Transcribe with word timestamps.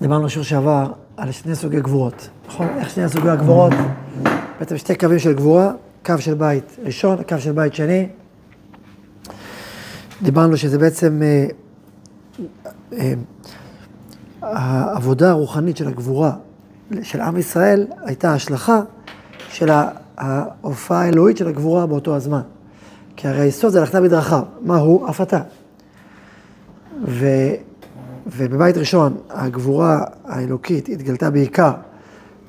דיברנו 0.00 0.30
שיר 0.30 0.42
שעבר 0.42 0.92
על 1.16 1.32
שני 1.32 1.54
סוגי 1.54 1.80
גבורות, 1.80 2.28
נכון? 2.48 2.68
איך 2.78 2.90
שני 2.90 3.08
סוגי 3.08 3.28
הגבורות, 3.28 3.72
בעצם 4.58 4.78
שתי 4.78 4.94
קווים 4.94 5.18
של 5.18 5.32
גבורה, 5.32 5.72
קו 6.06 6.14
של 6.18 6.34
בית 6.34 6.76
ראשון, 6.84 7.22
קו 7.28 7.38
של 7.38 7.52
בית 7.52 7.74
שני. 7.74 8.08
דיברנו 10.22 10.56
שזה 10.56 10.78
בעצם 10.78 11.22
אה, 11.22 11.46
אה, 12.92 13.14
העבודה 14.42 15.30
הרוחנית 15.30 15.76
של 15.76 15.88
הגבורה 15.88 16.32
של 17.02 17.20
עם 17.20 17.36
ישראל 17.36 17.86
הייתה 18.04 18.34
השלכה 18.34 18.80
של 19.48 19.68
ההופעה 20.16 21.02
האלוהית 21.02 21.36
של 21.36 21.48
הגבורה 21.48 21.86
באותו 21.86 22.16
הזמן. 22.16 22.40
כי 23.16 23.28
הרי 23.28 23.40
היסוד 23.40 23.72
זה 23.72 23.80
הלכתה 23.80 24.00
בדרכיו, 24.00 24.42
מהו? 24.60 25.06
הפתה. 25.08 25.40
ו, 27.06 27.26
ובבית 28.36 28.76
ראשון 28.76 29.16
הגבורה 29.30 30.04
האלוקית 30.24 30.88
התגלתה 30.88 31.30
בעיקר 31.30 31.72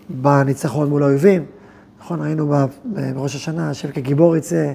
בניצחון 0.10 0.90
מול 0.90 1.04
האויבים. 1.04 1.46
נכון, 2.02 2.22
ראינו 2.22 2.54
בראש 2.86 3.36
השנה, 3.36 3.70
השם 3.70 3.92
כגיבור 3.92 4.38
יצא, 4.38 4.74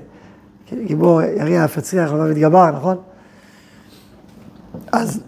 גיבור 0.85 1.23
יריע 1.23 1.65
אף 1.65 1.77
יצליח, 1.77 2.13
עליו 2.13 2.31
יתגבר, 2.31 2.71
נכון? 2.71 2.97
אז, 4.93 5.21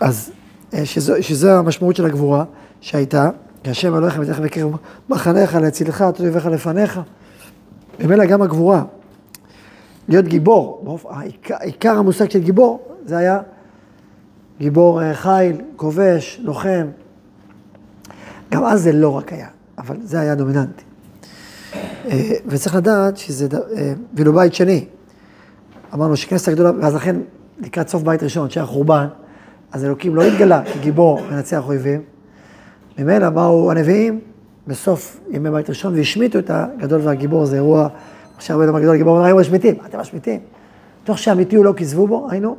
אז 0.00 0.30
אה, 0.74 0.86
שזו, 0.86 1.14
שזו 1.20 1.50
המשמעות 1.50 1.96
של 1.96 2.06
הגבורה 2.06 2.44
שהייתה, 2.80 3.30
כי 3.62 3.70
השם 3.70 3.96
אלוהיך 3.96 4.18
מתך 4.18 4.38
בקרב 4.38 4.72
מחניך 5.08 5.54
להצילך, 5.54 6.04
את 6.08 6.20
אויביך 6.20 6.46
לפניך. 6.46 7.00
ממילא 8.00 8.24
גם 8.24 8.42
הגבורה, 8.42 8.82
להיות 10.08 10.24
גיבור, 10.24 10.98
העיקר, 11.10 11.54
עיקר 11.60 11.98
המושג 11.98 12.30
של 12.30 12.38
גיבור, 12.38 12.80
זה 13.06 13.16
היה 13.16 13.40
גיבור 14.60 15.02
אה, 15.02 15.14
חיל, 15.14 15.56
כובש, 15.76 16.40
לוחם. 16.42 16.86
גם 18.50 18.64
אז 18.64 18.82
זה 18.82 18.92
לא 18.92 19.16
רק 19.16 19.32
היה, 19.32 19.48
אבל 19.78 19.96
זה 20.02 20.20
היה 20.20 20.34
דומיננטי. 20.34 20.84
אה, 21.74 22.32
וצריך 22.46 22.74
לדעת 22.74 23.16
שזה, 23.16 23.48
אה, 23.76 23.92
ואילו 24.14 24.32
בית 24.32 24.54
שני, 24.54 24.84
אמרנו 25.94 26.16
שכנסת 26.16 26.48
הגדולה, 26.48 26.70
ואז 26.80 26.94
לכן 26.94 27.16
לקראת 27.60 27.88
סוף 27.88 28.02
בית 28.02 28.22
ראשון, 28.22 28.50
שהיה 28.50 28.66
חורבן, 28.66 29.06
אז 29.72 29.84
אלוקים 29.84 30.16
לא 30.16 30.22
התגלה 30.22 30.62
כגיבור 30.72 31.20
מנצח 31.30 31.62
אויבים. 31.66 32.02
ממילא 32.98 33.30
באו 33.30 33.70
הנביאים 33.70 34.20
בסוף 34.66 35.20
ימי 35.30 35.50
בית 35.50 35.68
ראשון 35.68 35.94
והשמיטו 35.94 36.38
את 36.38 36.50
הגדול 36.54 37.00
והגיבור, 37.04 37.46
זה 37.46 37.56
אירוע, 37.56 37.88
משה 38.38 38.54
רבנו 38.54 38.76
הגדול 38.76 38.94
הגיבור, 38.94 39.16
אמר, 39.16 39.24
היינו 39.24 39.40
משמיטים, 39.40 39.74
אתם 39.86 40.00
משמיטים. 40.00 40.40
תוך 41.04 41.18
שאמיתי 41.18 41.56
הוא 41.56 41.64
לא 41.64 41.72
כיזבו 41.76 42.06
בו, 42.06 42.28
היינו, 42.30 42.56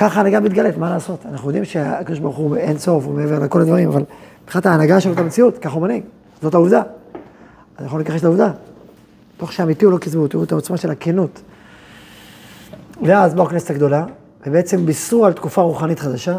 ככה 0.00 0.20
הנהגה 0.20 0.40
מתגלית, 0.40 0.76
מה 0.76 0.90
לעשות? 0.90 1.26
אנחנו 1.26 1.48
יודעים 1.48 1.64
שהקדוש 1.64 2.18
ברוך 2.18 2.36
הוא 2.36 2.56
אין 2.56 2.78
סוף, 2.78 3.04
הוא 3.04 3.14
מעבר 3.14 3.38
לכל 3.38 3.60
הדברים, 3.60 3.88
אבל 3.88 4.02
מבחינת 4.44 4.66
ההנהגה 4.66 5.00
שלו 5.00 5.12
את 5.12 5.18
המציאות, 5.18 5.58
ככה 5.58 5.74
הוא 5.74 5.82
מנהיג, 5.82 6.02
זאת 6.42 6.54
העובדה. 6.54 6.82
אז 7.76 7.86
יכול 7.86 8.00
לקחת 8.00 8.18
את 8.18 8.24
העובדה. 8.24 8.50
תוך 9.36 9.52
שאמיתי 9.52 9.84
הוא 9.84 9.92
לא 9.92 9.98
כיזבו, 9.98 10.28
תראו 10.28 10.44
את 10.44 10.52
העוצמה 10.52 10.76
של 10.76 10.90
הכנות. 10.90 11.42
ואז 13.06 13.34
באו 13.34 13.46
הכנסת 13.46 13.70
הגדולה, 13.70 14.04
ובעצם 14.46 14.86
בישרו 14.86 15.26
על 15.26 15.32
תקופה 15.32 15.62
רוחנית 15.62 15.98
חדשה, 15.98 16.38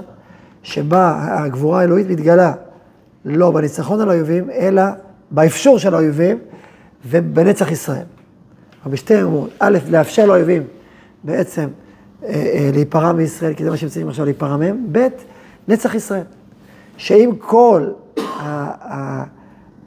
שבה 0.63 1.27
הגבורה 1.29 1.81
האלוהית 1.81 2.09
מתגלה 2.09 2.53
לא 3.25 3.51
בניצחון 3.51 4.01
על 4.01 4.09
האויבים, 4.09 4.49
אלא 4.51 4.83
באפשור 5.31 5.79
של 5.79 5.93
האויבים 5.93 6.39
ובנצח 7.05 7.71
ישראל. 7.71 8.05
אבל 8.83 8.91
בשתי 8.91 9.21
אמרות, 9.21 9.49
א', 9.59 9.77
לאפשר 9.89 10.25
לאויבים 10.25 10.63
בעצם 11.23 11.67
להיפרע 12.73 13.11
מישראל, 13.11 13.53
כי 13.53 13.63
זה 13.63 13.69
מה 13.69 13.77
שהם 13.77 13.89
צריכים 13.89 14.09
עכשיו 14.09 14.25
להיפרע 14.25 14.57
מהם, 14.57 14.85
ב', 14.91 15.07
נצח 15.67 15.95
ישראל. 15.95 16.23
שעם 16.97 17.35
כל 17.35 17.87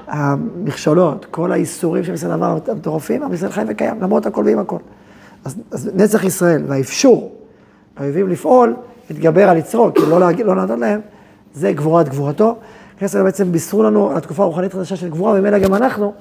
המכשולות, 0.06 1.26
כל 1.30 1.52
האיסורים 1.52 2.04
של 2.04 2.14
ישראל 2.14 2.32
עבר 2.32 2.58
המטורפים, 2.68 3.22
עם 3.22 3.32
ישראל 3.32 3.52
חי 3.52 3.62
וקיים, 3.68 4.02
למרות 4.02 4.26
הכל 4.26 4.44
ועם 4.46 4.58
הכל. 4.58 4.78
אז, 5.44 5.56
אז 5.70 5.90
נצח 5.94 6.24
ישראל 6.24 6.62
והאפשור 6.66 7.32
לאויבים 8.00 8.28
לפעול, 8.28 8.76
להתגבר 9.10 9.48
על 9.48 9.56
יצרו, 9.56 9.90
כי 9.94 10.00
לא, 10.08 10.20
לא 10.44 10.56
לענות 10.56 10.80
להם, 10.80 11.00
זה 11.54 11.72
גבורת 11.72 12.08
גבורתו. 12.08 12.56
כנסת 12.98 13.20
בעצם 13.20 13.52
בישרו 13.52 13.82
לנו 13.82 14.10
על 14.10 14.16
התקופה 14.16 14.42
הרוחנית 14.42 14.72
חדשה 14.72 14.96
של 14.96 15.08
גבורה, 15.08 15.32
וממילא 15.32 15.58
גם 15.58 15.74
אנחנו, 15.74 16.12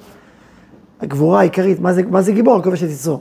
הגבורה 1.00 1.40
העיקרית, 1.40 1.80
מה 1.80 1.92
זה, 1.92 2.02
מה 2.10 2.22
זה 2.22 2.32
גיבור? 2.32 2.62
כובש 2.62 2.82
את 2.82 2.88
יצרו. 2.90 3.20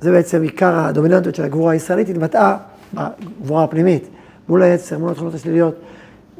זה 0.00 0.10
בעצם 0.10 0.42
עיקר 0.42 0.78
הדומיננטיות 0.78 1.34
של 1.34 1.44
הגבורה 1.44 1.72
הישראלית, 1.72 2.08
התבטאה 2.08 2.56
בגבורה 2.94 3.64
הפנימית, 3.64 4.08
מול 4.48 4.62
היצר, 4.62 4.98
מול 4.98 5.10
התכונות 5.10 5.34
השליליות, 5.34 5.74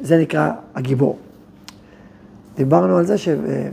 זה 0.02 0.19
נקרא 0.19 0.50
הגיבור. 0.74 1.19
דיברנו 2.56 2.96
על 2.96 3.06
זה 3.06 3.19
ש... 3.19 3.28
אה, 3.28 3.69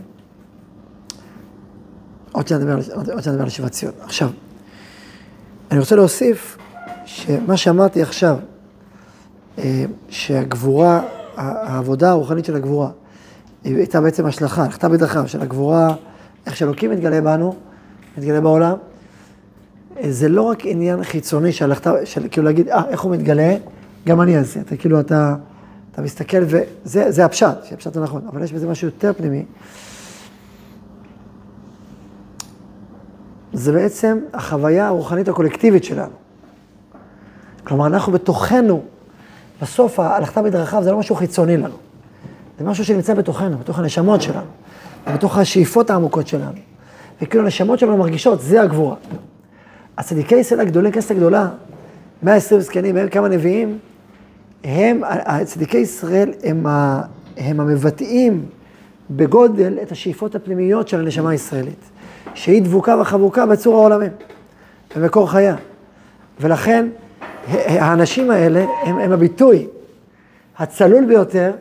עוד 2.31 2.47
שניה 2.47 2.59
נדבר 3.27 3.43
על 3.43 3.49
שיבת 3.49 3.71
ציון. 3.71 3.93
עכשיו, 4.01 4.29
אני 5.71 5.79
רוצה 5.79 5.95
להוסיף 5.95 6.57
שמה 7.05 7.57
שאמרתי 7.57 8.01
עכשיו, 8.01 8.37
אה, 9.57 9.85
שהגבורה, 10.09 11.01
העבודה 11.35 12.09
הרוחנית 12.09 12.45
של 12.45 12.55
הגבורה, 12.55 12.89
הייתה 13.63 14.01
בעצם 14.01 14.25
השלכה, 14.25 14.63
הלכתה 14.63 14.89
בדרכיו 14.89 15.27
של 15.27 15.41
הגבורה, 15.41 15.95
איך 16.45 16.57
שאלוקים 16.57 16.91
מתגלה 16.91 17.21
בנו, 17.21 17.55
מתגלה 18.17 18.41
בעולם. 18.41 18.75
זה 20.01 20.29
לא 20.29 20.41
רק 20.41 20.65
עניין 20.65 21.03
חיצוני 21.03 21.51
שהלכת, 21.51 21.91
של 22.03 22.27
כאילו 22.31 22.45
להגיד, 22.45 22.69
אה, 22.69 22.81
איך 22.89 23.01
הוא 23.01 23.11
מתגלה, 23.11 23.55
גם 24.07 24.21
אני 24.21 24.37
אעשה. 24.37 24.59
אתה 24.59 24.77
כאילו, 24.77 24.99
אתה, 24.99 25.35
אתה 25.91 26.01
מסתכל, 26.01 26.37
וזה 26.45 27.25
הפשט, 27.25 27.63
שהפשט 27.63 27.95
הוא 27.95 28.03
נכון, 28.03 28.21
אבל 28.31 28.43
יש 28.43 28.53
בזה 28.53 28.67
משהו 28.67 28.87
יותר 28.87 29.13
פנימי. 29.17 29.45
זה 33.53 33.71
בעצם 33.71 34.19
החוויה 34.33 34.87
הרוחנית 34.87 35.27
הקולקטיבית 35.27 35.83
שלנו. 35.83 36.11
כלומר, 37.63 37.87
אנחנו 37.87 38.11
בתוכנו, 38.11 38.83
בסוף 39.61 39.99
הלכתה 39.99 40.41
בדרכיו 40.41 40.83
זה 40.83 40.91
לא 40.91 40.99
משהו 40.99 41.15
חיצוני 41.15 41.57
לנו. 41.57 41.75
זה 42.59 42.65
משהו 42.65 42.85
שנמצא 42.85 43.13
בתוכנו, 43.13 43.57
בתוך 43.57 43.79
הנשמות 43.79 44.21
שלנו, 44.21 44.47
בתוך 45.13 45.37
השאיפות 45.37 45.89
העמוקות 45.89 46.27
שלנו. 46.27 46.57
וכאילו 47.21 47.43
הנשמות 47.43 47.79
שלנו 47.79 47.97
מרגישות, 47.97 48.41
זה 48.41 48.61
הגבורה. 48.61 48.95
הצדיקי 49.97 50.35
ישראל 50.35 50.59
הגדולים, 50.59 50.91
כנסת 50.91 51.11
הגדולה, 51.11 51.49
120 52.23 52.61
זקנים, 52.61 52.97
הם 52.97 53.09
כמה 53.09 53.27
נביאים, 53.27 53.77
הם, 54.63 55.01
צדיקי 55.45 55.77
ישראל 55.77 56.33
הם, 56.43 56.67
ה, 56.67 57.01
הם 57.37 57.59
המבטאים 57.59 58.45
בגודל 59.11 59.77
את 59.81 59.91
השאיפות 59.91 60.35
הפנימיות 60.35 60.87
של 60.87 60.99
הנשמה 60.99 61.29
הישראלית, 61.29 61.89
שהיא 62.33 62.61
דבוקה 62.61 62.97
וחבוקה 63.01 63.45
בצור 63.45 63.75
העולמים, 63.75 64.11
במקור 64.95 65.31
חיה. 65.31 65.55
ולכן, 66.41 66.87
האנשים 67.47 68.31
האלה 68.31 68.65
הם, 68.83 68.99
הם 68.99 69.11
הביטוי 69.11 69.67
הצלול 70.57 71.05
ביותר 71.05 71.51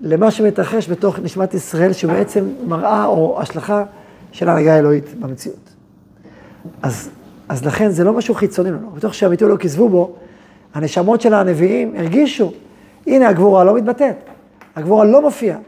למה 0.00 0.30
שמתרחש 0.30 0.90
בתוך 0.90 1.18
נשמת 1.18 1.54
ישראל, 1.54 1.92
שהוא 1.92 2.12
בעצם 2.12 2.44
מראה 2.66 3.04
או 3.04 3.40
השלכה 3.40 3.84
של 4.32 4.48
ההנהגה 4.48 4.74
האלוהית 4.74 5.14
במציאות. 5.20 5.70
אז, 6.82 7.10
אז 7.48 7.64
לכן 7.64 7.90
זה 7.90 8.04
לא 8.04 8.12
משהו 8.12 8.34
חיצוני 8.34 8.70
לנו, 8.70 8.90
בתוך 8.90 9.14
שהביטוי 9.14 9.48
לא 9.48 9.56
כיזבו 9.56 9.88
בו, 9.88 10.14
הנשמות 10.74 11.20
של 11.20 11.34
הנביאים 11.34 11.94
הרגישו, 11.96 12.52
הנה 13.06 13.28
הגבורה 13.28 13.64
לא 13.64 13.74
מתבטאת, 13.74 14.16
הגבורה 14.76 15.04
לא 15.04 15.22
מופיעה. 15.22 15.58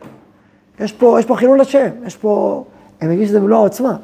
יש 0.80 0.92
פה, 0.92 1.16
יש 1.20 1.26
פה 1.26 1.36
חילול 1.36 1.60
השם, 1.60 1.88
יש 2.06 2.16
פה, 2.16 2.64
הם 3.00 3.10
הרגישו 3.10 3.28
את 3.28 3.32
זה 3.32 3.40
במלוא 3.40 3.58
העוצמה. 3.58 3.96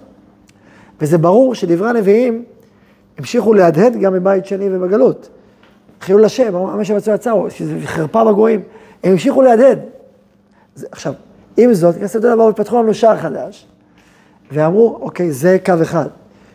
וזה 1.00 1.18
ברור 1.18 1.54
שדברי 1.54 1.90
הנביאים 1.90 2.44
המשיכו 3.18 3.54
להדהד 3.54 3.96
גם 4.00 4.12
בבית 4.12 4.46
שני 4.46 4.68
ובגלות. 4.70 5.28
חילול 6.00 6.25
השם, 6.25 6.52
מה 6.76 6.84
שמצאו 6.84 7.14
יצאו, 7.14 7.50
שזה 7.50 7.76
חרפה 7.84 8.25
בגויים, 8.25 8.62
הם 9.04 9.12
המשיכו 9.12 9.42
להדהד. 9.42 9.78
זה, 10.75 10.86
עכשיו, 10.90 11.12
עם 11.56 11.75
זאת, 11.75 11.96
כנסת 11.96 12.18
גדולה 12.18 12.36
באו 12.36 12.48
ופתחו 12.48 12.82
לנו 12.82 12.94
שער 12.94 13.16
חדש, 13.16 13.66
ואמרו, 14.52 14.98
אוקיי, 15.02 15.32
זה 15.32 15.56
קו 15.66 15.75
אחד, 15.82 16.08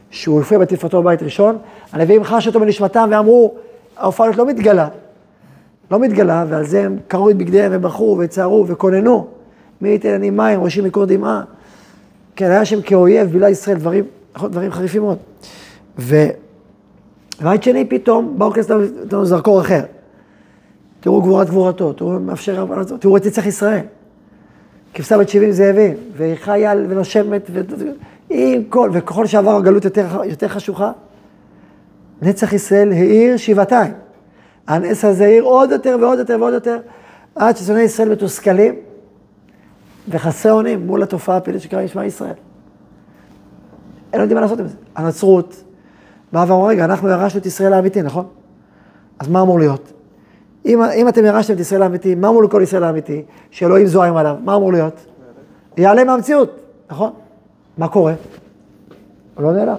שהוא 0.10 0.38
הופיע 0.38 0.58
בתפארתו 0.60 1.02
בבית 1.02 1.24
ראשון, 1.24 1.58
הנביאים 1.92 2.24
חשו 2.24 2.50
אותו 2.50 2.60
בנשמתם 2.60 3.10
ואמרו, 3.12 3.54
ההופעה 3.98 4.28
הזאת 4.28 4.38
לא 4.38 4.46
מתגלה, 4.46 4.88
לא 5.92 6.00
מתגלה, 6.00 6.46
ועל 6.50 6.66
זה 6.66 6.84
הם 6.84 6.98
קראו 7.08 7.30
את 7.30 7.38
בגדיהם 7.38 7.72
ובכו 7.76 8.18
וצערו 8.20 8.68
וכוננו, 8.68 9.28
מי 9.82 9.90
ייתן 9.90 10.14
אני 10.14 10.30
מים, 10.30 10.64
ראשי 10.64 10.82
מקור 10.82 11.06
דמעה. 11.06 11.44
כן, 12.36 12.52
היה 12.52 12.66
שם 12.66 12.82
כאויב, 12.82 13.28
בילה 13.28 13.50
ישראל, 13.50 13.78
דברים, 13.78 14.04
דברים 14.44 14.72
חריפים 14.72 15.02
מאוד. 15.02 15.18
ובית 15.98 17.64
שני 17.64 17.86
פתאום 17.86 18.34
באו 18.38 18.52
כנסת 18.52 18.70
לנו 19.12 19.26
זרקור 19.26 19.62
אחר. 19.62 19.82
תראו 21.00 21.22
גבורת 21.22 21.48
גבורתו, 21.48 21.94
תראו 21.94 22.20
מאפשר, 22.20 22.66
תראו 23.00 23.18
את 23.18 23.26
נצח 23.26 23.46
ישראל. 23.46 23.82
כבשה 24.94 25.18
בת 25.18 25.30
שבעים 25.30 25.52
זאבים, 25.52 25.94
והיא 26.18 26.36
חיה 26.36 26.74
ונושמת, 26.90 27.50
ועם 28.30 28.64
כל, 28.70 28.90
וככל 28.94 29.26
שעבר 29.26 29.56
הגלות 29.56 29.86
יותר, 29.86 30.24
יותר 30.24 30.48
חשוכה, 30.48 30.92
נצח 32.22 32.54
ישראל 32.54 32.92
האיר 32.92 33.38
שבעתיים. 33.38 33.94
הנס 34.68 35.06
הזה 35.06 35.26
האיר 35.26 35.44
עוד 35.44 35.72
יותר 35.72 35.98
ועוד 36.02 36.20
יותר 36.20 36.38
ועוד 36.40 36.54
יותר, 36.54 36.80
עד 37.36 37.58
ששונאי 37.58 37.82
ישראל 37.82 38.10
מתוסכלים 38.10 38.76
וחסרי 40.10 40.52
אונים 40.52 40.88
מול 40.88 41.04
התופעה 41.04 41.38
הפעילית 41.38 41.62
שקרה 41.62 41.82
עם 41.96 42.08
ישראל. 42.08 42.34
הם 44.14 44.20
לא 44.20 44.22
יודעים 44.22 44.36
מה 44.36 44.42
לעשות 44.42 44.60
עם 44.60 44.68
זה. 44.68 44.76
הנצרות 44.96 45.64
באה 46.34 46.44
ואמרה, 46.48 46.68
רגע, 46.68 46.86
אנחנו 46.86 47.10
ירשנו 47.10 47.40
את 47.40 47.46
ישראל 47.46 47.74
האמיתי, 47.74 48.02
נכון? 48.02 48.26
אז 49.20 49.28
מה 49.28 49.42
אמור 49.42 49.60
להיות? 49.60 49.94
אם, 50.66 50.82
אם 50.84 51.08
אתם 51.08 51.26
ירשתם 51.26 51.54
את 51.54 51.60
ישראל 51.60 51.82
האמיתי, 51.82 52.16
מה 52.16 52.30
אמור 52.30 52.44
לכל 52.44 52.62
ישראל 52.64 52.84
האמיתי? 52.84 53.24
שאלוהים 53.52 53.88
זוהים 53.88 54.18
עליו, 54.18 54.36
מה 54.44 54.56
אמור 54.56 54.72
להיות? 54.72 55.06
יעלה 55.78 56.04
מהמציאות, 56.04 56.60
נכון? 56.90 57.12
מה 57.78 57.88
קורה? 57.88 58.14
הוא 59.36 59.44
לא 59.44 59.54
נעלם. 59.54 59.76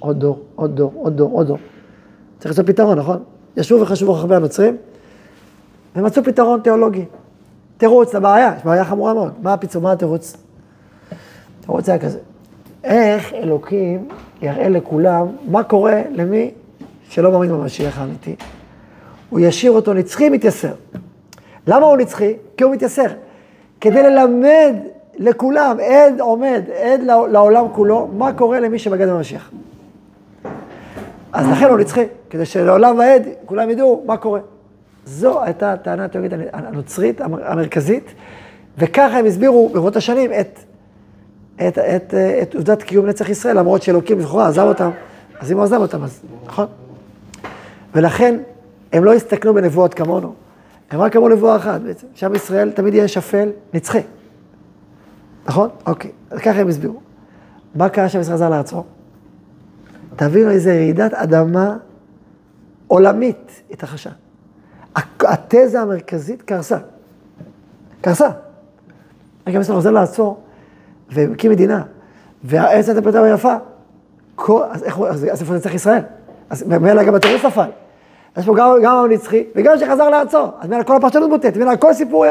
עוד 0.00 0.20
דור, 0.20 0.42
עוד 0.54 0.76
דור, 0.76 0.92
עוד 0.94 1.16
דור, 1.16 1.32
עוד 1.32 1.46
דור. 1.46 1.58
צריך 2.38 2.58
למצוא 2.58 2.72
פתרון, 2.72 2.98
נכון? 2.98 3.22
ישבו 3.56 3.80
וחשבו 3.80 4.14
חכמי 4.14 4.36
הנוצרים, 4.36 4.76
ומצאו 5.96 6.24
פתרון 6.24 6.60
תיאולוגי. 6.60 7.04
תירוץ 7.76 8.14
לבעיה, 8.14 8.54
יש 8.58 8.64
בעיה 8.64 8.84
חמורה 8.84 9.14
מאוד. 9.14 9.32
מה 9.42 9.52
הפיצור, 9.52 9.82
מה 9.82 9.92
התירוץ? 9.92 10.36
התירוץ 11.60 11.88
היה 11.88 11.98
כזה. 11.98 12.18
איך 12.84 13.32
אלוקים 13.32 14.08
יראה 14.42 14.68
לכולם 14.68 15.26
מה 15.48 15.62
קורה 15.62 16.02
למי 16.10 16.50
שלא 17.08 17.32
מאמין 17.32 17.50
במשיח 17.50 17.98
האמיתי? 17.98 18.36
הוא 19.30 19.40
ישאיר 19.40 19.72
אותו 19.72 19.94
נצחי, 19.94 20.28
מתייסר. 20.28 20.72
למה 21.66 21.86
הוא 21.86 21.96
נצחי? 21.96 22.34
כי 22.56 22.64
הוא 22.64 22.72
מתייסר. 22.72 23.06
כדי 23.80 24.02
ללמד 24.02 24.74
לכולם, 25.18 25.76
עד 25.80 26.20
עומד, 26.20 26.62
עד 26.82 27.00
לעולם 27.30 27.64
כולו, 27.72 28.08
מה 28.18 28.32
קורה 28.32 28.60
למי 28.60 28.78
שבגד 28.78 29.08
במשיח. 29.08 29.50
אז 31.32 31.48
לכן 31.48 31.64
הוא 31.64 31.78
נצחי, 31.78 32.04
כדי 32.30 32.44
שלעולם 32.44 32.98
ועד 32.98 33.22
כולם 33.46 33.70
ידעו 33.70 34.02
מה 34.06 34.16
קורה. 34.16 34.40
זו 35.04 35.42
הייתה 35.42 35.72
הטענה 35.72 36.04
התיאורית 36.04 36.32
הנוצרית 36.52 37.20
המרכזית, 37.20 38.14
וככה 38.78 39.18
הם 39.18 39.26
הסבירו 39.26 39.68
ברבות 39.68 39.96
השנים 39.96 40.30
את, 40.40 40.58
את, 41.68 41.78
את, 41.78 42.14
את 42.42 42.54
עובדת 42.54 42.82
קיום 42.82 43.06
נצח 43.06 43.28
ישראל, 43.28 43.58
למרות 43.58 43.82
שאלוקים 43.82 44.20
לכאורה 44.20 44.48
עזב 44.48 44.62
אותם, 44.62 44.90
אז 45.40 45.52
אם 45.52 45.56
הוא 45.56 45.64
עזב 45.64 45.80
אותם, 45.80 46.04
אז 46.04 46.20
נכון. 46.46 46.66
ולכן 47.94 48.38
הם 48.92 49.04
לא 49.04 49.14
הסתכנו 49.14 49.54
בנבואות 49.54 49.94
כמונו, 49.94 50.32
הם 50.90 51.00
רק 51.00 51.16
אמרו 51.16 51.28
נבואה 51.28 51.56
אחת 51.56 51.80
בעצם, 51.80 52.06
שם 52.14 52.34
ישראל 52.34 52.70
תמיד 52.70 52.94
יהיה 52.94 53.08
שפל, 53.08 53.48
נצחי. 53.74 54.00
נכון? 55.46 55.68
אוקיי, 55.86 56.10
אז 56.30 56.38
ככה 56.38 56.60
הם 56.60 56.68
הסבירו. 56.68 57.00
מה 57.74 57.88
קרה 57.88 58.06
ישראל 58.06 58.22
חזר 58.22 58.50
לארצו? 58.50 58.84
תבינו 60.16 60.50
איזה 60.50 60.72
רעידת 60.72 61.14
אדמה 61.14 61.76
עולמית 62.86 63.62
התרחשה. 63.70 64.10
התזה 65.20 65.80
המרכזית 65.80 66.42
קרסה. 66.42 66.78
קרסה. 68.00 68.28
רגע, 69.46 69.58
מסתכל, 69.58 69.74
חוזר 69.74 69.90
לעצור, 69.90 70.40
והקים 71.10 71.50
מדינה, 71.50 71.82
והעץ 72.44 72.88
הייתה 72.88 73.02
פרטה 73.02 73.22
ויפה. 73.22 73.54
אז 74.70 74.82
איך 74.82 74.96
הוא, 74.96 75.08
אז 75.08 75.24
איפה 75.24 75.54
נצח 75.54 75.74
ישראל? 75.74 76.02
אז 76.50 76.62
ממילא 76.62 77.02
גם 77.04 77.14
הטירוס 77.14 77.44
נפל. 77.44 77.68
יש 78.36 78.46
פה 78.46 78.54
גם, 78.56 78.70
גם 78.82 78.96
הנצחי, 78.96 79.44
וגם 79.56 79.78
שחזר 79.78 80.10
לארצו. 80.10 80.46
אז 80.60 80.68
ממילא 80.68 80.82
כל 80.82 80.96
הפרשנות 80.96 81.30
מוטט, 81.30 81.56
ממילא 81.56 81.76
כל 81.76 81.94
סיפור, 81.94 82.24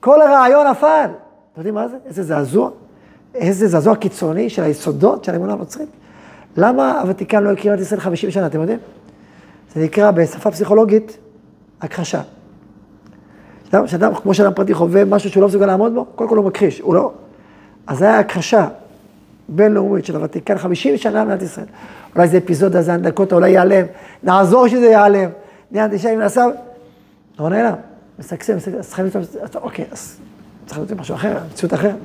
כל 0.00 0.22
הרעיון 0.22 0.66
נפל. 0.66 1.10
אתם 1.56 1.60
יודעים 1.60 1.74
מה 1.74 1.88
זה? 1.88 1.96
איזה 2.06 2.22
זעזוע. 2.22 2.70
איזה 3.34 3.68
זעזוע 3.68 3.96
קיצוני 3.96 4.50
של 4.50 4.62
היסודות 4.62 5.24
של 5.24 5.32
האמונה 5.32 5.52
הנוצרית. 5.52 5.88
למה 6.56 7.00
הוותיקן 7.00 7.42
לא 7.42 7.52
הכיר 7.52 7.74
את 7.74 7.80
ישראל 7.80 8.00
50 8.00 8.30
שנה, 8.30 8.46
אתם 8.46 8.60
יודעים? 8.60 8.78
זה 9.74 9.80
נקרא 9.80 10.10
בשפה 10.10 10.50
פסיכולוגית 10.50 11.18
הכחשה. 11.80 12.20
שאדם, 13.86 14.14
כמו 14.14 14.34
שאדם 14.34 14.54
פרטי 14.54 14.74
חווה 14.74 15.04
משהו 15.04 15.30
שהוא 15.30 15.40
לא 15.40 15.48
מסוגל 15.48 15.66
לעמוד 15.66 15.94
בו, 15.94 16.04
קודם 16.04 16.30
כל 16.30 16.36
הוא 16.36 16.44
מכחיש, 16.44 16.80
הוא 16.80 16.94
לא. 16.94 17.12
אז 17.86 17.98
זה 17.98 18.04
היה 18.04 18.18
הכחשה 18.18 18.68
בינלאומית 19.48 20.04
של 20.04 20.16
הוותיקן 20.16 20.58
50 20.58 20.96
שנה 20.96 21.24
במדינת 21.24 21.42
ישראל. 21.42 21.66
אולי 22.14 22.28
זה 22.28 22.38
אפיזודה, 22.38 22.82
זה 22.82 22.94
הנדקות, 22.94 23.32
אולי 23.32 23.50
ייעלם, 23.50 23.86
נעזור 24.22 24.68
שזה 24.68 24.86
ייעלם. 24.86 25.30
נהיה 25.70 25.84
אנטישמי 25.84 26.16
נעשה, 26.16 26.44
לא 27.38 27.48
נעלם, 27.48 27.74
משגשג, 28.18 28.56
משגשג, 28.56 29.02
אוקיי, 29.54 29.84
אז 29.92 30.16
צריך 30.66 30.78
למצוא 30.78 30.96
משהו 30.96 31.14
אחר, 31.14 31.38
מציאות 31.52 31.74
אחרת. 31.74 31.96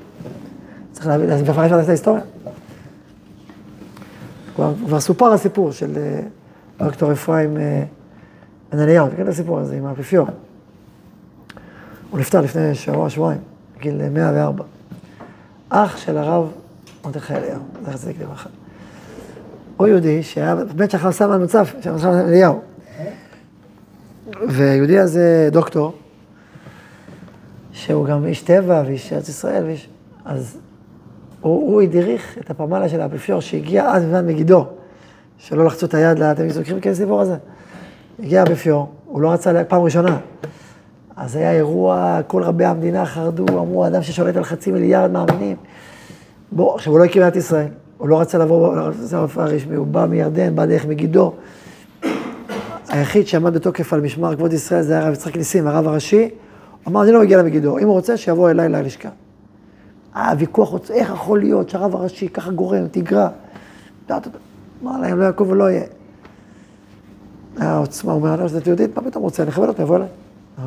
צריך 0.92 1.08
להבין, 1.08 1.30
לפרש 1.30 1.72
את 1.72 1.88
ההיסטוריה. 1.88 2.22
כבר, 4.56 4.74
כבר 4.86 5.00
סופר 5.00 5.34
הסיפור 5.34 5.72
של 5.72 5.98
אה, 5.98 6.86
דוקטור 6.86 7.12
אפרים 7.12 7.58
אה, 7.58 7.84
בן 8.72 8.80
אליהו, 8.80 9.10
תקן 9.10 9.24
את 9.24 9.28
הסיפור 9.28 9.60
הזה 9.60 9.76
עם 9.76 9.86
האפיפיור. 9.86 10.28
הוא 12.10 12.20
נפטר 12.20 12.42
לפני 12.42 12.76
שבוע, 12.76 13.10
שבועיים, 13.10 13.42
בגיל 13.78 14.10
104. 14.10 14.64
אח 15.70 15.98
של 15.98 16.18
הרב 16.18 16.52
מרדכי 17.06 17.34
אליהו, 17.34 17.62
זכר 17.84 17.98
צדיק 17.98 18.22
לברכה. 18.22 18.50
הוא 19.78 19.88
יהודי 19.88 20.24
שהיה 20.24 20.56
בית 20.56 20.92
שחר 20.92 21.12
סבא 21.12 21.38
נוצף, 21.38 21.76
של 21.82 21.92
מרדכי 21.92 22.08
אליהו. 22.08 22.62
ויהודי 24.50 25.00
הזה 25.00 25.50
דוקטור, 25.52 25.94
שהוא 27.72 28.06
גם 28.06 28.26
איש 28.26 28.42
טבע 28.42 28.84
ואיש 28.86 29.14
ארץ 29.14 29.30
ישראל, 29.30 29.64
ואיש... 29.66 29.90
אז 30.26 30.58
הוא, 31.42 31.72
הוא 31.72 31.82
הדריך 31.82 32.38
את 32.40 32.50
הפמלה 32.50 32.90
של 32.90 33.02
האפיפיור 33.02 33.40
שהגיע 33.40 33.86
אז 33.92 34.04
בזמן 34.04 34.28
מגידו, 34.28 34.66
שלא 35.38 35.66
לחצו 35.66 35.86
את 35.86 35.94
היד, 35.94 36.22
אתם 36.22 36.50
זוכרים 36.50 36.82
כזה 36.82 36.96
סיפור 36.96 37.22
הזה? 37.22 37.36
הגיע 38.20 38.40
האפיפיור, 38.40 38.90
הוא 39.06 39.22
לא 39.22 39.32
רצה 39.32 39.64
פעם 39.64 39.82
ראשונה. 39.82 40.18
אז 41.16 41.36
היה 41.36 41.52
אירוע, 41.52 42.20
כל 42.28 42.44
רבי 42.44 42.66
המדינה 42.66 43.06
חרדו, 43.06 43.46
אמרו, 43.48 43.88
אדם 43.88 44.02
ששולט 44.02 44.36
על 44.36 44.44
חצי 44.44 44.72
מיליארד 44.72 45.12
מאמינים. 45.12 45.58
בוא, 46.52 46.76
עכשיו, 46.76 46.94
הוא 46.94 47.00
לא 47.00 47.06
הקים 47.06 47.28
את 47.28 47.36
ישראל, 47.36 47.68
הוא 47.98 48.10
לא 48.10 48.22
רצה 48.22 48.38
לבוא, 48.38 48.76
לא 48.76 48.82
רצה 48.82 49.18
להופעה 49.18 49.46
רשמי, 49.46 49.76
הוא 49.76 49.88
בא 49.88 50.06
מירדן, 50.06 50.56
בא 50.56 50.66
דרך 50.66 50.86
מגידו. 50.86 51.34
היחיד 52.90 53.28
שעמד 53.28 53.54
בתוקף 53.54 53.94
על 53.94 54.02
משמר 54.02 54.36
כבוד 54.36 54.54
ישראל 54.54 54.82
זה 54.82 55.00
הרב 55.00 55.14
יצחק 55.14 55.38
ניסים, 55.38 55.68
הרב 55.68 55.88
הראשי. 55.88 56.30
אמר, 56.88 57.04
אני 57.04 57.12
לא 57.12 57.22
מגיע 57.22 57.38
למגידו, 57.38 57.78
אם 57.78 57.88
הוא 57.88 57.94
רוצה, 57.94 58.18
שיבוא 58.18 58.50
אליי 58.50 58.70
ללשכה. 58.70 59.10
היה 60.14 60.34
ויכוח, 60.38 60.74
איך 60.90 61.10
יכול 61.10 61.40
להיות 61.40 61.70
שהרב 61.70 61.96
הראשי 61.96 62.30
ככה 62.30 62.52
גורם, 62.52 62.88
תגרע. 62.92 63.30
אמר 64.12 65.00
להם, 65.02 65.20
לא 65.20 65.26
יקום 65.26 65.50
ולא 65.50 65.72
יהיה. 65.72 65.84
היה 67.58 67.78
עוצמה, 67.78 68.12
הוא 68.12 68.22
אומר, 68.22 68.36
לא 68.36 68.44
יודעת 68.44 68.68
יהודית, 68.68 68.98
מה 68.98 69.04
פתאום 69.04 69.24
רוצה, 69.24 69.44
אני 69.44 69.52
אכבד 69.52 69.68
אותו, 69.68 69.82
יבוא 69.82 69.96
אליי. 69.96 70.08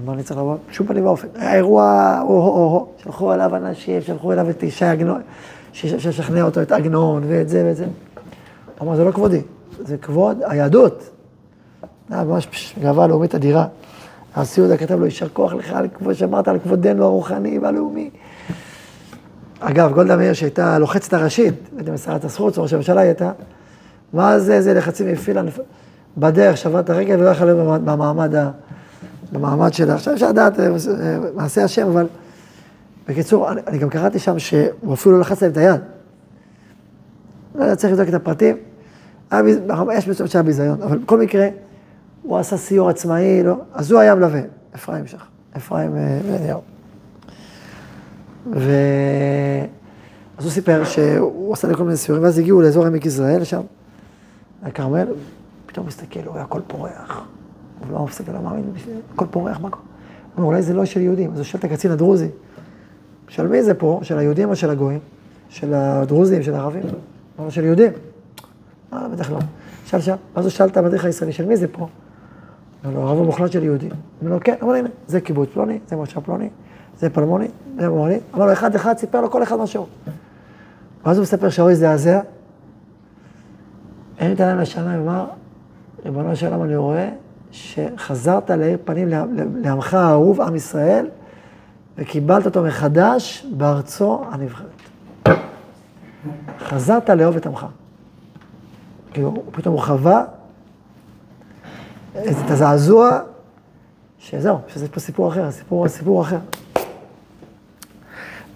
מה 0.05 0.13
אני 0.13 0.23
צריך 0.23 0.41
לבוא? 0.41 0.57
שום 0.71 0.87
פנים 0.87 1.07
ואופן. 1.07 1.29
היה 1.35 1.55
אירוע, 1.55 2.21
או-הו-הו, 2.23 2.87
שלחו 2.97 3.35
אליו 3.35 3.57
אנשים, 3.57 4.03
שלחו 4.03 4.33
אליו 4.33 4.51
את 4.51 4.63
ישי 4.63 4.85
עגנון, 4.85 5.21
שישכנע 5.73 6.43
אותו, 6.43 6.63
את 6.63 6.73
עגנון, 6.73 7.23
ואת 7.29 7.49
זה 7.49 7.65
ואת 7.67 7.77
זה. 7.77 7.87
אמר, 8.83 8.97
זה 8.97 9.05
לא 9.05 9.11
כבודי, 9.11 9.41
זה 9.85 9.97
כבוד 9.97 10.39
היהדות. 10.47 11.11
היה 12.11 12.25
ממש 12.25 12.75
גאווה 12.81 13.07
לאומית 13.07 13.35
אדירה. 13.35 13.67
הנשיא 14.35 14.63
יהודה 14.63 14.77
כתב 14.77 14.99
לו, 14.99 15.05
יישר 15.05 15.29
כוח 15.29 15.53
לך 15.53 15.77
כבוד 15.95 16.15
שאמרת 16.15 16.49
על 16.49 16.59
כבודנו 16.59 17.05
הרוחני 17.05 17.59
והלאומי. 17.59 18.11
אגב, 19.61 19.93
גולדה 19.93 20.17
מאיר 20.17 20.33
שהייתה 20.33 20.79
לוחצת 20.79 21.13
הראשית, 21.13 21.55
אם 21.89 21.97
שרת 21.97 22.25
החוץ, 22.25 22.59
ראש 22.59 22.73
הממשלה 22.73 23.01
הייתה, 23.01 23.33
זה, 24.37 24.55
איזה 24.55 24.75
לחצים 24.75 25.07
הפעילה, 25.13 25.43
בדרך 26.19 26.57
שבר 26.57 26.81
את 26.81 26.91
הרגל 26.91 27.21
ולא 27.21 27.31
להיות 27.31 27.85
במעמד, 27.85 28.35
במעמד 29.33 29.75
שלה. 29.75 29.95
עכשיו 29.95 30.15
אפשר 30.15 30.29
לדעת 30.29 30.61
אה, 30.61 30.69
מעשה 31.35 31.65
השם, 31.65 31.87
אבל 31.87 32.07
בקיצור, 33.09 33.53
אני, 33.53 33.61
אני 33.67 33.79
גם 33.79 33.89
קראתי 33.89 34.19
שם 34.19 34.39
שהוא 34.39 34.95
אפילו 34.95 35.15
לא 35.15 35.21
לחץ 35.21 35.43
להם 35.43 35.53
את 35.53 35.57
היד. 35.57 35.81
לא 37.55 37.63
יודע, 37.63 37.77
צריך 37.77 37.93
לבדוק 37.93 38.09
את 38.09 38.15
הפרטים. 38.15 38.57
יש 39.93 40.09
מצב 40.09 40.27
שהיה 40.27 40.43
ביזיון, 40.43 40.83
אבל 40.83 40.99
בכל 40.99 41.19
מקרה, 41.19 41.49
הוא 42.25 42.39
עשה 42.39 42.57
סיור 42.57 42.89
עצמאי, 42.89 43.43
לא, 43.43 43.55
אז 43.73 43.91
הוא 43.91 44.01
היה 44.01 44.15
מלווה, 44.15 44.41
אפרים 44.75 45.07
שח, 45.07 45.27
אפרים 45.57 45.97
אה, 45.97 46.21
בן 46.23 46.35
אליהו. 46.35 46.61
ו... 48.53 48.71
אז 50.39 50.45
הוא 50.45 50.53
סיפר 50.53 50.85
שהוא 50.85 51.53
עשה 51.53 51.69
לי 51.69 51.75
כל 51.75 51.85
מיני 51.85 51.97
סיורים, 51.97 52.25
ואז 52.25 52.39
הגיעו 52.39 52.61
לאזור 52.61 52.87
עמק 52.87 53.07
יזרעאל 53.07 53.45
שם, 53.45 53.61
לכרמל, 54.67 55.07
פתאום 55.67 55.87
מסתכל, 55.87 56.21
הוא 56.27 56.35
היה 56.35 56.45
הכל 56.45 56.61
פורח. 56.67 57.25
הוא 57.81 57.93
לא 57.93 58.05
מפסיק, 58.05 58.29
לא 58.29 58.41
מאמין, 58.41 58.73
הכל 59.15 59.27
פורח, 59.31 59.61
מה 59.61 59.71
קורה? 59.71 59.85
הוא 60.35 60.37
אומר, 60.37 60.47
אולי 60.47 60.63
זה 60.63 60.75
לא 60.75 60.85
של 60.85 61.01
יהודים. 61.01 61.33
אז 61.33 61.39
הוא 61.39 61.45
שואל 61.45 61.59
את 61.59 61.65
הקצין 61.65 61.91
הדרוזי, 61.91 62.29
של 63.29 63.47
מי 63.47 63.63
זה 63.63 63.75
פה? 63.75 64.01
של 64.03 64.19
היהודים 64.19 64.49
או 64.49 64.57
של 64.57 64.71
הגויים? 64.71 65.01
של 65.49 65.75
הדרוזים, 65.75 66.43
של 66.43 66.55
הערבים? 66.55 66.83
אמר 67.41 67.51
של 67.51 67.65
יהודים. 67.65 67.93
אה, 68.93 69.09
בטח 69.09 69.31
לא. 69.31 69.39
שאל 69.87 70.01
שם, 70.01 70.17
אז 70.35 70.45
הוא 70.45 70.51
שאל 70.51 70.67
את 70.67 70.77
המדריך 70.77 71.05
הישראלי, 71.05 71.33
של 71.33 71.47
מי 71.47 71.57
זה 71.57 71.69
פה? 71.69 71.89
אמר 72.85 72.95
לו, 72.95 73.01
הרב 73.01 73.19
המוחלט 73.19 73.53
של 73.53 73.63
יהודים. 73.63 73.91
אמר 74.23 74.31
לו, 74.31 74.41
כן, 74.41 74.55
אמר 74.63 74.73
הנה, 74.73 74.89
זה 75.07 75.21
קיבוץ 75.21 75.49
פלוני, 75.53 75.79
זה 75.87 75.97
מושב 75.97 76.21
פלוני, 76.21 76.49
זה 76.99 77.11
פלמוני, 77.11 77.49
זה 77.79 77.89
מוני. 77.89 78.19
אמר 78.35 78.47
לו, 78.47 78.53
אחד 78.53 78.75
אחד, 78.75 78.99
סיפר 78.99 79.21
לו 79.21 79.31
כל 79.31 79.43
אחד 79.43 79.57
משהו. 79.57 79.87
ואז 81.05 81.17
הוא 81.17 81.23
מספר 81.23 81.49
שהאוי 81.49 81.73
הזדעזע, 81.73 82.21
אין 84.19 84.33
את 84.33 84.41
העיניים 84.41 84.61
לשמיים, 84.61 85.01
אמר, 85.01 85.27
ריבונו 86.05 86.37
של 86.37 86.47
עולם, 86.47 86.63
אני 86.63 86.77
רואה 86.77 87.11
שחזרת 87.51 88.51
להאיר 88.51 88.79
פנים 88.85 89.09
לעמך 89.55 89.95
האהוב, 89.95 90.41
עם 90.41 90.57
ישראל, 90.57 91.07
וקיבלת 91.99 92.47
אותו 92.47 92.63
מחדש 92.63 93.47
בארצו 93.57 94.25
הנבחרת. 94.31 94.69
חזרת 96.59 97.11
לאהוב 97.11 97.37
את 97.37 97.47
עמך. 97.47 97.67
כאילו, 99.13 99.43
פתאום 99.53 99.75
הוא 99.75 99.83
חווה 99.83 100.25
את 102.21 102.51
הזעזוע, 102.51 103.19
שזהו, 104.19 104.59
שזה 104.69 104.89
פה 104.89 105.01
סיפור 105.01 105.29
אחר, 105.29 105.51
סיפור, 105.51 105.89
סיפור 105.89 106.23
אחר. 106.23 106.39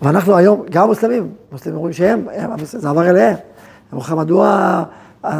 ואנחנו 0.02 0.36
היום, 0.36 0.64
גם 0.70 0.82
המוסלמים, 0.82 1.32
המוסלמים 1.50 1.76
אומרים 1.76 1.92
שהם, 1.92 2.26
הם, 2.32 2.50
זה 2.64 2.88
עבר 2.88 3.10
אליהם. 3.10 3.36
הם 3.92 3.98
אומרים 3.98 4.18
מדוע 4.18 4.82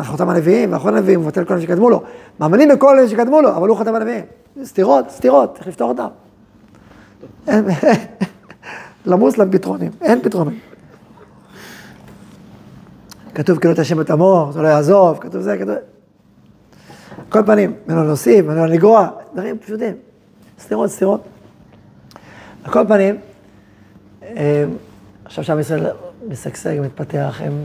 חותם 0.05 0.29
הנביאים 0.29 0.73
ואחרון 0.73 0.97
הנביאים, 0.97 1.21
מבטל 1.21 1.45
כל 1.45 1.55
אלה 1.55 1.63
שקדמו 1.63 1.91
לו. 1.91 2.03
מאמינים 2.41 2.69
בכל 2.69 2.99
אלה 2.99 3.09
שקדמו 3.09 3.43
לו, 3.43 3.57
אבל 3.57 3.69
הוא 3.69 3.77
חותם 3.77 3.95
הנביאים. 3.95 4.25
סתירות, 4.65 5.11
סתירות, 5.11 5.55
צריך 5.55 5.69
לפתור 5.69 5.89
אותם. 5.89 6.09
למוסלם 9.07 9.51
פתרונים, 9.51 9.91
אין 10.01 10.23
פתרונים. 10.23 10.59
כתוב 13.35 13.59
כאילו 13.59 13.75
את 13.75 13.79
השם 13.79 14.01
את 14.01 14.11
עמו, 14.11 14.51
זה 14.53 14.63
לא 14.63 14.69
יעזוב, 14.69 15.19
כתוב 15.21 15.41
זה, 15.41 15.57
כתוב... 15.59 15.75
כל 17.29 17.43
פנים, 17.47 17.75
ממנו 17.87 18.05
להוסיף, 18.05 18.45
ממנו 18.45 18.67
לגרוע, 18.67 19.09
דברים 19.35 19.59
פשוטים. 19.59 19.95
סתירות, 20.61 20.91
סתירות. 20.91 21.21
על 22.65 22.73
כל 22.73 22.87
פנים, 22.89 23.17
אה, 24.23 24.65
עכשיו 25.25 25.45
שעם 25.45 25.61
ישראל 25.61 25.87
משגשג, 26.29 26.81
מתפתח, 26.83 27.41
הם... 27.45 27.65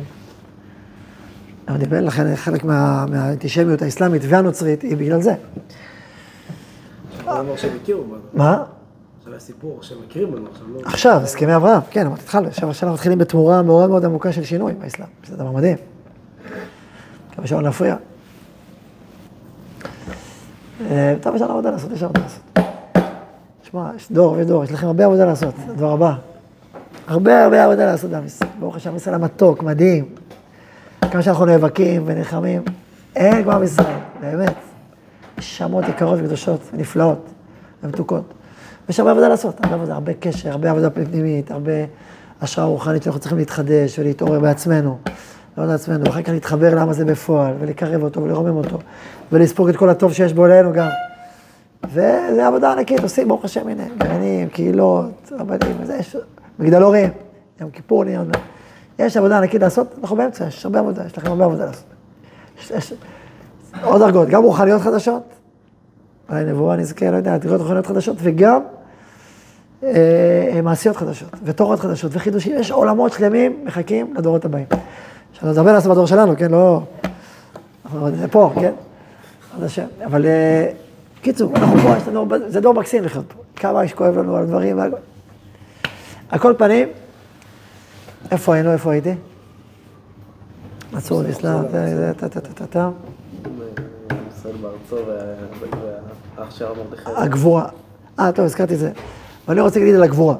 אני 1.68 1.78
דיבר 1.78 2.02
לכן 2.02 2.36
חלק 2.36 2.64
מה, 2.64 3.06
מהאנטישמיות 3.10 3.82
האסלאמית 3.82 4.22
והנוצרית 4.28 4.82
היא 4.82 4.98
בגלל 4.98 5.22
זה. 5.22 5.34
מה? 8.34 8.64
זה 9.24 9.30
עכשיו, 10.50 10.68
לא... 10.68 10.80
עכשיו, 10.86 11.20
הסכמי 11.24 11.56
אברהם, 11.56 11.82
כן, 11.92 12.06
אמרתי, 12.06 12.22
התחלנו, 12.22 12.48
עכשיו 12.48 12.70
עכשיו 12.70 12.94
מתחילים 12.94 13.18
בתמורה 13.18 13.62
מאוד 13.62 13.90
מאוד 13.90 14.06
עמוקה 14.06 14.32
של 14.32 14.44
שינוי 14.44 14.74
באסלאם, 14.74 15.08
זה 15.28 15.36
דבר 15.36 15.52
מדהים. 15.52 15.78
מקווה 17.32 17.48
שלא 17.48 17.62
נפריע. 17.62 17.96
אה, 20.92 21.16
טוב, 21.22 21.36
יש 21.36 21.42
לנו 21.42 21.52
עבודה 21.52 21.72
לעשות, 21.72 21.92
יש 21.92 22.04
עבודה 22.04 22.20
לעשות. 22.22 22.42
תשמע, 23.62 23.92
יש 23.96 24.12
דור 24.12 24.34
ויש 24.34 24.48
דור, 24.48 24.64
יש 24.64 24.72
לכם 24.72 24.88
הרבה 24.88 25.06
עבודה 25.06 25.26
לעשות, 25.26 25.56
הדבר 25.70 25.92
הבא. 25.92 26.14
הרבה 27.08 27.44
הרבה 27.44 27.64
עבודה 27.64 27.86
לעשות 27.86 28.12
בעם 28.12 28.26
ישראל. 28.26 28.50
ברוך 28.60 28.76
השם, 28.76 28.96
ישראל 28.96 29.16
המתוק, 29.16 29.64
מדהים. 29.64 30.06
כמה 31.12 31.22
שאנחנו 31.22 31.46
נאבקים 31.46 32.04
ונלחמים, 32.06 32.62
אין 33.16 33.44
כמו 33.44 33.52
עם 33.52 33.64
ישראל, 33.64 34.00
באמת. 34.22 34.56
נשמות 35.38 35.86
יקרות 35.88 36.20
וקדושות 36.22 36.60
ונפלאות 36.74 37.30
ומתוקות. 37.84 38.34
יש 38.90 39.00
הרבה 39.00 39.12
עבודה 39.12 39.28
לעשות, 39.28 39.56
הרבה 39.64 39.76
עבודה, 39.76 39.94
הרבה 39.94 40.14
קשר, 40.14 40.52
הרבה 40.52 40.72
עבודה 40.72 40.90
פנימית, 40.90 41.52
הרבה 41.52 41.72
השראה 42.42 42.68
רוחנית 42.68 43.04
שאנחנו 43.04 43.20
צריכים 43.20 43.38
להתחדש 43.38 44.00
ולהתעורר 44.00 44.40
בעצמנו, 44.40 44.98
לא 45.58 45.66
לעצמנו, 45.66 46.06
ואחר 46.06 46.22
כך 46.22 46.30
להתחבר 46.30 46.76
לעם 46.76 46.90
הזה 46.90 47.06
בפועל, 47.06 47.54
ולקרב 47.60 48.04
אותו 48.04 48.24
ולרומם 48.24 48.58
אותו, 48.58 48.80
ולספוג 49.34 49.70
את 49.70 49.76
כל 49.76 49.90
הטוב 49.90 50.14
שיש 50.14 50.34
בו 50.34 50.46
אלינו 50.46 50.74
גם. 50.74 50.88
וזה 51.84 52.48
עבודה 52.48 52.72
ענקית, 52.72 53.00
עושים, 53.04 53.28
ברוך 53.28 53.46
השם, 53.46 53.68
הנה, 53.68 53.84
גרעינים, 53.98 54.50
קהילות, 54.50 55.32
רבנים, 55.32 55.78
וזה, 55.82 55.96
יש 55.96 56.18
מגדלורים, 56.60 57.10
יום 57.62 57.70
כיפור, 57.70 58.06
יום... 58.06 58.28
יש 59.00 59.18
עבודה 59.18 59.38
ענקית 59.38 59.62
לעשות, 59.62 59.96
אנחנו 60.02 60.16
באמצע, 60.16 60.48
יש 60.48 60.66
הרבה 60.66 60.80
עבודה, 60.80 61.06
יש 61.06 61.18
לכם 61.18 61.28
הרבה 61.28 61.46
עבודה 61.46 61.66
לעשות. 61.66 61.86
יש, 62.60 62.72
יש 62.72 62.94
עוד 63.84 64.02
דרגות, 64.02 64.28
גם 64.28 64.44
רוחניות 64.44 64.82
חדשות, 64.82 65.24
אולי 66.30 66.44
נבואה 66.44 66.76
נזכה, 66.76 67.12
לא 67.12 67.16
יודע, 67.16 67.38
תראות 67.38 67.62
רוחניות 67.62 67.88
חדשות, 67.88 68.18
וגם 68.22 68.62
אה, 69.84 70.60
מעשיות 70.64 70.96
חדשות, 70.96 71.30
ותורות 71.44 71.80
חדשות, 71.80 72.12
וחידושים, 72.14 72.56
יש 72.60 72.72
עולמות 72.72 73.12
שלמים 73.14 73.66
מחכים 73.66 74.14
לדורות 74.18 74.46
הבאים. 74.46 74.66
עכשיו, 75.32 75.50
נדבר 75.50 75.74
לעשות 75.74 75.92
בדור 75.92 76.08
שלנו, 76.08 76.38
כן, 76.38 76.52
לא... 76.52 76.82
אנחנו 77.86 78.10
פה, 78.32 78.52
כן? 78.56 78.74
עוד 79.56 79.64
השם. 79.64 79.86
אבל 80.06 80.26
אה, 80.26 80.72
קיצור, 81.22 81.56
אנחנו 81.56 81.78
פה, 81.78 81.98
יש 81.98 82.08
לנו, 82.08 82.28
זה 82.48 82.62
דור 82.62 82.74
מקסים 82.74 83.04
לחיות 83.04 83.26
פה. 83.28 83.40
כמה 83.56 83.84
יש 83.84 83.94
כואב 83.94 84.18
לנו 84.18 84.36
על 84.36 84.46
דברים, 84.46 84.80
על 86.30 86.40
כל 86.40 86.54
פנים, 86.58 86.88
איפה 88.32 88.54
היינו, 88.54 88.72
איפה 88.72 88.92
הייתי? 88.92 89.14
טה-טה-טה-טה-טה. 92.18 92.90
ישראל 94.38 94.56
בארצו 94.62 94.96
והאח 96.38 96.52
של 96.52 96.66
מרדכי. 96.66 97.10
הגבורה. 97.16 97.68
אה, 98.20 98.32
טוב, 98.32 98.46
הזכרתי 98.46 98.74
את 98.74 98.80
זה. 98.80 98.92
ואני 99.48 99.62
רוצה 99.62 99.80
להגיד 99.80 99.96
על 99.96 100.04
הגבורה. 100.04 100.36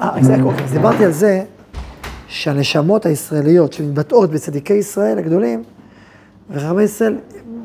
אה, 0.00 0.08
אוקיי, 0.42 0.64
אז 0.64 0.72
דיברתי 0.72 1.04
על 1.04 1.12
זה 1.12 1.44
שהנשמות 2.28 3.06
הישראליות 3.06 3.72
שמתבטאות 3.72 4.30
בצדיקי 4.30 4.74
ישראל 4.74 5.18
הגדולים, 5.18 5.64
וחכמי 6.50 6.82
ישראל 6.82 7.16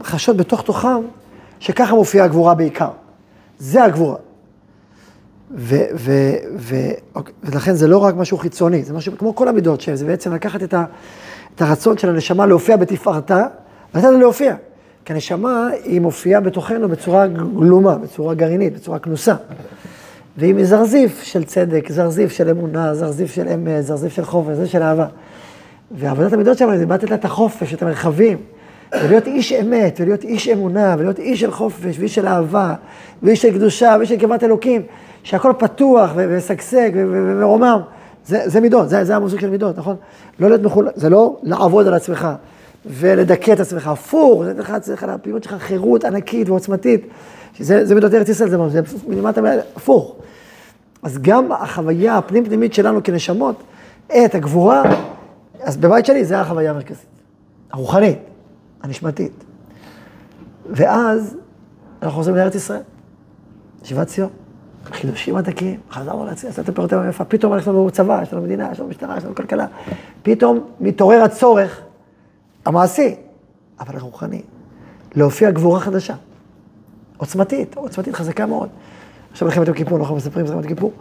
חשות 0.04 0.38
בתוך 0.38 0.62
תוכם 0.62 1.02
שככה 1.60 1.96
מופיעה 1.96 2.26
הגבורה 2.26 2.54
בעיקר. 2.54 2.90
זה 3.60 3.84
הגבורה. 3.84 4.16
ו, 5.56 5.76
ו, 5.96 6.12
ו, 6.58 6.76
אוקיי, 7.16 7.34
ולכן 7.44 7.74
זה 7.74 7.88
לא 7.88 7.98
רק 7.98 8.16
משהו 8.16 8.38
חיצוני, 8.38 8.84
זה 8.84 8.94
משהו 8.94 9.18
כמו 9.18 9.36
כל 9.36 9.48
המידות 9.48 9.82
שם, 9.82 9.96
זה 9.96 10.06
בעצם 10.06 10.34
לקחת 10.34 10.64
את, 10.64 10.74
ה, 10.74 10.86
את 11.56 11.62
הרצון 11.62 11.98
של 11.98 12.10
הנשמה 12.10 12.46
להופיע 12.46 12.78
בתפארתה, 12.78 13.46
ולתת 13.94 14.08
לה 14.08 14.18
להופיע. 14.18 14.56
כי 15.06 15.14
הנשמה 15.14 15.70
היא 15.84 16.02
מופיעה 16.02 16.42
בתוכנו 16.42 16.90
בצורה 16.90 17.28
גלומה, 17.28 17.96
בצורה 17.96 18.34
גרעינית, 18.34 18.74
בצורה 18.74 19.00
כנוסה. 19.00 19.36
והיא 20.38 20.56
מזרזיף 20.56 21.24
של 21.24 21.44
צדק, 21.44 21.92
זרזיף 21.92 22.32
של 22.32 22.50
אמונה, 22.50 22.96
זרזיף 22.96 23.32
של 23.32 23.48
אמת, 23.48 23.86
זרזיף 23.86 24.14
של 24.14 24.26
חופש, 24.26 24.56
זה 24.56 24.68
של 24.68 24.82
אהבה. 24.82 25.08
ועבודת 25.92 26.34
המידות 26.34 26.58
שלנו 26.58 26.78
זה 26.78 26.86
לתת 26.86 27.10
לה 27.10 27.16
את 27.16 27.26
החופש, 27.26 27.74
את 27.74 27.82
המרחבים, 27.82 28.38
ולהיות 28.94 29.28
איש 29.28 29.54
אמת, 29.54 30.00
ולהיות 30.02 30.24
איש 30.24 30.48
אמונה, 30.48 30.96
ולהיות 30.98 31.20
איש 31.20 31.40
של 31.40 31.52
חופש, 31.52 32.00
ואיש 32.00 32.16
של 32.16 32.28
אהבה, 32.28 32.74
ואיש 33.24 33.42
של 33.42 33.54
קדושה, 33.54 33.96
ואיש 33.98 34.10
של 34.10 34.18
קרבת 34.18 34.44
אלוקים, 34.44 34.82
שהכל 35.24 35.54
פתוח 35.58 36.12
ומשגשג 36.16 36.92
ומרומם. 36.96 37.80
זה, 38.26 38.42
זה 38.46 38.60
מידות, 38.60 38.90
זה, 38.90 39.04
זה 39.04 39.16
המושג 39.16 39.40
של 39.40 39.50
מידות, 39.50 39.78
נכון? 39.78 39.96
לא 40.40 40.48
להיות 40.48 40.62
מחול... 40.62 40.90
זה 40.96 41.10
לא 41.10 41.38
לעבוד 41.44 41.88
על 41.88 41.94
עצמך 41.94 42.28
ולדכא 42.86 43.54
את 43.54 43.60
עצמך, 43.60 43.88
הפוך, 43.88 44.44
זה 44.44 44.54
נותן 44.54 44.94
לך, 44.94 45.04
לפעילות 45.04 45.44
שלך 45.44 45.54
חירות 45.54 46.06
ענקית 46.06 46.50
ועוצמתית. 46.50 47.08
שזה 47.54 47.86
זה 47.86 47.96
מידות 47.96 48.14
ארץ 48.14 48.30
ישראל, 48.30 48.50
זה, 48.50 48.58
זה 48.70 48.82
מלמטה, 49.08 49.42
הפוך. 49.76 50.16
אז 51.04 51.18
גם 51.22 51.52
החוויה 51.52 52.18
הפנים-פנימית 52.18 52.74
שלנו 52.74 53.04
כנשמות, 53.04 53.56
את 54.08 54.36
הגבורה, 54.36 54.84
אז 55.64 55.78
בבית 55.78 56.06
שלי 56.06 56.26
זה 56.26 56.40
החוויה 56.40 56.72
המרכזית, 56.72 57.06
הרוחנית, 57.72 58.18
הנשמתית. 58.84 59.44
ואז 60.70 61.38
אנחנו 62.02 62.18
חוזרים 62.18 62.36
לארץ 62.36 62.56
ישראל, 62.56 62.82
ישיבת 63.84 64.08
ציון, 64.08 64.30
חידושים 64.86 65.36
עתקים, 65.36 65.80
חזרנו 65.92 66.26
לעצמי, 66.26 66.50
לעשות 66.50 66.64
את 66.64 66.70
הפירוטים 66.70 66.98
המפה, 66.98 67.24
פתאום 67.26 67.58
יש 67.58 67.68
לנו 67.68 67.92
צבא, 67.92 68.22
יש 68.22 68.34
לנו 68.34 68.42
מדינה, 68.42 68.70
יש 68.72 68.80
לנו 68.80 68.90
משטרה, 68.90 69.18
יש 69.18 69.24
לנו 69.24 69.36
כלכלה, 69.36 69.66
פתאום 70.24 70.60
מתעורר 70.80 71.24
הצורך 71.24 71.82
המעשי, 72.66 73.16
אבל 73.80 73.96
הרוחני, 73.98 74.42
להופיע 75.16 75.52
גבורה 75.52 75.80
חדשה. 75.80 76.16
עוצמתית, 77.18 77.78
עוצמתית 77.78 78.16
חזקה 78.16 78.46
מאוד. 78.46 78.70
עכשיו 79.32 79.48
מלחמת 79.48 79.68
יום 79.68 79.76
כיפור, 79.78 80.00
אנחנו 80.00 80.16
מספרים 80.16 80.46
מלחמת 80.46 80.66
כיפור, 80.66 80.94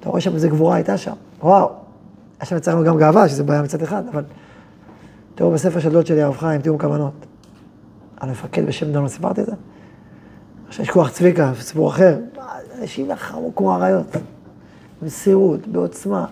אתה 0.00 0.08
רואה 0.08 0.20
שם 0.20 0.34
איזה 0.34 0.48
גבורה 0.48 0.74
הייתה 0.76 0.98
שם, 0.98 1.14
וואו. 1.40 1.70
עכשיו 2.38 2.58
יצרנו 2.58 2.84
גם 2.84 2.98
גאווה, 2.98 3.28
שזה 3.28 3.44
בעיה 3.44 3.62
מצד 3.62 3.82
אחד, 3.82 4.02
אבל 4.12 4.24
תראו 5.36 5.50
בספר 5.50 5.80
של 5.80 5.92
דוד 5.92 6.06
שלי, 6.06 6.22
הרב 6.22 6.36
חיים, 6.36 6.60
תיאום 6.60 6.78
כוונות. 6.78 7.12
על 8.16 8.30
מפקד 8.30 8.66
בשם 8.66 8.92
דונו, 8.92 9.08
סיפרתי 9.08 9.40
את 9.40 9.46
זה? 9.46 9.52
עכשיו 10.68 10.82
יש 10.84 10.90
כוח 10.90 11.10
צביקה, 11.10 11.52
סיפור 11.60 11.88
אחר, 11.88 12.18
אנשים 12.80 13.08
לחמו 13.08 13.54
כמו 13.56 13.74
אריות, 13.74 14.16
במסירות, 15.02 15.66
בעוצמה, 15.66 16.26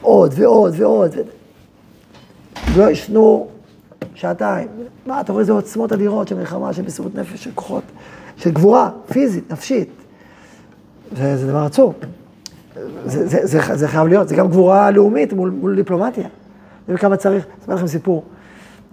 עוד 0.00 0.32
ועוד 0.36 0.74
ועוד. 0.76 1.14
לא 2.76 2.90
ישנו 2.90 3.48
שעתיים. 4.14 4.68
מה, 5.06 5.20
אתה 5.20 5.32
רואה 5.32 5.40
איזה 5.40 5.52
עוצמות 5.52 5.92
אדירות 5.92 6.28
של 6.28 6.34
מלחמה, 6.34 6.72
של 6.72 6.82
מסירות 6.82 7.14
נפש, 7.14 7.44
של 7.44 7.50
כוחות. 7.54 7.84
של 8.36 8.50
גבורה, 8.50 8.90
פיזית, 9.12 9.52
נפשית. 9.52 9.88
זה, 11.16 11.46
דבר 11.46 11.64
עצוב. 11.64 11.94
זה, 13.04 13.88
חייב 13.88 14.06
להיות, 14.06 14.28
זה 14.28 14.36
גם 14.36 14.48
גבורה 14.48 14.90
לאומית 14.90 15.32
מול 15.32 15.76
דיפלומטיה. 15.76 16.28
וכמה 16.88 17.16
צריך, 17.16 17.46
אספר 17.60 17.74
לכם 17.74 17.86
סיפור 17.86 18.24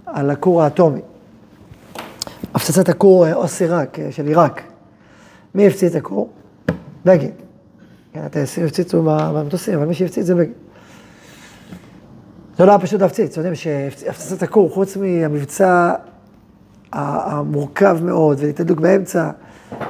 על 0.06 0.30
הכור 0.30 0.64
האטומי. 0.64 1.02
הפצצת 2.54 2.90
הכור 2.90 3.34
אוס 3.34 3.62
עיראק, 3.62 3.98
של 4.12 4.28
עיראק. 4.28 4.62
מי 5.56 5.68
הפציץ 5.68 5.92
את 5.92 5.96
הכור? 5.96 6.30
בגין. 7.06 7.32
כן, 8.14 8.22
הטייסים 8.22 8.66
הפציצו 8.66 9.04
במטוסים, 9.06 9.74
אבל 9.74 9.86
מי 9.86 9.94
שהפציץ 9.94 10.26
זה 10.26 10.36
בגין. 10.36 10.54
זה 12.58 12.66
לא 12.66 12.72
היה 12.72 12.80
פשוט 12.80 13.02
להפציץ, 13.02 13.32
אתם 13.32 13.40
יודעים 13.40 13.56
שהפצצת 13.56 14.44
הכור, 14.44 14.70
חוץ 14.74 14.98
מהמבצע 14.98 15.94
המורכב 16.94 17.98
מאוד, 18.02 18.38
ולהתדוק 18.40 18.80
באמצע, 18.80 19.30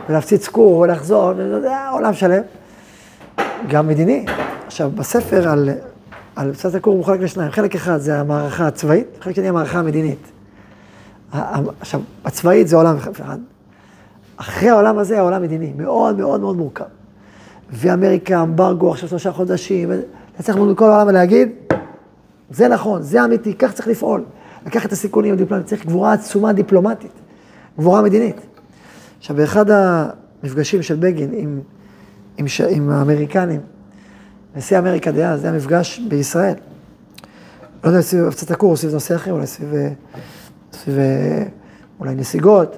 ולהפציץ 0.09 0.47
כור 0.47 0.77
ולחזור, 0.77 1.33
זה 1.61 1.89
עולם 1.89 2.13
שלם. 2.13 2.41
גם 3.69 3.87
מדיני. 3.87 4.25
עכשיו, 4.65 4.91
בספר 4.95 5.49
על, 5.49 5.69
על 6.35 6.53
פצצת 6.53 6.75
הכור 6.75 6.99
מחולק 6.99 7.19
לשניים. 7.21 7.51
חלק 7.51 7.75
אחד 7.75 7.97
זה 7.97 8.19
המערכה 8.19 8.67
הצבאית, 8.67 9.07
חלק 9.21 9.35
שני 9.35 9.47
המערכה 9.47 9.79
המדינית. 9.79 10.31
עכשיו, 11.31 12.01
הצבאית 12.25 12.67
זה 12.67 12.75
עולם 12.75 12.95
אחד. 12.97 13.37
אחרי 14.37 14.69
העולם 14.69 14.97
הזה, 14.97 15.19
העולם 15.19 15.41
מדיני, 15.41 15.73
מאוד 15.77 16.17
מאוד 16.17 16.41
מאוד 16.41 16.55
מורכב. 16.55 16.85
ואמריקה, 17.71 18.41
אמברגו, 18.41 18.91
עכשיו 18.91 19.09
שלושה 19.09 19.31
חודשים, 19.31 19.91
צריך 20.41 20.57
מכל 20.57 20.85
העולם 20.85 21.07
ולהגיד, 21.07 21.49
זה 22.49 22.67
נכון, 22.67 23.01
זה 23.01 23.25
אמיתי, 23.25 23.53
כך 23.53 23.73
צריך 23.73 23.87
לפעול. 23.87 24.23
לקחת 24.65 24.85
את 24.85 24.91
הסיכונים 24.91 25.33
הדיפלומטיים, 25.33 25.67
צריך 25.67 25.85
גבורה 25.85 26.13
עצומה 26.13 26.53
דיפלומטית, 26.53 27.11
גבורה 27.77 28.01
מדינית. 28.01 28.35
עכשיו, 29.19 29.35
באחד 29.35 29.65
המפגשים 29.69 30.81
של 30.81 30.95
בגין 30.95 31.29
עם, 31.33 31.59
עם, 32.37 32.47
ש... 32.47 32.61
עם 32.61 32.89
האמריקנים, 32.89 33.61
נשיא 34.55 34.79
אמריקה 34.79 35.11
דאז, 35.11 35.41
זה 35.41 35.47
היה 35.47 35.57
מפגש 35.57 35.99
בישראל. 35.99 36.55
לא 37.83 37.89
יודע, 37.89 38.01
סביב 38.01 38.25
הפצצת 38.25 38.51
הכור, 38.51 38.75
סביב 38.75 38.93
נושא 38.93 39.15
אחר, 39.15 39.31
אולי 39.31 39.47
סביב, 39.47 39.73
סביב 40.73 40.97
אולי 41.99 42.15
נסיגות. 42.15 42.77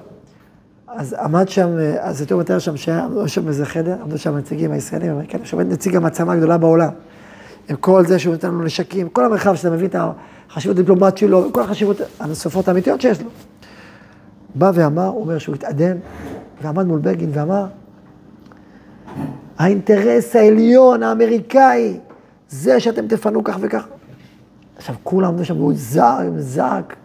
אז 0.88 1.12
עמד 1.12 1.48
שם, 1.48 1.68
אז 2.00 2.20
יותר 2.20 2.36
מתאר 2.36 2.58
שם, 2.58 2.76
שהיה 2.76 3.08
שם 3.26 3.48
איזה 3.48 3.66
חדר, 3.66 3.96
עמדו 4.02 4.18
שם 4.18 4.34
הנציגים 4.34 4.72
הישראלים, 4.72 5.10
האמריקנים, 5.10 5.44
שעומד 5.44 5.72
נציג 5.72 5.96
המעצמה 5.96 6.32
הגדולה 6.32 6.58
בעולם. 6.58 6.90
עם 7.68 7.76
כל 7.76 8.06
זה 8.06 8.18
שהוא 8.18 8.32
נותן 8.32 8.48
לנו 8.48 8.64
נשקים, 8.64 9.08
כל 9.08 9.24
המרחב 9.24 9.54
שאתה 9.54 9.70
מבין 9.70 9.86
את 9.86 9.96
החשיבות 10.50 10.76
הדיפלומטית 10.78 11.18
שלו, 11.18 11.52
כל 11.52 11.62
החשיבות 11.62 11.96
הנוספות 12.20 12.68
האמיתיות 12.68 13.00
שיש 13.00 13.22
לו. 13.22 13.30
בא 14.54 14.70
ואמר, 14.74 15.06
הוא 15.06 15.20
אומר 15.20 15.38
שהוא 15.38 15.54
התעדן, 15.54 15.96
ועמד 16.62 16.86
מול 16.86 17.00
בגין 17.00 17.30
ואמר, 17.32 17.66
האינטרס 19.58 20.36
העליון 20.36 21.02
האמריקאי, 21.02 21.98
זה 22.48 22.80
שאתם 22.80 23.08
תפנו 23.08 23.44
כך 23.44 23.56
וכך. 23.60 23.86
עכשיו, 24.76 24.94
כולם 25.02 25.28
עמדו 25.28 25.44
שם, 25.44 25.56
והוא 25.56 25.72
זעק, 25.76 26.26
זעק. 26.38 26.96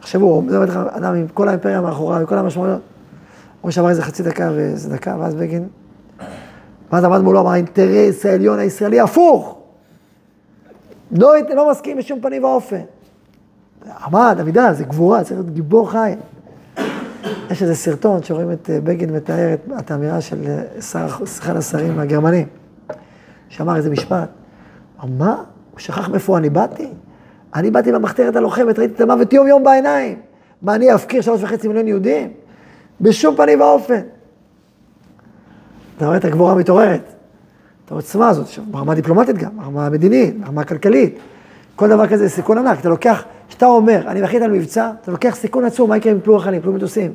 תחשבו, 0.00 0.24
הוא 0.24 0.42
מדבר 0.42 0.62
איתך 0.62 0.78
אדם 0.90 1.14
עם 1.14 1.28
כל 1.28 1.48
האימפריה 1.48 1.80
מאחוריו, 1.80 2.20
עם 2.20 2.26
כל 2.26 2.38
המשמעויות. 2.38 2.80
הוא 3.60 3.70
שעבר 3.70 3.88
איזה 3.88 4.02
חצי 4.02 4.22
דקה 4.22 4.50
ואיזה 4.54 4.90
דקה, 4.90 5.16
ואז 5.18 5.34
בגין, 5.34 5.68
ואז 6.92 7.04
עמד 7.04 7.20
מולו, 7.20 7.40
אמר, 7.40 7.50
האינטרס 7.50 8.26
העליון 8.26 8.58
הישראלי 8.58 9.00
הפוך. 9.00 9.58
לא, 11.12 11.32
לא 11.54 11.70
מסכים 11.70 11.96
בשום 11.96 12.20
פנים 12.20 12.44
ואופן. 12.44 12.80
עמד, 14.04 14.36
אבידה, 14.40 14.72
זה 14.72 14.84
גבורה, 14.84 15.24
צריך 15.24 15.40
להיות 15.40 15.54
גיבור 15.54 15.90
חי. 15.90 16.14
יש 17.50 17.62
איזה 17.62 17.74
סרטון 17.74 18.22
שרואים 18.22 18.52
את 18.52 18.70
אה, 18.70 18.80
בגין 18.80 19.10
מתאר 19.10 19.54
את, 19.78 19.90
האמירה 19.90 20.20
של 20.20 20.46
אה, 20.46 20.80
שר, 20.82 21.06
אחד 21.24 21.56
השרים 21.56 21.98
הגרמנים, 21.98 22.46
שאמר 23.48 23.76
איזה 23.76 23.90
משפט. 23.90 24.28
מה? 25.18 25.34
הוא 25.70 25.80
שכח 25.80 26.08
מאיפה 26.08 26.38
אני 26.38 26.50
באתי? 26.50 26.88
אני 27.54 27.70
באתי 27.70 27.92
במחתרת 27.92 28.36
הלוחמת, 28.36 28.78
ראיתי 28.78 28.94
את 28.94 29.00
המוות 29.00 29.32
יום 29.32 29.46
יום 29.46 29.64
בעיניים. 29.64 30.18
מה, 30.62 30.74
אני 30.74 30.94
אפקיר 30.94 31.20
שלוש 31.20 31.42
וחצי 31.42 31.68
מיליון 31.68 31.88
יהודים? 31.88 32.32
בשום 33.00 33.36
פנים 33.36 33.60
ואופן. 33.60 34.00
אתה 35.96 36.06
רואה 36.06 36.16
את 36.16 36.24
הגבורה 36.24 36.52
המתעוררת. 36.52 37.14
את 37.84 37.90
העוצמה 37.90 38.28
הזאת, 38.28 38.46
ברמה 38.70 38.94
דיפלומטית 38.94 39.38
גם, 39.38 39.56
ברמה 39.56 39.86
המדינית, 39.86 40.40
ברמה 40.40 40.60
הכלכלית. 40.60 41.18
כל 41.76 41.88
דבר 41.88 42.06
כזה 42.06 42.26
זה 42.26 42.34
סיכון 42.34 42.58
ענק. 42.58 42.80
אתה 42.80 42.88
לוקח, 42.88 43.24
כשאתה 43.54 43.66
אומר, 43.66 44.02
אני 44.06 44.22
מחליט 44.22 44.42
על 44.42 44.50
מבצע, 44.50 44.90
אתה 45.02 45.10
לוקח 45.10 45.34
סיכון 45.34 45.64
עצום, 45.64 45.90
מה 45.90 45.96
יקרה 45.96 46.12
עם 46.12 46.20
פלוג 46.20 46.36
החיילים, 46.36 46.62
פלוג 46.62 46.76
מטוסים. 46.76 47.12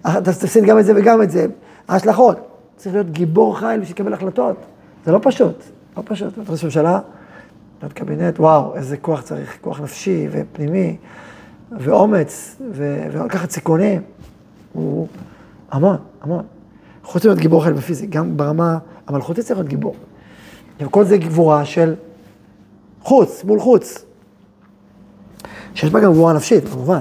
אתה 0.00 0.32
תפסיד 0.32 0.64
גם 0.64 0.78
את 0.78 0.84
זה 0.84 0.92
וגם 0.96 1.22
את 1.22 1.30
זה. 1.30 1.46
ההשלכות. 1.88 2.36
צריך 2.76 2.94
להיות 2.94 3.10
גיבור 3.10 3.58
חייל 3.58 3.80
בשביל 3.80 3.94
לקבל 3.94 4.12
החלטות. 4.12 4.56
זה 5.04 5.12
לא 5.12 5.18
פשוט, 5.22 5.62
לא 5.96 6.02
פשוט. 6.04 6.38
אתה 6.38 6.52
ראש 6.52 6.64
ממשלה, 6.64 7.00
להיות 7.82 7.92
קבינט, 7.92 8.40
וואו, 8.40 8.76
איזה 8.76 8.96
כוח 8.96 9.22
צריך, 9.22 9.58
כוח 9.60 9.80
נפשי 9.80 10.28
ופנימי, 10.30 10.96
ואומץ, 11.72 12.56
ולקחת 12.72 13.50
סיכונים. 13.50 14.02
הוא 14.72 15.08
המון, 15.70 15.96
המון. 16.22 16.44
חוץ 17.02 17.24
מלהיות 17.24 17.40
גיבור 17.40 17.62
חייל 17.62 17.74
בפיזי, 17.74 18.06
גם 18.06 18.36
ברמה 18.36 18.78
המלכותית 19.06 19.44
צריך 19.44 19.58
להיות 19.58 19.68
גיבור. 19.68 19.94
וכל 20.80 21.04
זה 21.04 21.16
גבורה 21.16 21.64
של 21.64 21.94
חוץ, 23.02 23.44
מול 23.44 23.60
חוץ. 23.60 24.05
שיש 25.76 25.90
בה 25.90 26.00
גם 26.00 26.12
גבורה 26.12 26.32
נפשית, 26.32 26.68
כמובן, 26.68 27.00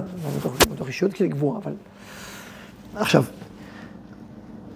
מתוך, 0.71 0.88
אישיות 0.88 1.15
של 1.15 1.27
גבורה, 1.27 1.59
אבל... 1.63 1.71
עכשיו, 2.95 3.23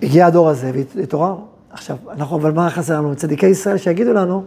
הגיע 0.01 0.25
הדור 0.25 0.49
הזה 0.49 0.71
והתעורר. 0.95 1.35
עכשיו, 1.71 1.97
אנחנו, 2.09 2.38
אבל 2.38 2.51
מה 2.51 2.69
חסר 2.69 2.97
לנו? 2.97 3.15
צדיקי 3.15 3.45
ישראל 3.47 3.77
שיגידו 3.77 4.13
לנו 4.13 4.43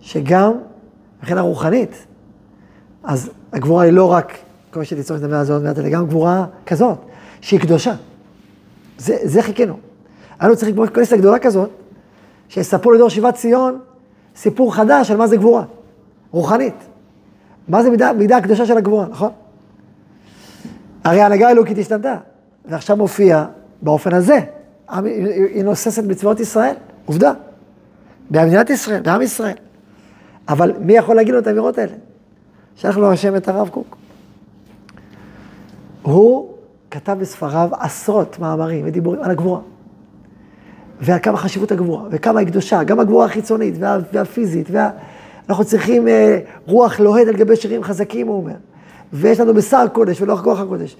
שגם 0.00 0.52
מבחינה 1.18 1.40
רוחנית, 1.40 2.06
אז 3.04 3.30
הגבורה 3.52 3.84
היא 3.84 3.92
לא 3.92 4.12
רק, 4.12 4.38
כמו 4.72 4.84
שתצטרך 4.84 5.18
לדבר 5.20 5.36
על 5.36 5.44
זה 5.44 5.52
עוד 5.52 5.62
מעט, 5.62 5.78
אלא 5.78 5.88
גם 5.88 6.06
גבורה 6.06 6.46
כזאת, 6.66 6.98
שהיא 7.40 7.60
קדושה. 7.60 7.94
זה, 8.98 9.16
זה 9.22 9.42
חיכינו. 9.42 9.76
היינו 10.38 10.56
צריכים 10.56 10.74
לקרוא 10.74 10.86
כנסת 10.86 11.16
גדולה 11.18 11.38
כזאת, 11.38 11.70
שיספרו 12.48 12.92
לדור 12.92 13.08
שיבת 13.08 13.34
ציון 13.34 13.78
סיפור 14.36 14.74
חדש 14.74 15.10
על 15.10 15.16
מה 15.16 15.26
זה 15.26 15.36
גבורה, 15.36 15.64
רוחנית. 16.30 16.74
מה 17.68 17.82
זה 17.82 17.90
מידה, 17.90 18.12
מידה 18.12 18.36
הקדושה 18.36 18.66
של 18.66 18.76
הגבורה, 18.76 19.06
נכון? 19.10 19.30
הרי 21.04 21.20
ההנהגה 21.20 21.48
האלוקית 21.48 21.78
השתנתה, 21.78 22.16
ועכשיו 22.64 22.96
מופיע 22.96 23.44
באופן 23.82 24.14
הזה. 24.14 24.40
היא 25.54 25.64
נוססת 25.64 26.04
בצבאות 26.04 26.40
ישראל, 26.40 26.74
עובדה. 27.04 27.32
במדינת 28.30 28.70
ישראל, 28.70 29.00
בעם 29.02 29.22
ישראל. 29.22 29.56
אבל 30.48 30.72
מי 30.80 30.92
יכול 30.92 31.16
להגיד 31.16 31.34
לו 31.34 31.40
את 31.40 31.46
האמירות 31.46 31.78
האלה? 31.78 31.92
שלח 32.76 32.96
לו 32.96 33.12
השם 33.12 33.36
את 33.36 33.48
הרב 33.48 33.68
קוק. 33.68 33.96
הוא 36.02 36.48
כתב 36.90 37.16
בספריו 37.20 37.68
עשרות 37.72 38.38
מאמרים 38.38 38.86
ודיבורים 38.86 39.22
על 39.22 39.30
הגבורה. 39.30 39.60
ועל 41.00 41.18
כמה 41.22 41.36
חשיבות 41.36 41.72
הגבורה, 41.72 42.04
וכמה 42.10 42.40
היא 42.40 42.48
קדושה, 42.48 42.84
גם 42.84 43.00
הגבורה 43.00 43.24
החיצונית 43.26 43.74
וה, 43.78 43.98
והפיזית, 44.12 44.68
וה... 44.70 44.90
אנחנו 45.48 45.64
צריכים 45.64 46.08
אה, 46.08 46.38
רוח 46.66 47.00
לוהד 47.00 47.28
על 47.28 47.34
גבי 47.34 47.56
שירים 47.56 47.82
חזקים, 47.82 48.26
הוא 48.26 48.36
אומר. 48.36 48.54
ויש 49.12 49.40
לנו 49.40 49.54
בשר 49.54 49.86
קודש 49.92 50.22
ולא 50.22 50.36
כוח 50.44 50.60
הקודש. 50.60 50.96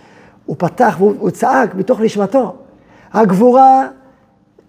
הוא 0.46 0.56
פתח 0.58 0.96
והוא 0.98 1.30
צעק 1.30 1.74
מתוך 1.74 2.00
נשמתו. 2.00 2.54
הגבורה 3.12 3.88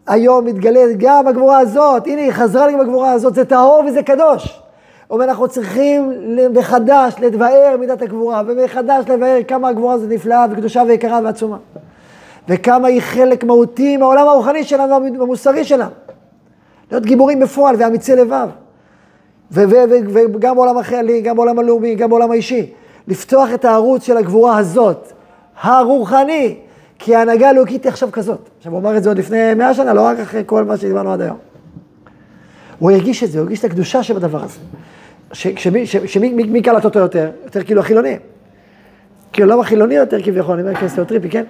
היום 0.07 0.45
מתגלית, 0.45 0.97
גם 0.97 1.27
הגבורה 1.27 1.57
הזאת, 1.57 2.07
הנה 2.07 2.21
היא 2.21 2.31
חזרה 2.31 2.67
לי 2.67 2.73
עם 2.73 2.79
הגבורה 2.79 3.11
הזאת, 3.11 3.35
זה 3.35 3.45
טהור 3.45 3.83
וזה 3.87 4.03
קדוש. 4.03 4.61
הוא 5.07 5.15
אומר, 5.15 5.25
אנחנו 5.25 5.47
צריכים 5.47 6.13
מחדש 6.53 7.13
לבאר 7.19 7.75
מידת 7.79 8.01
הגבורה, 8.01 8.41
ומחדש 8.47 9.03
לבאר 9.09 9.39
כמה 9.47 9.67
הגבורה 9.67 9.93
הזאת 9.93 10.09
נפלאה 10.09 10.45
וקדושה 10.51 10.83
ויקרה 10.87 11.19
ועצומה. 11.23 11.57
וכמה 12.49 12.87
היא 12.87 13.01
חלק 13.01 13.43
מהותי 13.43 13.97
מהעולם 13.97 14.27
הרוחני 14.27 14.63
שלנו, 14.63 14.95
המוסרי 14.95 15.63
שלנו. 15.63 15.91
להיות 16.91 17.05
גיבורים 17.05 17.39
בפועל 17.39 17.75
ואמיצי 17.79 18.15
לבב. 18.15 18.49
וגם 19.51 20.55
בעולם 20.55 20.77
החיילי, 20.77 21.21
גם 21.21 21.35
בעולם 21.35 21.59
הלאומי, 21.59 21.95
גם 21.95 22.09
בעולם 22.09 22.31
האישי. 22.31 22.71
לפתוח 23.07 23.49
את 23.53 23.65
הערוץ 23.65 24.03
של 24.03 24.17
הגבורה 24.17 24.57
הזאת, 24.57 25.13
הרוחני, 25.61 26.55
כי 26.99 27.15
ההנהגה 27.15 27.49
הלאומית 27.49 27.83
היא 27.83 27.89
עכשיו 27.89 28.09
כזאת. 28.11 28.49
עכשיו, 28.57 28.71
הוא 28.71 28.79
אמר 28.79 28.97
את 28.97 29.03
זה 29.03 29.09
עוד 29.09 29.17
לפני 29.17 29.53
מאה 29.53 29.73
שנה, 29.73 29.93
לא 29.93 30.01
רק 30.01 30.19
אחרי 30.19 30.43
כל 30.45 30.63
מה 30.63 30.77
שדיברנו 30.77 31.13
עד 31.13 31.21
היום. 31.21 31.37
הוא 32.79 32.91
הרגיש 32.91 33.23
את 33.23 33.31
זה, 33.31 33.39
הוא 33.39 33.43
הרגיש 33.43 33.59
את 33.59 33.65
הקדושה 33.65 34.03
שבדבר 34.03 34.43
הזה. 34.43 34.59
ומי 36.05 36.61
קלט 36.61 36.85
אותו 36.85 36.99
יותר? 36.99 37.29
יותר 37.43 37.63
כאילו 37.63 37.81
החילונים. 37.81 38.17
כאילו, 39.33 39.47
למה 39.47 39.63
חילוני 39.63 39.95
יותר 39.95 40.21
כביכול? 40.21 40.59
אני 40.59 40.67
אומר 40.67 40.81
כסטריאוטיפי, 40.81 41.29
כן? 41.29 41.43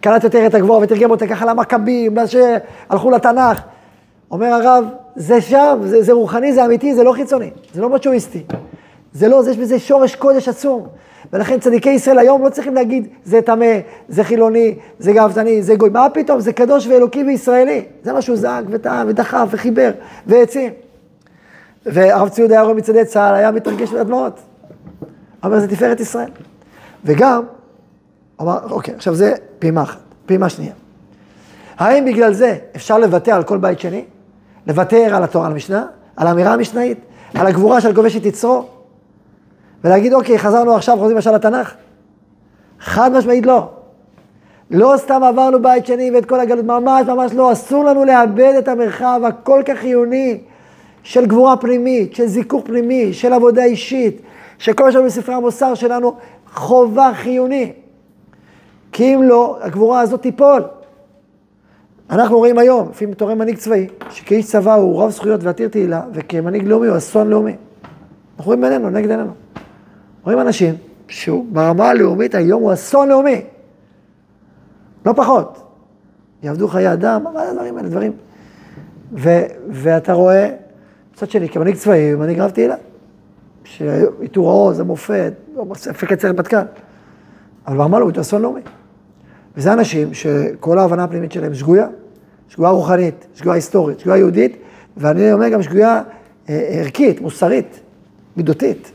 קלט 0.00 0.24
יותר 0.24 0.46
את 0.46 0.54
הגבורה 0.54 0.78
ותרגם 0.78 1.10
אותה 1.10 1.26
ככה 1.26 1.46
למכבים, 1.46 2.16
שהלכו 2.26 3.10
לתנ"ך. 3.10 3.60
אומר 4.32 4.46
הרב, 4.46 4.84
זה 5.16 5.40
שם, 5.40 5.78
זה, 5.84 6.02
זה 6.02 6.12
רוחני, 6.12 6.52
זה 6.52 6.64
אמיתי, 6.64 6.94
זה 6.94 7.02
לא 7.02 7.12
חיצוני, 7.12 7.50
זה 7.74 7.80
לא 7.80 7.88
מצ'ואיסטי. 7.88 8.42
זה 9.12 9.28
לא, 9.28 9.42
יש 9.50 9.56
בזה 9.56 9.78
שורש 9.78 10.14
קודש 10.14 10.48
עצום. 10.48 10.86
ולכן 11.32 11.60
צדיקי 11.60 11.90
ישראל 11.90 12.18
היום 12.18 12.44
לא 12.44 12.50
צריכים 12.50 12.74
להגיד, 12.74 13.08
זה 13.24 13.42
טמא, 13.42 13.78
זה 14.08 14.24
חילוני, 14.24 14.74
זה 14.98 15.12
גאוותני, 15.12 15.62
זה 15.62 15.74
גוי. 15.74 15.90
מה 15.90 16.06
פתאום? 16.14 16.40
זה 16.40 16.52
קדוש 16.52 16.86
ואלוקי 16.86 17.24
וישראלי. 17.24 17.84
זה 18.02 18.12
מה 18.12 18.22
שהוא 18.22 18.36
זעק 18.36 18.64
וטעם 18.68 19.08
ודחף 19.08 19.48
וחיבר 19.50 19.90
והעצים. 20.26 20.72
והרב 21.86 22.28
ציוד 22.28 22.52
אהרון 22.52 22.78
מצעדי 22.78 23.04
צה"ל 23.04 23.34
היה 23.34 23.50
מתרגש 23.50 23.90
בדמעות. 23.90 24.40
אומר, 25.44 25.60
זה 25.60 25.68
תפארת 25.68 26.00
ישראל. 26.00 26.30
וגם, 27.04 27.42
אמר, 28.40 28.58
אוקיי, 28.70 28.94
עכשיו 28.94 29.14
זה 29.14 29.34
פעימה 29.58 29.82
אחת, 29.82 29.98
פעימה 30.26 30.48
שנייה. 30.48 30.72
האם 31.78 32.04
בגלל 32.04 32.32
זה 32.32 32.56
אפשר 32.76 32.98
לוותר 32.98 33.32
על 33.32 33.42
כל 33.42 33.58
בית 33.58 33.80
שני? 33.80 34.04
לוותר 34.66 35.14
על 35.14 35.22
התורה 35.22 35.46
על 35.46 35.52
המשנה, 35.52 35.86
על 36.16 36.26
האמירה 36.26 36.52
המשנאית, 36.52 36.98
על 37.34 37.46
הגבורה 37.46 37.80
של 37.80 37.94
כובש 37.94 38.16
את 38.16 38.26
יצרו, 38.26 38.64
ולהגיד, 39.84 40.14
אוקיי, 40.14 40.38
חזרנו 40.38 40.74
עכשיו, 40.74 40.96
חוזרים 40.98 41.16
עכשיו 41.16 41.34
לתנ"ך? 41.34 41.74
חד 42.80 43.12
משמעית 43.12 43.46
לא. 43.46 43.68
לא 44.70 44.94
סתם 44.96 45.22
עברנו 45.22 45.62
בית 45.62 45.86
שני 45.86 46.10
ואת 46.14 46.26
כל 46.26 46.40
הגלות, 46.40 46.64
ממש 46.64 47.06
ממש 47.06 47.32
לא, 47.32 47.52
אסור 47.52 47.84
לנו 47.84 48.04
לאבד 48.04 48.54
את 48.58 48.68
המרחב 48.68 49.20
הכל 49.24 49.62
כך 49.66 49.78
חיוני 49.78 50.40
של 51.02 51.26
גבורה 51.26 51.56
פנימית, 51.56 52.14
של 52.14 52.26
זיכוך 52.26 52.62
פנימי, 52.66 53.12
של 53.12 53.32
עבודה 53.32 53.64
אישית, 53.64 54.22
שכל 54.58 54.90
שאנחנו 54.90 55.06
בספרי 55.06 55.34
המוסר 55.34 55.74
שלנו 55.74 56.14
חובה 56.54 57.10
חיוני. 57.14 57.72
כי 58.92 59.14
אם 59.14 59.22
לא, 59.22 59.58
הגבורה 59.60 60.00
הזאת 60.00 60.22
תיפול. 60.22 60.62
אנחנו 62.10 62.38
רואים 62.38 62.58
היום, 62.58 62.88
לפי 62.90 63.06
תורם 63.14 63.38
מנהיג 63.38 63.56
צבאי, 63.56 63.88
שכאיש 64.10 64.46
צבא 64.46 64.74
הוא 64.74 65.02
רב 65.02 65.10
זכויות 65.10 65.44
ועתיר 65.44 65.68
תהילה, 65.68 66.02
וכמנהיג 66.12 66.64
לאומי 66.64 66.86
הוא 66.86 66.96
אסון 66.96 67.30
לאומי. 67.30 67.56
אנחנו 68.36 68.44
רואים 68.44 68.60
בינינו, 68.60 68.90
נגד 68.90 69.10
עינינו. 69.10 69.32
רואים 70.24 70.40
אנשים 70.40 70.74
שהוא 71.08 71.46
ברמה 71.50 71.88
הלאומית 71.88 72.34
היום 72.34 72.62
הוא 72.62 72.72
אסון 72.72 73.08
לאומי. 73.08 73.44
לא 75.06 75.12
פחות. 75.12 75.62
יעבדו 76.42 76.68
חיי 76.68 76.92
אדם, 76.92 77.24
זה 77.32 77.50
הדברים 77.50 77.76
האלה? 77.76 77.88
דברים. 77.88 78.12
ו, 79.12 79.30
ואתה 79.68 80.12
רואה, 80.12 80.50
מצד 81.14 81.30
שני, 81.30 81.48
כמנהיג 81.48 81.76
צבאי, 81.76 82.14
מנהיג 82.14 82.38
רב 82.38 82.50
תהילה. 82.50 82.74
שעיטור 83.64 84.50
העוז, 84.50 84.80
המופת, 84.80 85.32
מפקד 85.90 86.20
סרט 86.20 86.38
מטכ"ל. 86.38 86.56
אבל 87.66 87.76
ברמה 87.76 87.96
הלאומית 87.96 88.16
הוא 88.16 88.22
אסון 88.22 88.42
לאומי. 88.42 88.60
וזה 89.56 89.72
אנשים 89.72 90.14
שכל 90.14 90.78
ההבנה 90.78 91.04
הפנימית 91.04 91.32
שלהם 91.32 91.54
שגויה, 91.54 91.86
שגויה 92.48 92.70
רוחנית, 92.70 93.26
שגויה 93.34 93.54
היסטורית, 93.54 94.00
שגויה 94.00 94.16
יהודית, 94.16 94.56
ואני 94.96 95.32
אומר 95.32 95.48
גם 95.48 95.62
שגויה 95.62 96.02
אה, 96.48 96.66
ערכית, 96.68 97.20
מוסרית, 97.20 97.80
מידותית. 98.36 98.92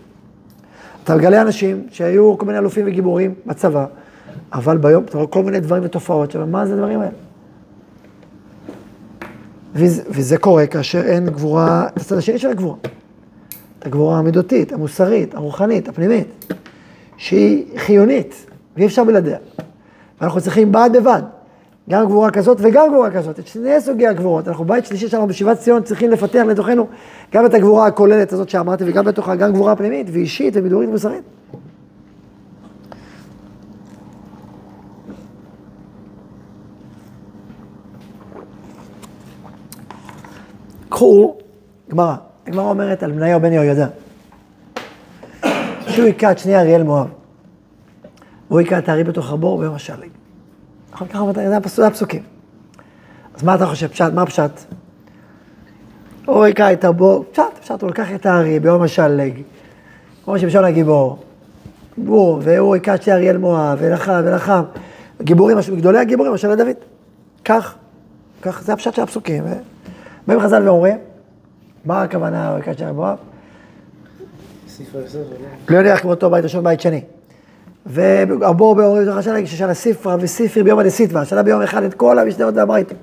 אתה 1.03 1.15
מגלה 1.15 1.41
אנשים 1.41 1.87
שהיו 1.91 2.37
כל 2.37 2.45
מיני 2.45 2.57
אלופים 2.57 2.85
וגיבורים 2.87 3.33
בצבא, 3.45 3.85
אבל 4.53 4.77
ביום 4.77 5.03
אתה 5.03 5.17
רואה 5.17 5.27
כל 5.27 5.43
מיני 5.43 5.59
דברים 5.59 5.83
ותופעות 5.85 6.31
שם, 6.31 6.51
מה 6.51 6.65
זה 6.65 6.73
הדברים 6.73 6.99
האלה? 6.99 7.11
וזה, 9.73 10.03
וזה 10.09 10.37
קורה 10.37 10.67
כאשר 10.67 11.01
אין 11.05 11.25
גבורה, 11.29 11.87
את 11.87 11.97
הצד 12.01 12.17
השני 12.17 12.39
של 12.39 12.49
הגבורה. 12.49 12.75
את 13.79 13.85
הגבורה 13.85 14.19
המידותית, 14.19 14.73
המוסרית, 14.73 15.35
הרוחנית, 15.35 15.89
הפנימית, 15.89 16.53
שהיא 17.17 17.65
חיונית, 17.77 18.45
ואי 18.77 18.85
אפשר 18.85 19.03
בלעדיה. 19.03 19.37
ואנחנו 20.21 20.41
צריכים 20.41 20.71
בד 20.71 20.89
בבד, 20.93 21.21
גם 21.89 22.05
גבורה 22.05 22.31
כזאת 22.31 22.57
וגם 22.61 22.87
גבורה 22.87 23.11
כזאת, 23.11 23.39
את 23.39 23.47
שני 23.47 23.81
סוגי 23.81 24.07
הגבורות. 24.07 24.47
אנחנו 24.47 24.65
בית 24.65 24.85
שלישי 24.85 25.07
שלנו 25.07 25.27
בשיבת 25.27 25.57
ציון 25.57 25.83
צריכים 25.83 26.11
לפתח 26.11 26.43
לתוכנו 26.47 26.87
גם 27.33 27.45
את 27.45 27.53
הגבורה 27.53 27.87
הכוללת 27.87 28.33
הזאת 28.33 28.49
שאמרתי, 28.49 28.83
וגם 28.87 29.05
בתוכה 29.05 29.35
גם 29.35 29.53
גבורה 29.53 29.75
פנימית 29.75 30.07
ואישית 30.11 30.53
ומידורית 30.57 30.89
ומוסרית. 30.89 31.23
קחו, 40.89 41.37
גמרא, 41.89 42.15
הגמרא 42.47 42.69
אומרת 42.69 43.03
על 43.03 43.11
בניהו 43.11 43.39
בן 43.39 43.53
יהוידע, 43.53 43.87
שהוא 45.87 46.05
היכה 46.05 46.31
את 46.31 46.39
שני 46.39 46.59
אריאל 46.59 46.83
מואב, 46.83 47.07
והוא 48.49 48.59
היכה 48.59 48.77
את 48.77 48.89
הארי 48.89 49.03
בתוך 49.03 49.31
הבור 49.31 49.59
ביום 49.59 49.75
השלג. 49.75 50.09
אחר 50.93 51.05
כך 51.07 51.19
זה 51.65 51.87
הפסוקים. 51.87 52.23
אז 53.35 53.43
מה 53.43 53.55
אתה 53.55 53.65
חושב, 53.65 53.87
פשט, 53.87 54.13
מה 54.13 54.25
פשט? 54.25 54.51
הוא 56.25 56.43
היכה 56.43 56.73
את 56.73 56.83
הבור, 56.83 57.25
פשט, 57.31 57.43
פשט, 57.61 57.81
הוא 57.81 57.89
לקח 57.89 58.07
את 58.15 58.25
הארי 58.25 58.59
ביום 58.59 58.81
השלג, 58.81 59.41
כמו 60.25 60.39
שמשון 60.39 60.65
הגיבור, 60.65 61.23
בור, 61.97 62.39
והוא 62.43 62.73
היכה 62.75 62.95
את 62.95 63.07
אריאל 63.07 63.37
מואב, 63.37 63.77
ולחם, 63.81 64.21
ולחם, 64.25 64.63
גיבורים, 65.21 65.57
גדולי 65.77 65.99
הגיבורים, 65.99 66.33
אשר 66.33 66.49
לדוד. 66.49 66.67
כך, 67.45 67.75
כך, 68.41 68.61
זה 68.61 68.73
הפשט 68.73 68.93
של 68.93 69.01
הפסוקים. 69.01 69.43
באים 70.27 70.39
חז"ל 70.39 70.63
ואומרים, 70.67 70.97
מה 71.85 72.01
הכוונה 72.01 72.49
הוא 72.49 72.55
היכה 72.55 72.71
את 72.71 72.77
שני 72.77 72.85
אריאל 72.85 72.95
מואב? 72.95 73.17
לא 75.69 75.77
יודע 75.77 75.93
איך 75.93 76.01
כמותו 76.01 76.29
בית 76.29 76.43
ראשון, 76.43 76.63
בית 76.63 76.81
שני. 76.81 77.01
והבור 77.87 78.75
באורים 78.75 79.05
זו 79.05 79.17
השנה 79.17 79.45
ששנה 79.45 79.73
ספרה 79.73 80.15
וספרי 80.19 80.63
ביום 80.63 80.79
הדסיטווה, 80.79 81.25
שנה 81.25 81.43
ביום 81.43 81.61
אחד 81.61 81.83
את 81.83 81.93
כל 81.93 82.19
המשניות 82.19 82.55
והברייתא. 82.55 82.95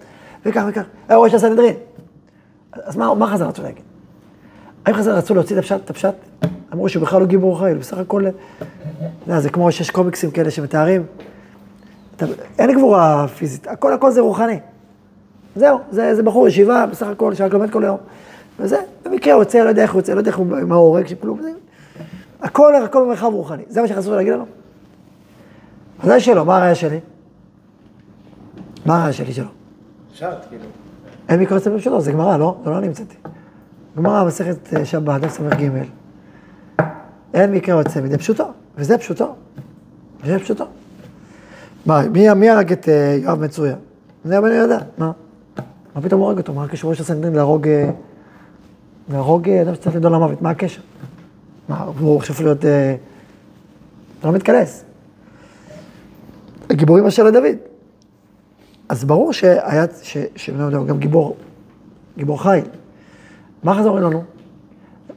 וכך 0.47 0.65
וכך, 0.69 0.83
היה 1.09 1.19
ראש 1.19 1.35
הסנהדרין. 1.35 1.75
אז 2.73 2.97
מה, 2.97 3.15
מה 3.15 3.27
חז"ל 3.27 3.45
רצו 3.45 3.63
להגיד? 3.63 3.83
האם 4.87 4.95
חז"ל 4.95 5.11
רצו 5.11 5.35
להוציא 5.35 5.57
את 5.75 5.91
הפשט? 5.91 6.15
אמרו 6.73 6.89
שהוא 6.89 7.03
בכלל 7.03 7.21
לא 7.21 7.27
גיבור 7.27 7.61
חיל, 7.61 7.79
בסך 7.79 7.99
הכל, 7.99 8.25
לא, 9.27 9.41
זה 9.41 9.51
כמו 9.51 9.73
שיש 9.73 9.91
קומיקסים 9.91 10.31
כאלה 10.31 10.51
שמתארים. 10.51 11.07
אין 12.59 12.73
גבורה 12.75 13.29
פיזית, 13.29 13.67
הכל 13.67 13.93
הכל 13.93 14.11
זה 14.11 14.21
רוחני. 14.21 14.59
זהו, 15.57 15.79
זה, 15.91 16.15
זה 16.15 16.23
בחור 16.23 16.49
ישיבה, 16.49 16.87
בסך 16.87 17.07
הכל, 17.07 17.35
שרק 17.35 17.53
לומד 17.53 17.71
כל 17.71 17.85
היום. 17.85 17.99
וזה, 18.59 18.81
במקרה 19.05 19.35
הוא 19.35 19.43
יוצא, 19.43 19.59
לא 19.59 19.69
יודע 19.69 19.83
איך 19.83 19.93
הוא 19.93 19.99
יוצא, 19.99 20.13
לא 20.13 20.19
יודע 20.19 20.31
איך 20.31 20.39
הוא 20.39 20.57
עם 20.57 20.73
ההורג, 20.73 21.07
שכלום, 21.07 21.43
זה, 21.43 21.51
הכל, 22.41 22.75
הכל 22.75 23.05
במרחב 23.05 23.31
רוחני. 23.33 23.63
זה 23.69 23.81
מה 23.81 23.89
שחסר 23.89 24.17
להגיד 24.17 24.33
לנו? 24.33 24.45
ודאי 26.05 26.21
שלא, 26.21 26.45
מה 26.45 26.57
הראיה 26.57 26.75
שלי? 26.75 27.01
מה 28.87 28.97
הראיה 28.99 29.13
שלי 29.13 29.33
שלו? 29.33 29.49
פשט, 30.13 30.27
כאילו. 30.49 30.65
אין 31.29 31.41
מקרא 31.41 31.59
ספר 31.59 31.79
שלו, 31.79 32.01
זה 32.01 32.13
גמרא, 32.13 32.37
לא? 32.37 32.57
זה 32.65 32.71
לא 32.71 32.79
אני 32.79 32.87
המצאתי. 32.87 33.15
גמרא, 33.97 34.25
מסכת 34.25 34.75
אה, 34.75 34.85
שבת, 34.85 35.21
דף 35.21 35.31
ס"ג. 35.31 35.71
אין 37.35 37.53
מקרא 37.53 37.79
יוצא 37.79 38.01
מדי 38.01 38.19
פשוטו, 38.19 38.45
וזה 38.77 38.99
פשוטו. 38.99 39.35
וזה 40.25 40.39
פשוטו. 40.39 40.65
מה, 41.87 42.09
מי, 42.09 42.35
מי 42.35 42.51
הרג 42.51 42.73
את 42.73 42.89
אה, 42.89 43.19
יואב 43.23 43.41
מצויה? 43.41 43.77
זה 44.25 44.39
הבן 44.39 44.53
יהודה, 44.53 44.79
מה? 44.99 45.13
מה 45.95 46.03
פתאום 46.03 46.21
הורג 46.21 46.39
אותו? 46.39 46.53
מה 46.55 46.65
הקשר 46.65 46.89
ראש 46.89 47.01
הסנדרין 47.01 47.35
להרוג... 47.35 47.69
אה, 47.69 47.91
להרוג 49.13 49.49
אדם 49.49 49.75
שצריך 49.75 49.97
לדון 49.97 50.13
למוות? 50.13 50.43
מה 50.43 50.51
הקשר? 50.51 50.81
מה, 51.69 51.87
הוא 51.99 52.21
חושב 52.21 52.43
להיות... 52.43 52.61
זה 52.61 52.97
לא 54.25 54.33
מתכנס. 54.33 54.85
גיבורים 56.73 57.07
אשר 57.07 57.25
לדוד. 57.25 57.57
אז 58.89 59.05
ברור 59.05 59.33
שהיה, 59.33 59.85
שבני 60.37 60.63
יהודה 60.63 60.77
הוא 60.77 60.87
גם 60.87 60.99
גיבור, 60.99 61.37
גיבור 62.17 62.43
חיל. 62.43 62.65
מה 63.63 63.75
חזרו 63.75 63.99
לנו? 63.99 64.23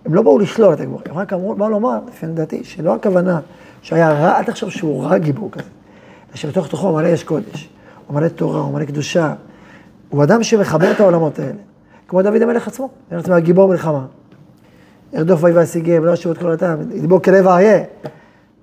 הם 0.06 0.14
לא 0.14 0.22
באו 0.22 0.40
לשלול 0.40 0.74
את 0.74 0.80
הגיבור, 0.80 1.02
הם 1.06 1.18
רק 1.18 1.34
אמרו, 1.34 1.56
באו 1.56 1.70
לומר, 1.70 2.00
לפי 2.08 2.26
דעתי, 2.26 2.64
שלא 2.64 2.96
הכוונה 2.96 3.40
שהיה 3.82 4.12
רע, 4.12 4.38
אל 4.38 4.44
תחשוב 4.44 4.70
שהוא 4.70 5.04
רע 5.04 5.18
גיבור 5.18 5.52
כזה. 5.52 5.70
שבתוך 6.34 6.68
תוכו 6.68 6.94
מלא 6.94 7.08
יש 7.08 7.24
קודש, 7.24 7.70
הוא 8.08 8.16
מלא 8.16 8.28
תורה, 8.28 8.60
הוא 8.60 8.74
מלא 8.74 8.86
קדושה. 8.86 9.34
הוא 10.10 10.24
אדם 10.24 10.44
שמחבר 10.44 10.92
את 10.92 11.00
העולמות 11.00 11.40
האלה. 11.40 11.60
כמו 12.08 12.22
דוד 12.22 12.42
המלך 12.42 12.68
עצמו, 12.68 12.90
זה 13.12 13.18
עצמו 13.18 13.36
גיבור 13.40 13.68
מלחמה. 13.68 14.06
ירדוף 15.14 15.44
ויהי 15.44 15.56
וישיגם, 15.56 16.06
לא 16.06 16.12
ישאירו 16.12 16.34
את 16.34 16.38
כל 16.38 16.52
עתם, 16.52 16.76
ידבור 16.96 17.22
כלב 17.22 17.48
האריה. 17.48 17.84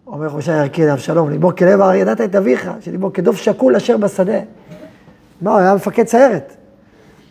אומר 0.07 0.29
חושי 0.29 0.53
ערכי 0.53 0.87
לאבשלום, 0.87 1.31
לדבור 1.31 1.53
כלב 1.53 1.81
האריה, 1.81 2.01
ידעת 2.01 2.21
את 2.21 2.35
אביך, 2.35 2.71
שדיבור 2.81 3.13
כדוב 3.13 3.37
שקול 3.37 3.77
אשר 3.77 3.97
בשדה. 3.97 4.39
מה, 5.41 5.51
הוא 5.51 5.59
היה 5.59 5.75
מפקד 5.75 6.07
סיירת. 6.07 6.57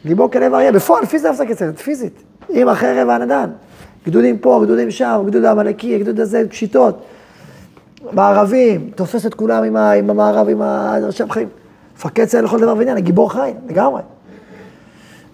דיבור 0.06 0.32
כלב 0.32 0.54
האריה, 0.54 0.72
בפועל 0.72 1.06
פיזית 1.06 1.26
היה 1.26 1.34
מפקד 1.34 1.54
סיירת, 1.54 1.80
פיזית. 1.80 2.24
עם 2.50 2.70
החרב 2.70 3.08
והנדן. 3.08 3.50
גדודים 4.06 4.38
פה, 4.38 4.60
גדודים 4.64 4.92
שם, 4.92 5.24
גדוד 5.26 5.46
העמלקי, 5.46 6.00
גדוד 6.00 6.20
הזה, 6.20 6.44
פשיטות. 6.50 7.06
מערבים, 8.12 8.92
תופס 8.96 9.26
את 9.26 9.34
כולם 9.34 9.64
עם, 9.64 9.76
ה, 9.76 9.92
עם 9.92 10.10
המערב, 10.10 10.50
עם 10.50 10.62
הרשם 10.62 11.30
חיים. 11.30 11.48
מפקד 11.96 12.26
סיירת 12.26 12.46
לכל 12.46 12.60
דבר 12.60 12.76
ועניין, 12.78 13.00
גיבור 13.00 13.32
חי, 13.32 13.54
לגמרי. 13.70 14.02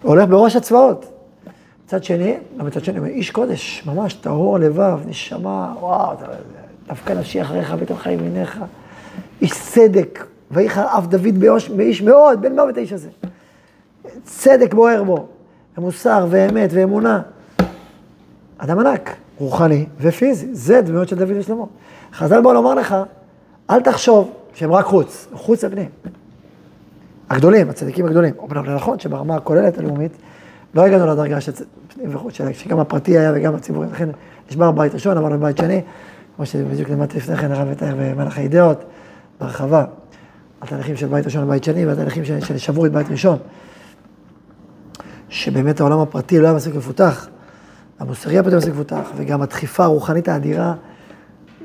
הולך 0.01 0.29
בראש 0.29 0.55
הצבאות. 0.55 1.05
מצד 1.85 2.03
שני, 2.03 2.37
מצד 2.57 2.83
שני, 2.83 3.09
איש 3.09 3.31
קודש, 3.31 3.83
ממש 3.85 4.13
טהור 4.13 4.59
לבב, 4.59 4.99
נשמה, 5.07 5.73
וואו, 5.79 6.15
דווקא 6.89 7.13
נפשי 7.13 7.41
אחריך 7.41 7.73
בתוך 7.73 8.01
חיים 8.01 8.19
מיניך. 8.19 8.59
איש 9.41 9.51
צדק, 9.51 10.25
ויחר 10.51 10.97
אף 10.97 11.07
דוד 11.07 11.39
באיש, 11.39 11.69
באיש 11.69 12.01
מאוד, 12.01 12.41
בן 12.41 12.51
מוות 12.55 12.77
האיש 12.77 12.93
הזה. 12.93 13.09
צדק 14.23 14.73
בוער 14.73 15.03
בו, 15.03 15.27
ומוסר 15.77 16.27
ואמת 16.29 16.69
ואמונה. 16.73 17.21
אדם 18.57 18.79
ענק, 18.79 19.15
רוחני 19.37 19.85
ופיזי, 20.01 20.47
זה 20.51 20.81
דמויות 20.81 21.07
של 21.07 21.15
דוד 21.15 21.37
ושלמה. 21.37 21.63
חז"ל 22.13 22.41
בוא 22.41 22.53
לומר 22.53 22.73
לך, 22.73 22.95
אל 23.69 23.81
תחשוב 23.81 24.31
שהם 24.53 24.71
רק 24.71 24.85
חוץ, 24.85 25.27
חוץ 25.33 25.63
לפנים. 25.63 25.89
הגדולים, 27.29 27.69
הצדיקים 27.69 28.05
הגדולים. 28.05 28.33
אומנם 28.37 28.65
זה 28.65 28.75
נכון 28.75 28.99
שברמה 28.99 29.35
הכוללת 29.35 29.77
הלאומית, 29.77 30.11
לא 30.73 30.81
הגענו 30.81 31.07
לדרגה 31.07 31.41
של 31.41 31.51
שגם 32.53 32.79
הפרטי 32.79 33.17
היה 33.17 33.31
וגם 33.35 33.55
הציבורי, 33.55 33.87
לכן 33.91 34.09
נשבר 34.49 34.71
בית 34.71 34.93
ראשון, 34.93 35.17
עברנו 35.17 35.39
בבית 35.39 35.57
שני, 35.57 35.81
כמו 36.39 36.45
שבדיוק 36.45 36.89
למדתי 36.89 37.17
לפני 37.17 37.37
כן, 37.37 37.51
הרב 37.51 37.67
מתאר 37.67 37.95
במלאך 37.97 38.37
האידאות, 38.37 38.83
בהרחבה, 39.39 39.85
התהליכים 40.61 40.97
של 40.97 41.07
בית 41.07 41.25
ראשון 41.25 41.43
לבית 41.43 41.63
שני, 41.63 41.85
והתהליכים 41.85 42.25
של, 42.25 42.39
של 42.39 42.57
שבורית 42.57 42.91
בית 42.91 43.07
ראשון, 43.09 43.37
שבאמת 45.29 45.79
העולם 45.79 45.99
הפרטי 45.99 46.39
לא 46.39 46.47
היה 46.47 46.55
מספיק 46.55 46.75
מפותח, 46.75 47.27
המוסרי 47.99 48.33
היה 48.33 48.41
מספיק 48.41 48.73
מפותח, 48.73 49.11
וגם 49.15 49.41
הדחיפה 49.41 49.83
הרוחנית 49.83 50.27
האדירה 50.27 50.73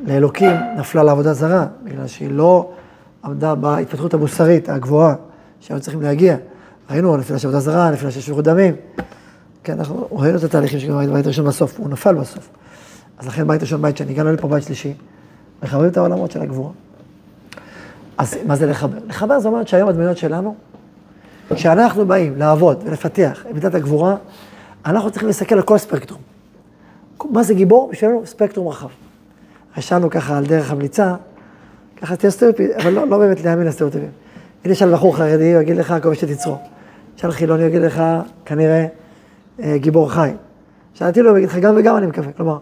לאלוקים 0.07 0.57
נפלה 0.77 1.03
לעבודה 1.03 1.33
זרה, 1.33 1.67
בגלל 1.85 2.07
שהיא 2.07 2.31
לא 2.31 2.71
עמדה 3.25 3.55
בהתפתחות 3.55 4.15
המוסרית 4.15 4.69
הגבוהה 4.69 5.15
שהיו 5.61 5.81
צריכים 5.81 6.03
להגיע. 6.03 6.37
ראינו 6.91 7.17
נפילה 7.17 7.39
של 7.39 7.49
עבודה 7.49 7.61
זרה, 7.61 7.91
נפילה 7.91 8.11
של 8.11 8.21
שפיכות 8.21 8.45
דמים, 8.45 8.75
כן, 9.65 9.79
אנחנו 9.79 10.09
ראינו 10.13 10.39
את 10.39 10.45
התהליכים 10.45 10.81
של 10.81 11.11
בית 11.13 11.27
ראשון 11.27 11.47
בסוף, 11.47 11.79
הוא 11.79 11.91
נפל 11.91 12.15
בסוף. 12.15 12.49
אז 13.19 13.27
לכן 13.27 13.47
בית 13.47 13.61
ראשון, 13.61 13.83
בית 13.83 13.97
שני, 13.97 14.13
הגענו 14.13 14.33
לפה 14.33 14.49
בית 14.49 14.63
שלישי, 14.63 14.95
מחברים 15.63 15.91
את 15.91 15.97
העולמות 15.97 16.31
של 16.31 16.43
הגבורה. 16.43 16.71
אז 18.19 18.37
מה 18.47 18.57
זה 18.57 18.67
לחבר? 18.67 18.99
לחבר 19.09 19.41
זה 19.41 19.49
אומר 19.49 19.65
שהיום 19.65 19.89
הדמויות 19.89 20.17
שלנו, 20.19 20.55
כשאנחנו 21.55 22.07
באים 22.07 22.37
לעבוד 22.37 22.83
ולפתח 22.87 23.45
את 23.49 23.55
מידת 23.55 23.75
הגבורה, 23.75 24.17
אנחנו 24.87 25.11
צריכים 25.11 25.27
להסתכל 25.27 25.55
על 25.55 25.63
כל 25.63 25.79
ספקטרום. 25.79 26.21
מה 27.31 27.43
זה 27.43 27.55
גיבור? 27.55 27.91
בשבילנו 27.93 28.27
ספקטרום 28.27 28.69
רחב. 28.69 28.89
רשמנו 29.77 30.11
ככה 30.11 30.39
על 30.39 30.45
דרך 30.45 30.71
המליצה, 30.71 31.15
ככה 31.97 32.17
תהיה 32.17 32.31
סטריאוטיפי, 32.31 32.77
אבל 32.77 32.93
לא, 32.93 33.09
לא 33.09 33.19
באמת 33.19 33.45
להאמין 33.45 33.67
לסטריאוטיפים. 33.67 34.11
אם 34.67 34.71
נשאל 34.71 34.93
בחור 34.93 35.17
חרדי, 35.17 35.55
הוא 35.55 35.63
יגיד 35.63 35.77
לך, 35.77 35.95
כל 36.03 36.09
מי 36.09 36.17
שתצרו. 36.17 36.59
נשאל 37.17 37.33
חילוני, 37.33 37.63
הוא 37.63 37.69
יגיד 37.69 37.83
לך, 37.83 38.03
כנראה, 38.45 38.87
אה, 39.63 39.79
גיבור 39.79 40.11
חי. 40.11 40.31
שאלתי 40.95 41.23
לו, 41.23 41.31
הוא 41.31 41.39
יגיד 41.39 41.49
לך, 41.49 41.57
גם 41.57 41.75
וגם 41.79 41.97
אני 41.97 42.07
מקווה. 42.07 42.33
כלומר, 42.33 42.59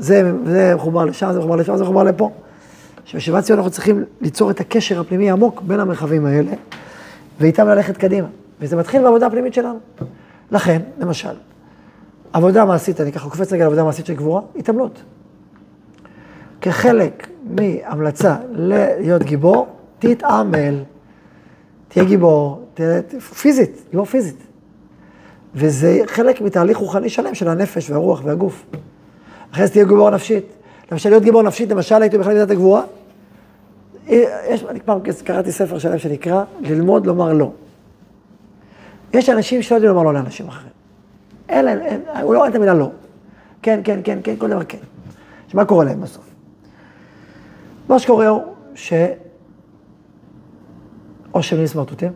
זה, 0.00 0.32
זה 0.44 0.72
מחובר 0.76 1.04
לשם, 1.04 1.32
זה 1.32 1.38
מחובר 1.38 1.56
לשם, 1.56 1.76
זה 1.76 1.84
מחובר 1.84 2.02
לפה. 2.02 2.30
שבשיבת 3.04 3.44
ציון 3.44 3.58
אנחנו 3.58 3.70
צריכים 3.70 4.04
ליצור 4.20 4.50
את 4.50 4.60
הקשר 4.60 5.00
הפנימי 5.00 5.30
העמוק 5.30 5.62
בין 5.62 5.80
המרחבים 5.80 6.26
האלה, 6.26 6.52
ואיתם 7.40 7.66
ללכת 7.68 7.96
קדימה. 7.96 8.28
וזה 8.60 8.76
מתחיל 8.76 9.02
בעבודה 9.02 9.26
הפנימית 9.26 9.54
שלנו. 9.54 9.78
לכן, 10.50 10.82
למשל, 10.98 11.34
עבודה 12.32 12.64
מעשית, 12.64 13.00
אני 13.00 13.12
ככה 13.12 13.30
קופץ 13.30 13.52
רגע 13.52 13.64
לעבודה 13.64 13.84
מעשית 13.84 14.06
של 14.06 14.14
גבורה, 14.14 14.42
התעמלות. 14.56 15.02
כחלק 16.60 17.28
מהמלצה 17.44 18.36
להיות 19.00 19.22
גיבור, 19.22 19.66
תתעמל. 19.98 20.82
תהיה 21.88 22.04
גיבור, 22.04 22.64
תהיה 22.74 23.02
פיזית, 23.40 23.82
גיבור 23.90 24.06
פיזית. 24.06 24.36
וזה 25.54 26.00
חלק 26.06 26.40
מתהליך 26.40 26.76
רוחני 26.76 27.08
שלם 27.08 27.34
של 27.34 27.48
הנפש 27.48 27.90
והרוח 27.90 28.20
והגוף. 28.24 28.64
אחרי 29.52 29.66
זה 29.66 29.72
תהיה 29.72 29.84
גיבור 29.84 30.10
נפשית. 30.10 30.44
למשל, 30.92 31.10
להיות 31.10 31.22
גיבור 31.22 31.42
נפשית, 31.42 31.70
למשל, 31.70 32.02
הייתי 32.02 32.18
בכלל 32.18 32.32
מידת 32.32 32.50
הגבורה. 32.50 32.82
יש, 34.08 34.64
אני 34.68 34.80
פעם 34.80 34.98
קראתי 35.24 35.52
ספר 35.52 35.78
שלם 35.78 35.98
שנקרא 35.98 36.44
ללמוד 36.60 37.06
לומר 37.06 37.32
לא. 37.32 37.50
יש 39.12 39.28
אנשים 39.28 39.62
שלא 39.62 39.76
יודעים 39.76 39.92
לומר 39.92 40.02
לא 40.02 40.14
לאנשים 40.14 40.48
אחרים. 40.48 40.72
אין 41.48 41.64
להם, 41.64 41.78
אין, 41.78 42.00
הוא 42.22 42.34
לא 42.34 42.40
אוהב 42.40 42.50
את 42.50 42.56
המילה 42.56 42.74
לא. 42.74 42.90
כן, 43.62 43.80
כן, 43.84 44.00
כן, 44.04 44.18
כן, 44.24 44.34
כל 44.38 44.48
דבר 44.48 44.64
כן. 44.64 44.78
שמה 45.48 45.64
קורה 45.64 45.84
להם 45.84 46.00
בסוף? 46.00 46.24
מה 47.88 47.98
שקורה 47.98 48.28
הוא 48.28 48.42
ש... 48.74 48.92
או 51.34 51.42
שהם 51.42 51.66
סמרטוטים, 51.66 52.12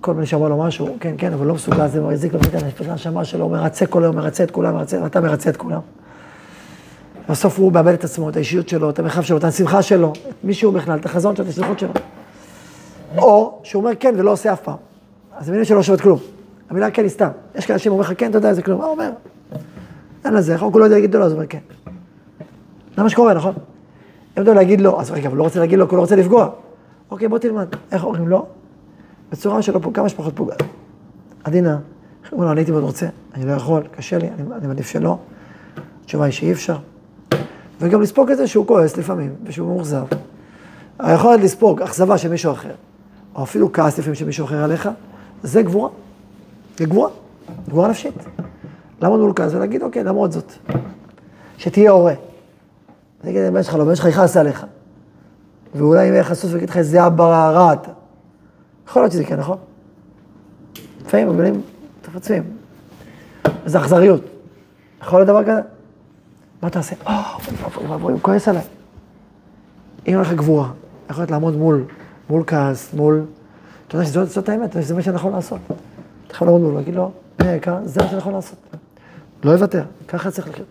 כל 0.00 0.14
מיני 0.14 0.26
שאמר 0.26 0.48
לו 0.48 0.58
משהו, 0.58 0.96
כן, 1.00 1.14
כן, 1.18 1.32
אבל 1.32 1.46
לא 1.46 1.54
מסוגל, 1.54 1.88
זה 1.88 2.00
מחזיק 2.00 2.32
לו 2.32 2.40
את 2.40 2.88
הנשמה 2.88 3.24
שלו, 3.24 3.44
הוא 3.44 3.52
מרצה 3.52 3.86
כל 3.86 4.02
היום, 4.02 4.16
מרצה 4.16 4.44
את 4.44 4.50
כולם, 4.50 4.74
מרצה, 4.74 5.02
ואתה 5.02 5.20
מרצה 5.20 5.50
את 5.50 5.56
כולם. 5.56 5.80
בסוף 7.28 7.58
הוא 7.58 7.72
מאבד 7.72 7.92
את 7.92 8.04
עצמו, 8.04 8.28
את 8.28 8.36
האישיות 8.36 8.68
שלו, 8.68 8.90
את 8.90 8.98
המרחב 8.98 9.22
שלו, 9.22 9.36
את 9.36 9.44
השמחה 9.44 9.82
שלו, 9.82 10.12
את 10.12 10.44
מי 10.44 10.54
שהוא 10.54 10.74
בכלל, 10.74 10.98
את 10.98 11.06
החזון 11.06 11.36
שלו, 11.36 11.44
את 11.44 11.50
השליחות 11.50 11.78
שלו. 11.78 11.90
או 13.18 13.60
שהוא 13.62 13.82
אומר 13.82 13.96
כן 14.00 14.14
ולא 14.18 14.30
עושה 14.30 14.52
אף 14.52 14.60
פעם. 14.60 14.76
אז 15.36 15.48
המילים 15.48 15.64
שלו 15.64 15.76
לא 15.76 15.82
שוות 15.82 16.00
כלום. 16.00 16.18
המילה 16.70 16.90
כן 16.90 17.02
היא 17.02 17.10
סתם. 17.10 17.28
יש 17.54 17.66
כאלה 17.66 17.78
שאומרים 17.78 18.00
לך 18.00 18.12
כן, 18.18 18.30
אתה 18.30 18.38
יודע, 18.38 18.52
זה 18.52 18.62
כלום. 18.62 18.78
מה 18.78 18.84
הוא 18.84 18.92
אומר? 18.92 19.10
אין 20.24 20.34
לזה, 20.34 20.56
הוא 20.56 20.80
לא 20.80 20.84
יודע 20.84 20.96
להגיד 20.96 21.16
לו, 21.16 21.24
אז 21.24 21.32
הוא 21.32 21.36
אומר 21.36 21.46
כן. 21.46 21.58
זה 22.96 23.02
מה 23.02 23.08
שקורה, 23.08 23.34
נכון? 23.34 23.54
אם 24.38 24.42
אתה 24.42 24.54
להגיד 24.54 24.80
לא, 24.80 25.00
אז 25.00 25.10
רגע, 25.10 25.28
אבל 25.28 25.36
לא 25.36 25.42
רוצה 25.42 25.60
להגיד 25.60 25.78
לו, 25.78 25.88
כי 25.88 25.90
הוא 25.90 25.96
לא 25.96 26.02
רוצה 26.02 26.16
לפגוע. 26.16 26.48
אוקיי, 27.10 27.28
בוא 27.28 27.38
תלמד. 27.38 27.66
איך 27.92 28.04
אומרים 28.04 28.28
לא? 28.28 28.46
בצורה 29.32 29.62
שלא 29.62 29.80
כמה 29.94 30.08
שפחות 30.08 30.36
פוגעת. 30.36 30.62
עדינה, 31.44 31.78
אומרים 32.32 32.46
לו, 32.46 32.52
אני 32.52 32.60
הייתי 32.60 32.72
מאוד 32.72 32.84
רוצה, 32.84 33.06
אני 33.34 33.46
לא 33.46 33.52
יכול, 33.52 33.82
קשה 33.96 34.18
לי, 34.18 34.28
אני 34.28 34.66
מעדיף 34.66 34.88
שלא. 34.88 35.18
התשובה 36.04 36.24
היא 36.24 36.32
שאי 36.32 36.52
אפשר. 36.52 36.76
וגם 37.80 38.02
לספוג 38.02 38.30
את 38.30 38.36
זה 38.36 38.46
שהוא 38.46 38.66
כועס 38.66 38.96
לפעמים, 38.96 39.34
ושהוא 39.44 39.68
מאוכזב. 39.68 40.04
היכולת 40.98 41.40
לספוג 41.40 41.82
אכזבה 41.82 42.18
של 42.18 42.28
מישהו 42.28 42.52
אחר, 42.52 42.74
או 43.34 43.42
אפילו 43.42 43.72
כעס 43.72 43.98
לפעמים 43.98 44.14
של 44.14 44.26
מישהו 44.26 44.44
אחר 44.44 44.64
עליך, 44.64 44.88
זה 45.42 45.62
גבורה. 45.62 45.90
זה 46.78 46.84
גבורה, 46.84 47.10
גבורה 47.68 47.88
נפשית. 47.88 48.14
לעמוד 49.02 49.20
מול 49.20 49.32
כעס 49.36 49.54
ולהגיד, 49.54 49.82
אוקיי, 49.82 50.04
למרות 50.04 50.32
זאת, 50.32 50.52
שתהיה 51.58 51.90
הורה. 51.90 52.14
אגיד 53.24 53.42
לבן 53.42 53.62
שלך, 53.62 53.74
לא, 53.74 53.84
בן 53.84 53.94
שלך 53.94 54.06
יכעס 54.06 54.36
עליך. 54.36 54.66
ואולי 55.74 56.08
אם 56.08 56.12
יהיה 56.12 56.24
חסוס 56.24 56.52
ויגיד 56.52 56.70
לך 56.70 56.76
איזה 56.76 57.06
אבא 57.06 57.24
רע 57.24 57.72
אתה. 57.72 57.90
יכול 58.88 59.02
להיות 59.02 59.12
שזה 59.12 59.24
כן, 59.24 59.36
נכון? 59.36 59.56
לפעמים 61.06 61.28
המילים 61.28 61.60
תפצים. 62.02 62.42
איזה 63.64 63.78
אכזריות. 63.78 64.22
יכול 65.02 65.18
להיות 65.18 65.28
דבר 65.28 65.44
כזה? 65.44 65.60
מה 66.62 66.70
תעשה? 66.70 66.96
אה, 67.06 67.36
הוא 68.00 68.20
כועס 68.22 68.48
עליי. 68.48 68.62
אם 70.08 70.12
אין 70.12 70.20
לך 70.20 70.32
גבורה, 70.32 70.68
יכול 71.10 71.22
להיות 71.22 71.30
לעמוד 71.30 71.56
מול, 71.56 71.84
מול 72.30 72.44
כעס, 72.46 72.94
מול... 72.94 73.24
אתה 73.88 73.96
יודע 73.96 74.06
שזאת 74.06 74.48
האמת, 74.48 74.76
זה 74.80 74.94
מה 74.94 75.02
שנכון 75.02 75.32
לעשות. 75.32 75.58
אתה 76.26 76.34
יכול 76.34 76.48
לעמוד 76.48 76.62
מולו, 76.62 76.76
להגיד 76.76 76.94
לו, 76.94 77.10
יקר, 77.44 77.76
זה 77.84 78.02
מה 78.02 78.08
שנכון 78.08 78.32
לעשות. 78.32 78.58
לא 79.44 79.50
יוותר, 79.50 79.82
ככה 80.08 80.30
צריך 80.30 80.48
לחיות. 80.48 80.66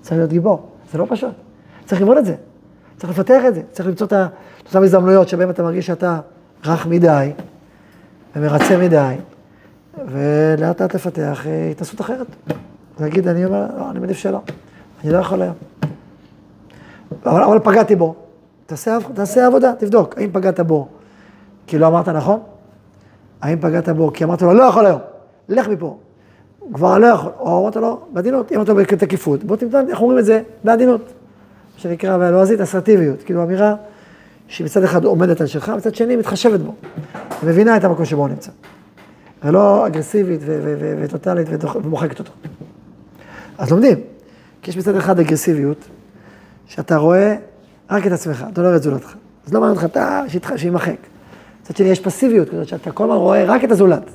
צריך 0.00 0.12
להיות 0.12 0.30
גיבור, 0.30 0.68
זה 0.92 0.98
לא 0.98 1.06
פשוט. 1.08 1.34
צריך 1.84 2.00
ללמוד 2.00 2.16
את 2.16 2.24
זה, 2.24 2.34
צריך 2.96 3.10
לפתח 3.10 3.42
את 3.48 3.54
זה, 3.54 3.62
צריך 3.72 3.88
למצוא 3.88 4.06
את 4.06 4.12
אותן 4.66 4.82
הזדמנויות 4.82 5.28
שבהן 5.28 5.50
אתה 5.50 5.62
מרגיש 5.62 5.86
שאתה 5.86 6.20
רך 6.64 6.86
מדי 6.86 7.32
ומרצה 8.36 8.76
מדי, 8.78 9.14
ולאט 10.08 10.80
לאט 10.80 10.94
לפתח 10.94 11.46
אה, 11.46 11.70
התנסות 11.70 12.00
אחרת. 12.00 12.26
להגיד, 13.00 13.28
אני 13.28 13.44
אומר, 13.44 13.66
לא, 13.78 13.90
אני 13.90 13.98
מעדיף 13.98 14.16
שלא, 14.16 14.40
אני 15.04 15.12
לא 15.12 15.18
יכול 15.18 15.42
היום. 15.42 15.54
אבל, 17.26 17.42
אבל 17.42 17.58
פגעתי 17.58 17.96
בו, 17.96 18.14
תעשה, 18.66 18.98
תעשה 19.14 19.46
עבודה, 19.46 19.72
תבדוק, 19.78 20.18
האם 20.18 20.30
פגעת 20.32 20.60
בו 20.60 20.88
כי 21.66 21.78
לא 21.78 21.86
אמרת 21.86 22.08
נכון? 22.08 22.40
האם 23.40 23.60
פגעת 23.60 23.88
בו 23.88 24.12
כי 24.12 24.24
אמרת 24.24 24.42
לו, 24.42 24.54
לא 24.54 24.62
יכול 24.62 24.86
היום, 24.86 25.00
לך 25.48 25.68
מפה. 25.68 25.98
כבר 26.72 26.98
לא 26.98 27.06
יכול, 27.06 27.30
או 27.38 27.60
אמרת 27.62 27.76
לו, 27.76 28.00
בעדינות, 28.12 28.52
אם 28.52 28.62
אתה 28.62 28.74
בתקיפות, 28.74 29.44
בוא 29.44 29.56
תמצא, 29.56 29.82
איך 29.88 30.00
אומרים 30.00 30.18
את 30.18 30.24
זה? 30.24 30.42
בעדינות. 30.64 31.00
מה 31.00 31.82
שנקרא 31.82 32.16
בלועזית 32.16 32.60
אסרטיביות, 32.60 33.22
כאילו 33.22 33.42
אמירה 33.42 33.74
שהיא 34.48 34.64
מצד 34.64 34.84
אחד 34.84 35.04
עומדת 35.04 35.40
על 35.40 35.46
שלך, 35.46 35.68
מצד 35.68 35.94
שני 35.94 36.16
מתחשבת 36.16 36.60
בו, 36.60 36.74
מבינה 37.42 37.76
את 37.76 37.84
המקום 37.84 38.04
שבו 38.04 38.20
הוא 38.20 38.28
נמצא. 38.28 38.50
ולא 39.44 39.86
אגרסיבית 39.86 40.40
וטוטאלית 41.02 41.48
ומוחקת 41.84 42.18
אותו. 42.18 42.32
אז 43.58 43.70
לומדים, 43.70 43.98
כי 44.68 44.72
יש 44.72 44.76
מצד 44.76 44.96
אחד 44.96 45.20
אגרסיביות, 45.20 45.88
שאתה 46.66 46.96
רואה 46.96 47.36
רק 47.90 48.06
את 48.06 48.12
עצמך, 48.12 48.44
אתה 48.52 48.60
לא 48.62 48.66
רואה 48.66 48.76
את 48.76 48.82
זולתך. 48.82 49.14
אז 49.46 49.52
לא 49.52 49.60
מעניין 49.60 49.76
אותך, 49.76 49.90
אתה, 49.90 50.22
שימחק. 50.56 50.96
מצד 51.62 51.76
שני, 51.76 51.88
יש 51.88 52.00
פסיביות 52.00 52.48
כזאת, 52.48 52.68
שאתה 52.68 52.92
כל 52.92 53.04
הזמן 53.04 53.16
רואה 53.16 53.44
רק 53.44 53.64
את 53.64 53.70
הזולת. 53.70 54.10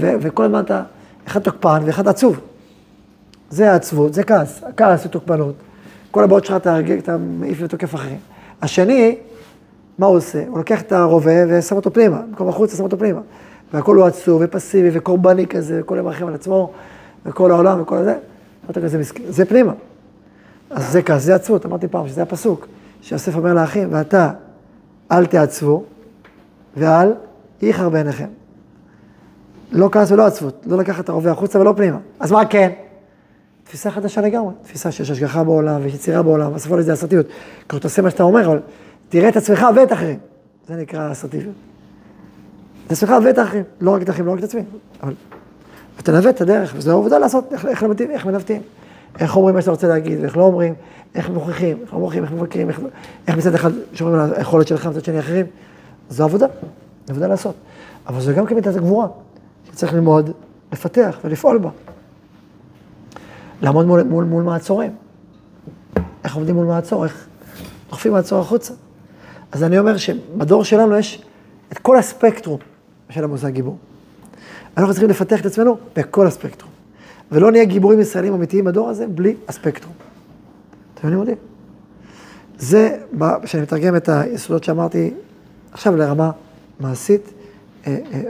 וכל 0.00 0.44
הזמן 0.44 0.60
אתה, 0.60 0.82
אחד 1.26 1.40
תוקפן 1.40 1.82
ואחד 1.84 2.08
עצוב. 2.08 2.40
זה 3.50 3.72
העצבות, 3.72 4.14
זה 4.14 4.22
כעס, 4.22 4.62
הכעס 4.64 5.04
הוא 5.04 5.12
תוקפנות. 5.12 5.54
כל 6.10 6.24
הבעיות 6.24 6.44
שלך 6.44 6.56
אתה, 6.56 6.78
אתה 6.98 7.16
מעיף 7.16 7.58
ותוקף 7.60 7.94
אחרים. 7.94 8.18
השני, 8.62 9.18
מה 9.98 10.06
הוא 10.06 10.16
עושה? 10.16 10.44
הוא 10.48 10.58
לוקח 10.58 10.80
את 10.80 10.92
הרובה 10.92 11.32
ושם 11.48 11.76
אותו 11.76 11.92
פנימה, 11.92 12.22
במקום 12.28 12.48
החוצה 12.48 12.76
שם 12.76 12.82
אותו 12.82 12.98
פנימה. 12.98 13.20
והכל 13.72 13.96
הוא 13.96 14.06
עצוב 14.06 14.42
ופסיבי 14.44 14.90
וקורבני 14.92 15.46
כזה, 15.46 15.80
כל 15.86 15.96
יום 15.96 16.06
מרחם 16.06 16.26
על 16.26 16.34
עצמו, 16.34 16.72
וכל 17.26 17.50
העולם 17.50 17.80
וכל 17.82 18.04
זה, 18.04 18.14
אתה 18.70 18.80
כזה 18.80 18.98
מסכן, 18.98 19.22
זה 19.28 19.44
פנימה. 19.44 19.72
אז 20.70 20.92
זה 20.92 21.02
כעס, 21.02 21.22
זה 21.22 21.34
עצבות, 21.34 21.66
אמרתי 21.66 21.88
פעם 21.88 22.08
שזה 22.08 22.22
הפסוק, 22.22 22.68
שיוסף 23.02 23.36
אומר 23.36 23.54
לאחים, 23.54 23.88
ואתה 23.92 24.30
אל 25.12 25.26
תעצבו, 25.26 25.84
ואל 26.76 27.12
ייחר 27.62 27.88
בעיניכם. 27.88 28.28
לא 29.72 29.88
כעס 29.92 30.10
ולא 30.10 30.26
עצבות, 30.26 30.66
לא 30.66 30.78
לקחת 30.78 31.04
את 31.04 31.08
הרובה 31.08 31.30
החוצה 31.30 31.60
ולא 31.60 31.74
פנימה. 31.76 31.98
אז 32.20 32.32
מה 32.32 32.46
כן? 32.46 32.70
תפיסה 33.64 33.90
חדשה 33.90 34.20
לגמרי, 34.20 34.54
תפיסה 34.62 34.92
שיש 34.92 35.10
השגחה 35.10 35.44
בעולם 35.44 35.80
ויש 35.82 35.94
יצירה 35.94 36.22
בעולם, 36.22 36.54
בסופו 36.54 36.76
של 36.76 36.82
זה 36.82 36.92
אסרטיביות. 36.92 37.26
כלומר, 37.66 37.82
תעשה 37.82 38.02
מה 38.02 38.10
שאתה 38.10 38.22
אומר, 38.22 38.46
אבל 38.46 38.60
תראה 39.08 39.28
את 39.28 39.36
עצמך 39.36 39.66
ואת 39.76 39.92
אחרים. 39.92 40.18
זה 40.68 40.76
נקרא 40.76 41.12
אסרטיביות. 41.12 41.54
את 42.86 42.92
עצמך 42.92 43.14
ואת 43.24 43.38
האחרים, 43.38 43.64
לא 43.80 43.94
רק 43.94 44.02
את 44.02 44.08
האחרים, 44.08 44.26
לא 44.26 44.32
רק 44.32 44.38
את 44.38 44.44
עצמי, 44.44 44.62
אבל... 45.02 45.14
ותנווט 46.00 46.36
את 46.36 46.40
הדרך, 46.40 46.72
וזו 46.76 46.98
עבודה 46.98 47.18
לעשות, 47.18 47.52
איך, 47.52 47.82
למתים, 47.82 48.10
איך 48.10 48.26
מנווטים. 48.26 48.62
איך 49.18 49.36
אומרים 49.36 49.54
מה 49.54 49.60
שאתה 49.60 49.70
רוצה 49.70 49.88
להגיד, 49.88 50.20
ואיך 50.20 50.36
לא 50.36 50.42
אומרים, 50.42 50.74
איך 51.14 51.30
מוכיחים, 51.30 51.78
איך 51.82 51.94
לא 51.94 51.98
מוכיחים, 51.98 52.24
איך 52.24 52.32
מבקרים, 52.32 52.68
איך, 52.68 53.36
מצד 53.36 53.54
אחד 53.54 53.70
שומרים 53.92 54.20
על 54.20 54.34
היכולת 54.34 54.68
שלך, 54.68 54.86
מצד 54.86 55.04
שני 55.04 55.18
אחרים. 55.18 55.46
זו 56.10 56.24
עבודה, 56.24 56.46
עבודה 57.08 57.26
לעשות. 57.26 57.54
אבל 58.06 58.20
זו 58.20 58.32
גם 58.34 58.46
כמידת 58.46 58.76
הגבורה, 58.76 59.06
שצריך 59.72 59.94
ללמוד, 59.94 60.30
לפתח 60.72 61.18
ולפעול 61.24 61.58
בה. 61.58 61.70
לעמוד 63.62 63.86
מול, 63.86 64.02
מול, 64.02 64.24
מול 64.24 64.42
מעצורים. 64.42 64.92
איך 66.24 66.34
עומדים 66.34 66.54
מול 66.54 66.66
מעצור, 66.66 67.04
איך 67.04 67.26
דוחפים 67.90 68.12
מעצור 68.12 68.40
החוצה. 68.40 68.74
אז 69.52 69.64
אני 69.64 69.78
אומר 69.78 69.96
שבדור 69.96 70.64
שלנו 70.64 70.96
יש 70.96 71.22
את 71.72 71.78
כל 71.78 71.98
הספקטרום 71.98 72.58
של 73.10 73.24
המושג 73.24 73.48
גיבור. 73.48 73.76
אנחנו 74.80 74.94
צריכים 74.94 75.10
לפתח 75.10 75.40
את 75.40 75.46
עצמנו 75.46 75.78
בכל 75.96 76.26
הספקטרום. 76.26 76.72
ולא 77.32 77.50
נהיה 77.50 77.64
גיבורים 77.64 78.00
ישראלים 78.00 78.34
אמיתיים 78.34 78.64
בדור 78.64 78.88
הזה 78.88 79.06
בלי 79.06 79.36
הספקטרום. 79.48 79.94
אתם 80.94 81.06
מבינים 81.08 81.20
אותי? 81.20 81.34
זה, 82.58 82.98
כשאני 83.42 83.62
מתרגם 83.62 83.96
את 83.96 84.08
היסודות 84.08 84.64
שאמרתי 84.64 85.14
עכשיו 85.72 85.96
לרמה 85.96 86.30
מעשית. 86.80 87.32
אה, 87.86 87.98
אה, 88.12 88.22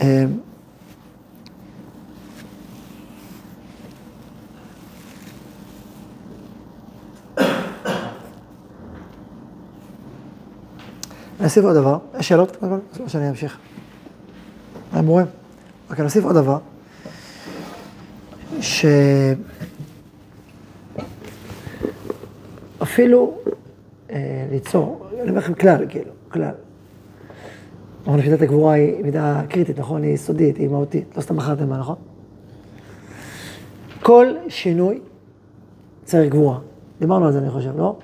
אה, 0.00 0.24
אני 11.38 11.44
אוסיף 11.44 11.64
עוד 11.64 11.74
דבר, 11.74 11.98
יש 12.18 12.28
שאלות? 12.28 12.56
או 13.00 13.08
שאני 13.08 13.30
אמשיך? 13.30 13.58
היה 14.92 15.02
מורה. 15.02 15.24
רק 15.90 15.98
אני 15.98 16.04
אוסיף 16.04 16.24
עוד 16.24 16.34
דבר, 16.34 16.58
שאפילו 22.80 23.38
אה, 24.10 24.46
ליצור, 24.50 25.06
אני 25.12 25.30
אומר 25.30 25.38
לכם 25.38 25.54
כלל, 25.54 25.86
כאילו, 25.88 26.10
כלל. 26.28 26.54
אבל 28.06 28.16
נפידת 28.16 28.42
הגבורה 28.42 28.72
היא 28.72 29.02
מידה 29.04 29.42
קריטית, 29.48 29.78
נכון? 29.78 30.02
היא 30.02 30.12
יסודית, 30.12 30.56
היא 30.56 30.68
מהותית, 30.68 31.16
לא 31.16 31.22
סתם 31.22 31.36
בחרתם 31.36 31.68
בה, 31.68 31.76
נכון? 31.76 31.96
כל 34.02 34.26
שינוי 34.48 35.00
צריך 36.04 36.32
גבורה. 36.32 36.58
דיברנו 37.00 37.26
על 37.26 37.32
זה, 37.32 37.38
אני 37.38 37.50
חושב, 37.50 37.78
לא? 37.78 37.96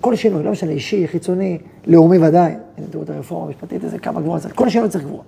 כל 0.00 0.16
שינוי, 0.16 0.42
לא 0.42 0.50
משנה, 0.50 0.70
אישי, 0.70 1.08
חיצוני, 1.08 1.58
לאומי 1.86 2.18
ודאי, 2.18 2.54
הנה 2.78 2.86
תראו 2.90 3.02
את 3.02 3.10
הרפורמה 3.10 3.46
המשפטית, 3.46 3.84
איזה 3.84 3.98
כמה 3.98 4.20
גבורה 4.20 4.40
צריך, 4.40 4.54
כל 4.54 4.68
שינוי 4.68 4.88
צריך 4.88 5.04
גבורה. 5.04 5.22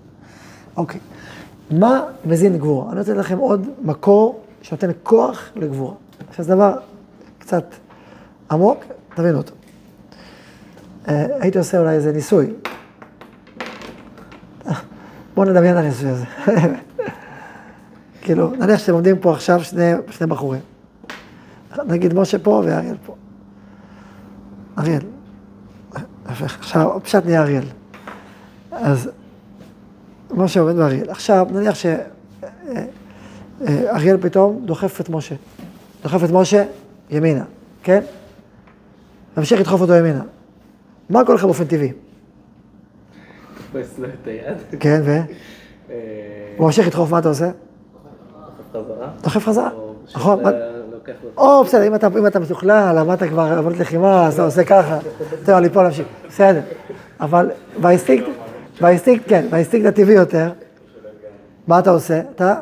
אוקיי. 0.77 1.01
מה 1.71 2.01
מזין 2.25 2.59
גבורה? 2.59 2.93
אני 2.93 2.99
רוצה 2.99 3.13
לתת 3.13 3.21
לכם 3.21 3.39
עוד 3.39 3.69
מקור 3.83 4.41
שנותן 4.63 4.91
כוח 5.03 5.51
לגבורה. 5.57 5.95
עכשיו 6.29 6.45
זה 6.45 6.55
דבר 6.55 6.79
קצת 7.39 7.65
עמוק, 8.51 8.85
תבינו 9.15 9.39
אותו. 9.39 9.55
אה, 11.09 11.27
הייתי 11.41 11.59
עושה 11.59 11.79
אולי 11.79 11.95
איזה 11.95 12.13
ניסוי. 12.13 12.53
בואו 15.35 15.51
נדמיין 15.51 15.79
את 15.79 15.83
הניסוי 15.83 16.09
הזה. 16.09 16.25
כאילו, 18.23 18.51
נניח 18.51 18.79
שאתם 18.79 18.93
עומדים 18.93 19.19
פה 19.19 19.33
עכשיו 19.33 19.65
שני, 19.65 19.93
שני 20.11 20.27
בחורים. 20.27 20.61
נגיד 21.87 22.15
משה 22.15 22.39
פה 22.39 22.63
ואריאל 22.65 22.97
פה. 23.07 23.15
אריאל. 24.79 25.03
עכשיו, 26.25 27.01
פשט 27.03 27.25
נהיה 27.25 27.43
אריאל. 27.43 27.65
אז 28.73 29.11
משה 30.35 30.61
עומד 30.61 30.77
באריאל. 30.77 31.11
עכשיו, 31.11 31.47
נניח 31.51 31.75
שאריאל 33.61 34.17
פתאום 34.21 34.63
דוחף 34.65 35.01
את 35.01 35.09
משה. 35.09 35.35
דוחף 36.03 36.25
את 36.25 36.31
משה 36.31 36.65
ימינה, 37.11 37.45
כן? 37.83 38.01
ממשיך 39.37 39.61
לדחוף 39.61 39.81
אותו 39.81 39.95
ימינה. 39.95 40.23
מה 41.11 41.25
קורה 41.25 41.35
לך 41.35 41.45
באופן 41.45 41.65
טבעי? 41.65 41.93
תופס 43.73 43.99
לו 43.99 44.09
את 44.09 44.27
היד. 44.27 44.57
כן, 44.81 45.01
ו? 45.05 45.11
אה, 45.11 45.97
הוא 46.57 46.67
ממשיך 46.67 46.87
לדחוף, 46.87 47.11
מה 47.11 47.19
אתה 47.19 47.29
עושה? 47.29 47.51
דוחף 49.23 49.45
חזרה. 49.45 49.71
נכון. 50.15 50.47
אה, 50.47 50.53
או, 51.37 51.65
בסדר, 51.65 51.87
אם 52.19 52.27
אתה, 52.27 52.41
משוכלל, 52.41 52.99
למדת 52.99 53.23
כבר 53.23 53.43
עבודת 53.43 53.79
לחימה, 53.79 54.27
אז 54.27 54.35
אתה 54.35 54.45
עושה 54.45 54.65
ככה. 54.65 54.99
אני 55.49 55.69
פה 55.71 55.83
להמשיך. 55.83 56.07
בסדר. 56.29 56.61
אבל 57.21 57.51
באינסטינקט, 57.81 58.27
באינסטינקט, 58.81 59.25
כן, 59.29 59.47
באינסטינקט 59.51 59.87
הטבעי 59.87 60.15
יותר, 60.15 60.53
מה 61.67 61.79
אתה 61.79 61.91
עושה? 61.91 62.21
אתה, 62.21 62.55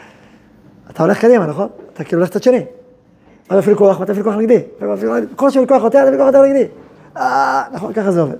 אתה 0.90 1.02
הולך 1.02 1.20
קדימה, 1.20 1.46
נכון? 1.46 1.68
אתה 1.92 2.04
כאילו 2.04 2.20
הולך 2.20 2.30
לצד 2.30 2.42
שני. 2.42 2.64
אתה 3.46 3.58
מפעיל 3.58 3.76
כוח, 3.76 4.00
ואתה 4.00 4.12
מפעיל 4.12 4.24
כוח 4.24 4.34
נגדי. 4.34 4.62
כל 5.36 5.50
שמפעיל 5.50 5.68
כוח 5.68 5.82
יותר, 5.82 5.98
אתה 5.98 6.10
מפעיל 6.10 6.18
כוח 6.18 6.26
יותר 6.26 6.42
נגדי. 6.42 6.66
אה, 7.16 7.62
נכון, 7.72 7.92
ככה 7.92 8.12
זה 8.12 8.20
עובד. 8.20 8.36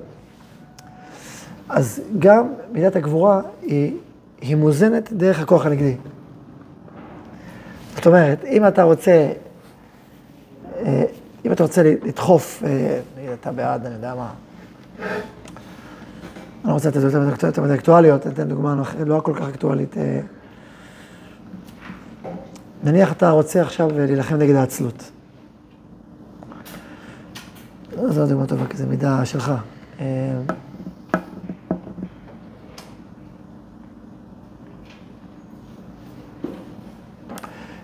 אז 1.68 2.00
גם 2.18 2.48
מידת 2.72 2.96
הגבורה 2.96 3.40
היא, 3.62 3.96
היא 4.40 4.56
מוזנת 4.56 5.12
דרך 5.12 5.40
הכוח 5.40 5.66
הנגדי. 5.66 5.96
זאת 7.96 8.06
אומרת, 8.06 8.44
אם 8.44 8.66
אתה 8.66 8.82
רוצה, 8.82 9.30
אה, 10.76 11.04
אם 11.44 11.52
אתה 11.52 11.62
רוצה 11.62 11.82
לדחוף, 11.82 12.62
אה, 12.66 13.00
נגיד 13.18 13.30
אתה 13.40 13.52
בעד, 13.52 13.86
אני 13.86 13.94
יודע 13.94 14.14
מה, 14.14 14.30
אני 16.64 16.68
לא 16.68 16.72
רוצה 16.72 16.88
לתת 16.88 17.00
יותר 17.02 17.20
מדי- 17.62 17.74
אקטואליות, 17.74 18.26
אני 18.26 18.34
אתן 18.34 18.48
דוגמה 18.48 18.82
לא- 19.06 19.20
כל 19.20 19.34
כך 19.34 19.48
אקטואלית. 19.48 19.96
אה, 19.98 20.20
נניח 22.84 23.12
אתה 23.12 23.30
רוצה 23.30 23.62
עכשיו 23.62 23.88
להילחם 23.94 24.36
נגד 24.36 24.54
העצלות. 24.54 25.10
זו 28.08 28.26
דוגמה 28.26 28.46
טובה, 28.46 28.66
כי 28.66 28.76
זו 28.76 28.86
מידה 28.86 29.24
שלך. 29.24 29.52
אה, 30.00 30.04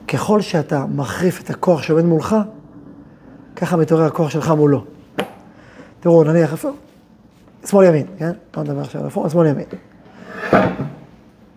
ככל 0.09 0.41
שאתה 0.41 0.85
מחריף 0.95 1.41
את 1.43 1.51
הכוח 1.51 1.83
שעומד 1.83 2.05
מולך, 2.05 2.37
ככה 3.57 3.77
מתעורר 3.77 4.05
הכוח 4.05 4.31
שלך 4.31 4.51
מולו. 4.51 4.85
תראו, 6.01 6.25
נניח? 6.25 6.65
שמאל 7.67 7.87
ימין, 7.87 8.07
כן? 8.19 8.31
לא 8.57 8.63
נדבר 8.63 8.81
עכשיו 8.81 9.01
על 9.01 9.07
רפורמה, 9.07 9.31
שמאל 9.31 9.47
ימין. 9.47 9.67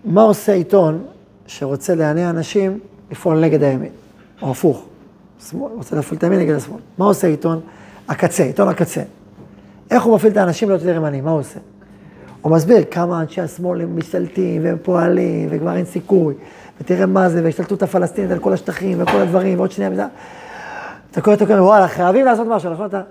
מה 0.05 0.21
עושה 0.21 0.53
עיתון 0.53 1.05
שרוצה 1.47 1.95
להניע 1.95 2.29
אנשים 2.29 2.79
לפעול 3.11 3.39
נגד 3.39 3.63
הימין, 3.63 3.91
או 4.41 4.51
הפוך? 4.51 4.85
שמאל, 5.49 5.71
רוצה 5.75 5.95
להפעיל 5.95 6.17
את 6.17 6.23
הימין 6.23 6.39
נגד 6.39 6.55
השמאל. 6.55 6.79
מה 6.97 7.05
עושה 7.05 7.27
עיתון 7.27 7.59
הקצה, 8.07 8.43
עיתון 8.43 8.67
הקצה? 8.67 9.01
איך 9.91 10.03
הוא 10.03 10.15
מפעיל 10.15 10.31
את 10.31 10.37
האנשים 10.37 10.69
להיות 10.69 10.81
יותר 10.81 10.95
ימניים? 10.95 11.25
מה 11.25 11.31
הוא 11.31 11.39
עושה? 11.39 11.59
הוא 12.41 12.51
מסביר 12.51 12.83
כמה 12.91 13.21
אנשי 13.21 13.41
השמאל 13.41 13.81
הם 13.81 13.97
משתלטים 13.97 14.63
והם 14.63 14.77
פועלים 14.83 15.47
וכבר 15.51 15.75
אין 15.75 15.85
סיכוי. 15.85 16.33
ותראה 16.81 17.05
מה 17.05 17.29
זה, 17.29 17.43
והשתלטות 17.43 17.83
הפלסטינית 17.83 18.31
על 18.31 18.39
כל 18.39 18.53
השטחים 18.53 19.01
וכל 19.01 19.17
הדברים, 19.17 19.57
ועוד 19.57 19.71
שנייה. 19.71 20.07
אתה 21.11 21.21
קורא, 21.21 21.35
אתה 21.35 21.45
קורא, 21.45 21.61
וואלה, 21.61 21.87
חייבים 21.87 22.25
לעשות 22.25 22.47
משהו, 22.47 22.73
נכון? 22.73 22.85
אתה, 22.85 23.01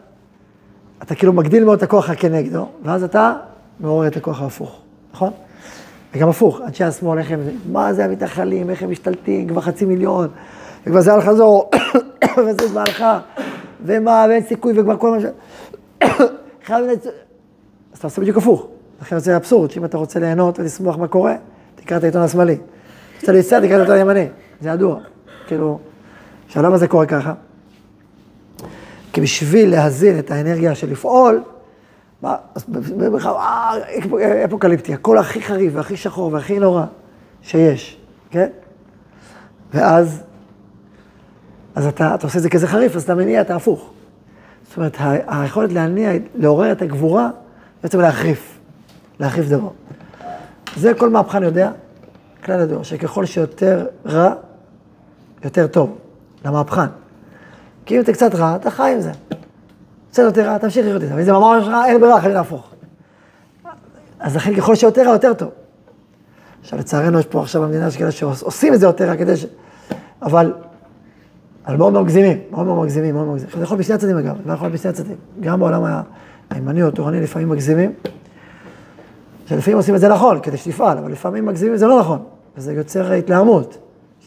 אתה 1.03 1.15
כאילו 1.15 1.33
מגדיל 1.33 1.65
מאוד 1.65 1.77
את 1.77 1.83
הכוח 1.83 2.11
הכנגדו, 2.11 2.69
ואז 2.85 3.03
אתה 3.03 3.33
מעורר 3.81 4.07
את 4.07 4.17
הכוח 4.17 4.43
ההפוך, 4.43 4.81
נכון? 5.13 5.33
וגם 6.15 6.29
הפוך, 6.29 6.61
אנשי 6.67 6.85
השמאל, 6.85 7.19
איך 7.19 7.31
הם, 7.31 7.41
מה 7.73 7.93
זה 7.93 8.05
המתנחלים, 8.05 8.71
איך 8.71 8.83
הם 8.83 8.91
משתלטים, 8.91 9.49
כבר 9.49 9.61
חצי 9.61 9.85
מיליון, 9.85 10.29
וכבר 10.87 11.01
זה 11.01 11.13
על 11.13 11.21
חזור, 11.23 11.71
וזה 12.47 12.69
בהלכה, 12.75 13.21
ומה, 13.85 14.27
ואין 14.29 14.43
סיכוי, 14.43 14.81
וכבר 14.81 14.97
כל 14.97 15.11
מה 15.11 15.21
ש... 15.21 15.25
חייבים 16.67 16.91
לצ... 16.91 17.07
אז 17.07 17.99
אתה 17.99 18.07
עושה 18.07 18.21
בדיוק 18.21 18.37
הפוך. 18.37 18.67
לכן 19.01 19.19
זה 19.19 19.37
אבסורד, 19.37 19.71
שאם 19.71 19.85
אתה 19.85 19.99
רוצה 19.99 20.21
ליהנות 20.21 20.59
ולשמוח 20.59 20.97
מה 20.99 21.09
קורה, 21.09 21.35
תקרא 21.75 21.97
את 21.97 22.03
העיתון 22.03 22.23
השמאלי. 22.23 22.59
רוצה 23.21 23.33
להצטער, 23.33 23.61
תקרא 23.61 23.75
את 23.75 23.79
העיתון 23.79 23.97
הימני. 23.97 24.27
זה 24.61 24.69
ידוע. 24.69 25.01
כאילו, 25.47 25.79
עכשיו 26.47 26.63
למה 26.63 26.79
זה 26.79 26.89
קורה 26.89 27.07
ככה? 27.07 27.33
כי 29.17 29.21
בשביל 29.21 29.71
להזין 29.71 30.19
את 30.19 30.31
האנרגיה 30.31 30.75
של 30.75 30.91
לפעול, 30.91 31.43
אז 32.23 32.65
במרחב 32.69 33.35
אה, 34.21 34.45
אפוקליפטי, 34.45 34.95
הכל 34.95 35.19
הכי 35.19 35.43
חריף 35.43 35.73
והכי 35.77 35.97
שחור 35.97 36.33
והכי 36.33 36.59
נורא 36.59 36.85
שיש, 37.43 37.99
כן? 38.31 38.49
ואז, 39.75 40.23
אז 41.75 41.87
אתה, 41.87 42.15
אתה 42.15 42.27
עושה 42.27 42.39
את 42.39 42.43
זה 42.43 42.51
כזה 42.51 42.67
חריף, 42.67 42.97
אז 42.97 43.03
אתה 43.03 43.15
מניע 43.15 43.41
את 43.41 43.51
ההפוך. 43.51 43.91
זאת 44.69 44.77
אומרת, 44.77 44.97
היכולת 45.27 45.73
להניע, 45.73 46.11
לעורר 46.35 46.73
את 46.73 46.83
הגבורה, 46.83 47.31
בעצם 47.83 48.01
להחריף, 48.01 48.59
להחריף 49.21 49.49
דבר. 49.49 49.71
זה 50.77 50.95
כל 50.95 51.11
מהפכן 51.11 51.43
יודע, 51.43 51.71
כלל 52.45 52.61
ידוע, 52.61 52.85
שככל 52.85 53.25
שיותר 53.25 53.87
רע, 54.07 54.35
יותר 55.45 55.67
טוב, 55.67 55.99
למהפכן. 56.45 57.06
כי 57.87 57.97
אם 57.97 58.01
אתה 58.01 58.13
קצת 58.13 58.35
רע, 58.35 58.57
אתה 58.57 58.71
חי 58.71 58.93
עם 58.95 59.01
זה. 59.01 59.11
רוצה 60.09 60.23
יותר 60.23 60.47
רע, 60.47 60.59
תמשיך 60.59 60.87
לחיות 60.87 61.03
איתה. 61.03 61.15
ואם 61.15 61.25
זה 61.25 61.33
ממש 61.33 61.65
רע, 61.67 61.87
אין 61.87 62.01
ברירה, 62.01 62.21
חייבים 62.21 62.37
להפוך. 62.37 62.71
אז 64.21 64.37
לכן 64.37 64.55
ככל 64.55 64.75
שיותר 64.75 65.07
רע, 65.07 65.13
יותר 65.13 65.35
טוב. 65.35 65.51
עכשיו, 66.61 66.79
לצערנו, 66.79 67.19
יש 67.19 67.27
פה 67.27 67.41
עכשיו 67.41 67.63
במדינה 67.63 67.87
יש 67.87 67.97
כאלה 67.97 68.11
שעושים 68.11 68.75
את 68.75 68.81
זה 68.81 68.87
יותר 68.87 69.09
רע 69.09 69.17
כדי 69.17 69.37
ש... 69.37 69.47
אבל, 70.23 70.53
אבל 71.67 71.77
מאוד 71.77 71.93
מגזימים, 71.93 72.39
מאוד 72.51 72.67
מאוד 72.67 72.85
מגזימים, 72.85 73.15
מאוד 73.15 73.27
מגזימים. 73.27 73.57
זה 73.57 73.63
יכול 73.63 73.79
בשני 73.79 73.95
הצדדים 73.95 74.19
אגב, 74.19 74.37
זה 74.47 74.53
יכול 74.53 74.69
בשני 74.69 74.91
הצדדים. 74.91 75.17
גם 75.41 75.61
בעולם 75.61 76.03
הימני 76.51 76.83
או 76.83 76.89
התורני 76.89 77.21
לפעמים 77.21 77.49
מגזימים, 77.49 77.93
שלפעמים 79.47 79.77
עושים 79.77 79.95
את 79.95 80.01
זה 80.01 80.09
נכון, 80.09 80.41
כדי 80.43 80.57
שתפעל, 80.57 80.99
אבל 80.99 81.13
לפעמים 81.13 81.47
מגזימים 81.47 81.77
זה 81.77 81.87
לא 81.87 82.01
נכון, 82.01 82.19
וזה 82.57 82.73
יוצר 82.73 83.13
התלהמות, 83.13 83.79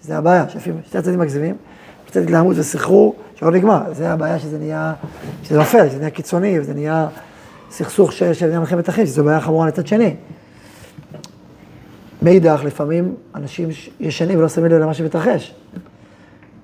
שזה 0.02 0.18
הבעיה, 0.18 0.50
שלפעמים 0.50 0.80
שני 0.92 1.00
הצדדים 1.00 1.20
מגזימים, 1.20 1.56
קצת 2.06 2.22
התלהמות 2.22 2.56
וסחרור, 2.58 3.16
שלא 3.40 3.52
נגמר, 3.52 3.82
זה 3.94 4.12
הבעיה 4.12 4.40
שזה 4.40 4.58
נהיה, 4.58 4.94
שזה 5.44 5.58
נופל, 5.58 5.90
שזה 5.90 5.98
נהיה 5.98 6.10
קיצוני, 6.10 6.60
וזה 6.60 6.74
נהיה 6.74 7.08
סכסוך 7.72 8.12
ש- 8.12 8.24
שנהיה 8.24 8.60
מלחמת 8.60 8.90
אחים, 8.90 9.06
שזו 9.06 9.24
בעיה 9.24 9.42
חמורה 9.42 9.68
לצד 9.68 9.88
שני. 9.88 10.16
מאידך, 12.22 12.62
לפעמים 12.66 13.16
אנשים 13.36 13.70
ישנים 14.00 14.40
ולא 14.40 14.48
שמים 14.50 14.66
לב 14.72 14.82
למה 14.82 14.94
שמתרחש. 14.94 15.54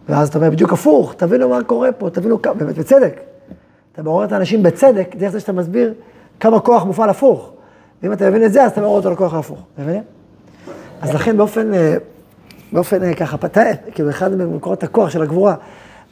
ואז 0.09 0.27
אתה 0.27 0.37
אומר 0.37 0.49
בדיוק 0.49 0.73
הפוך, 0.73 1.13
תבינו 1.17 1.49
מה 1.49 1.63
קורה 1.63 1.91
פה, 1.91 2.09
תבינו, 2.09 2.41
כ- 2.41 2.47
באמת, 2.47 2.77
בצדק. 2.77 3.19
אתה 3.93 4.03
מעורר 4.03 4.25
את 4.25 4.31
האנשים 4.31 4.63
בצדק, 4.63 5.15
דרך 5.17 5.31
זה 5.31 5.39
שאתה 5.39 5.51
מסביר 5.51 5.93
כמה 6.39 6.59
כוח 6.59 6.83
מופעל 6.83 7.09
הפוך. 7.09 7.51
ואם 8.03 8.13
אתה 8.13 8.29
מבין 8.29 8.43
את 8.43 8.53
זה, 8.53 8.63
אז 8.63 8.71
אתה 8.71 8.81
מעורר 8.81 8.97
אותו 8.97 9.11
לכוח 9.11 9.33
ההפוך. 9.33 9.59
מבינים? 9.77 10.03
אז 11.01 11.13
לכן 11.13 11.37
באופן, 11.37 11.73
אה, 11.73 11.95
באופן 12.71 13.03
אה, 13.03 13.13
ככה, 13.13 13.37
פתה, 13.37 13.61
כאילו 13.93 14.09
אחד 14.09 14.35
ממקורות 14.35 14.83
הכוח 14.83 15.09
של 15.09 15.21
הגבורה, 15.21 15.55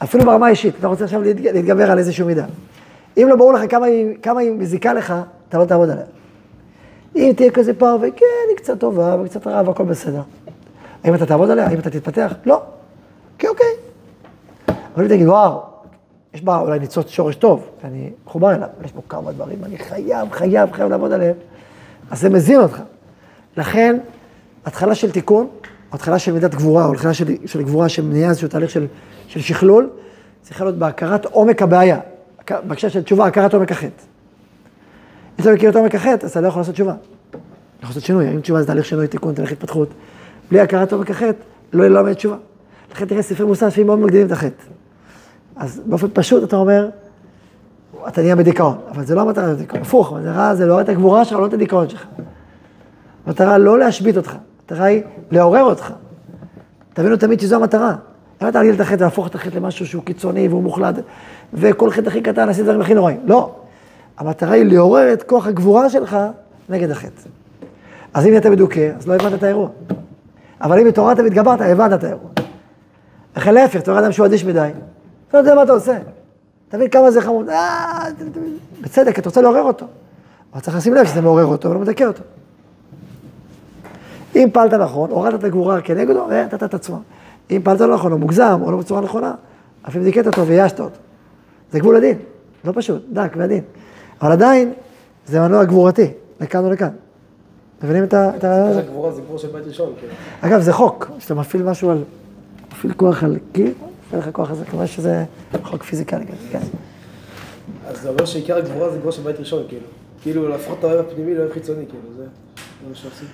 אפילו 0.04 0.26
ברמה 0.26 0.48
האישית, 0.48 0.76
אתה 0.80 0.88
רוצה 0.88 1.04
עכשיו 1.04 1.22
להתג- 1.24 1.48
להתגבר 1.54 1.92
על 1.92 1.98
איזשהו 2.00 2.26
מידה. 2.28 2.46
אם 3.18 3.28
לא 3.30 3.36
ברור 3.36 3.54
לך 3.54 3.72
כמה 3.72 3.86
היא, 3.86 4.16
כמה 4.22 4.40
היא 4.40 4.52
מזיקה 4.52 4.94
לך, 4.94 5.14
אתה 5.50 5.58
לא 5.58 5.66
תעבוד 5.66 5.90
עליה. 5.90 6.04
אם 7.16 7.32
תהיה 7.36 7.52
כזה 7.52 7.74
פער, 7.74 7.96
וכן, 8.02 8.26
היא 8.50 8.58
קצת 8.58 8.80
טובה 8.80 9.18
וקצת 9.24 9.48
רעה 9.48 9.64
והכל 9.68 9.84
בסדר. 9.84 10.22
האם 11.04 11.16
אתה 11.16 11.26
תעבוד 11.26 11.50
עליה? 11.50 11.68
האם 11.68 11.80
אתה 11.80 11.90
תתפתח? 11.90 12.34
לא. 12.46 12.62
כן, 13.38 13.48
אוקיי. 13.48 13.66
אבל 14.96 15.04
אם 15.04 15.10
תגיד, 15.10 15.28
וואו, 15.28 15.62
יש 16.34 16.42
בה 16.42 16.60
אולי 16.60 16.80
ניצוץ 16.80 17.08
שורש 17.10 17.36
טוב, 17.36 17.68
ואני 17.84 18.10
מחובר 18.26 18.50
אליו, 18.56 18.68
אבל 18.78 18.86
יש 18.86 18.92
פה 18.92 19.02
כמה 19.10 19.32
דברים, 19.32 19.64
אני 19.64 19.78
חייב, 19.78 20.32
חייב, 20.32 20.72
חייב 20.72 20.90
לעבוד 20.90 21.12
עליהם, 21.14 21.36
אז 22.12 22.20
זה 22.22 22.30
מזין 22.30 22.60
אותך. 22.62 22.82
לכן, 23.58 23.98
התחלה 24.66 24.96
של 24.96 25.12
תיקון, 25.12 25.48
התחלה 25.94 26.20
של 26.20 26.32
מידת 26.32 26.56
גבורה, 26.56 26.86
או 26.86 26.94
התחלה 26.94 27.14
של, 27.14 27.26
של 27.46 27.64
גבורה 27.64 27.90
שמניעה 27.90 28.30
איזשהו 28.30 28.48
תהליך 28.48 28.70
של, 28.70 28.88
של 29.28 29.42
שכלול, 29.42 29.90
צריכה 30.42 30.64
להיות 30.64 30.78
בהכרת 30.78 31.26
עומק 31.26 31.62
הבעיה. 31.62 32.00
בהקשר 32.68 32.90
של 32.90 33.04
תשובה, 33.04 33.26
הכרת 33.26 33.54
עומק 33.54 33.72
החטא. 33.72 34.04
אם 35.40 35.42
אתה 35.42 35.50
לא 35.50 35.56
מכיר 35.56 35.70
את 35.70 35.76
עומק 35.76 35.96
החטא, 35.96 36.26
אז 36.26 36.32
אתה 36.32 36.42
לא 36.42 36.48
יכול 36.48 36.60
לעשות 36.60 36.74
תשובה. 36.74 36.92
אתה 36.92 37.38
יכול 37.80 37.90
לעשות 37.90 38.04
שינוי, 38.04 38.32
אם 38.32 38.40
תשובה 38.40 38.62
זה 38.62 38.68
תהליך 38.68 38.86
שינוי, 38.86 39.08
תיקון, 39.08 39.34
תהליך 39.34 39.52
התפתחות. 39.52 39.90
בלי 40.52 40.60
הכרת 40.60 40.94
עומק 40.94 41.12
החטא, 41.12 41.38
לא 41.74 41.86
ילמד 41.86 42.14
תשובה. 42.14 42.36
לכן 42.92 43.06
תראה 43.06 43.22
ספרי 43.22 43.46
מוסר 43.46 43.70
שהם 43.70 43.88
מאוד 43.88 44.00
מגדילים 44.00 44.28
את 44.28 44.32
החטא. 44.32 44.64
אז 45.56 45.82
באופן 45.86 46.08
פשוט 46.14 46.44
אתה 46.44 46.56
אומר, 46.56 46.90
אתה 48.08 48.22
נהיה 48.22 48.36
בדיכאון, 48.36 48.78
אבל 48.92 49.06
זה 49.06 49.16
לא 49.16 49.22
המטרה 49.22 49.48
של 49.48 49.56
דיכאון, 49.56 49.82
הפוך, 49.82 50.14
המטרה 50.14 50.56
זה 50.56 50.66
לעורר 50.66 50.82
את 50.82 50.90
הגבורה 50.90 51.26
שלך, 51.26 51.40
לא 51.40 51.46
את 51.46 51.54
הדיכאון 51.54 51.90
שלך. 51.90 52.06
המטרה 53.26 53.58
לא 53.58 53.80
להשבית 53.80 54.18
אותך, 54.18 54.36
המטרה 54.74 54.88
היא 54.88 55.04
לעורר 55.32 55.64
אותך. 55.64 55.94
תבינו 56.94 57.18
תמיד 57.18 57.40
שזו 57.40 57.56
המטרה. 57.56 57.96
מטרה 58.36 58.52
להגיד 58.52 58.74
את 58.74 58.80
החטא 58.80 59.02
ולהפוך 59.02 59.28
את 59.28 59.36
החטא 59.36 59.58
למשהו 59.58 59.88
שהוא 59.88 60.04
קיצוני 60.04 60.48
והוא 60.48 60.64
מוחלט, 60.64 60.96
וכל 61.54 61.92
חטא 61.92 62.08
הכי 62.08 62.22
קטן 62.22 62.50
עשית 62.50 62.64
דברים 62.64 62.82
הכי 62.82 62.94
נוראים. 62.94 63.20
לא. 63.26 63.56
המטרה 64.18 64.52
היא 64.52 64.64
לעורר 64.64 65.14
את 65.14 65.24
כוח 65.24 65.48
הגבורה 65.48 65.90
שלך 65.90 66.18
נגד 66.70 66.92
החטא. 66.92 67.22
אז 68.14 68.26
אם 68.26 68.38
אתה 68.38 68.50
מדוכא, 68.50 68.92
אז 68.98 69.08
לא 69.08 69.14
הבנת 69.14 69.34
את 69.34 69.44
האירוע. 69.44 69.70
אבל 70.62 70.80
אם 70.80 70.88
התעוררת 70.88 71.20
והתגברת, 71.20 71.62
הבנת 71.62 71.94
את 71.94 72.04
האירוע. 72.04 72.30
לכן 73.38 73.54
להפך, 73.54 73.80
אתה 73.80 74.00
אדם 74.00 74.12
שהוא 74.12 74.26
אדיש 74.26 74.46
מדי, 74.46 74.70
אתה 75.28 75.38
לא 75.38 75.40
יודע 75.40 75.56
מה 75.56 75.64
אתה 75.64 75.72
עושה. 75.72 75.98
תבין 76.70 76.90
כמה 76.90 77.12
זה 77.12 77.22
חמוד, 77.22 77.50
אה, 77.50 78.06
בצדק, 78.82 79.20
אתה 79.20 79.30
רוצה 79.30 79.42
לעורר 79.42 79.62
אותו. 79.62 79.86
אבל 80.54 80.62
צריך 80.62 80.78
לשים 80.78 80.94
לב 80.94 81.06
שזה 81.06 81.22
מעורר 81.22 81.46
אותו 81.46 81.70
ולא 81.70 81.80
מדכא 81.80 82.04
אותו. 82.04 82.24
אם 84.36 84.50
פעלת 84.54 84.74
נכון, 84.74 85.10
הורדת 85.10 85.40
את 85.40 85.44
הגבורה 85.44 85.82
כנגדו, 85.82 86.28
ונתת 86.30 86.64
את 86.64 86.74
עצמו. 86.74 87.00
אם 87.52 87.62
פעלת 87.64 87.82
לא 87.82 87.94
נכון, 87.94 88.12
או 88.12 88.18
מוגזם, 88.18 88.60
או 88.62 88.72
לא 88.72 88.78
בצורה 88.78 89.02
נכונה, 89.02 89.34
אפילו 89.88 90.04
דיכאת 90.04 90.28
אותו 90.28 90.48
וייאשת 90.48 90.80
אותו. 90.80 90.96
זה 91.72 91.80
גבול 91.80 91.96
הדין, 91.96 92.18
לא 92.66 92.72
פשוט, 92.76 93.04
דק 93.12 93.34
ועדין. 93.38 93.64
אבל 94.22 94.32
עדיין, 94.32 94.74
זה 95.26 95.40
מנוע 95.40 95.64
גבורתי, 95.64 96.08
לכאן 96.42 96.66
ולכאן. 96.66 96.90
מבינים 97.84 98.04
את 98.04 98.14
ה- 98.14 98.32
הזה? 98.42 98.80
הגבורה 98.80 99.12
זה 99.12 99.22
גבור 99.22 99.38
של 99.38 99.48
בית 99.48 99.68
ראשון, 99.68 99.94
כאילו. 100.00 100.14
אגב, 100.42 100.62
זה 100.62 100.74
חוק, 100.74 101.12
שאתה 101.20 101.36
מפעיל 101.36 101.64
משהו 101.64 101.90
על... 101.90 102.04
מפעיל 102.72 102.94
כוח 102.94 103.24
על 103.24 103.38
קיר, 103.54 103.72
מפעיל 104.08 104.22
לך 104.22 104.30
כוח 104.32 104.50
על 104.50 104.56
זה, 104.56 104.66
כלומר 104.66 104.86
שזה 104.86 105.24
חוק 105.64 105.84
פיזיקלי 105.84 106.26
כזה, 106.28 106.36
כן. 106.52 106.60
אז 107.88 108.02
זה 108.02 108.10
אומר 108.10 108.26
שעיקר 108.26 108.58
הגבורה 108.58 108.90
זה 108.90 108.98
גבור 108.98 109.12
של 109.12 109.22
בית 109.22 109.40
ראשון, 109.40 109.64
כאילו. 109.68 109.86
כאילו, 110.22 110.50
להפוך 110.50 110.80
את 110.80 110.84
האוהב 110.84 111.00
הפנימי 111.00 111.36
לאוהב 111.36 111.52
חיצוני, 111.52 111.86
כאילו, 111.86 112.04
זה 112.18 112.24
מה 112.90 112.96
שעושים. 112.96 113.28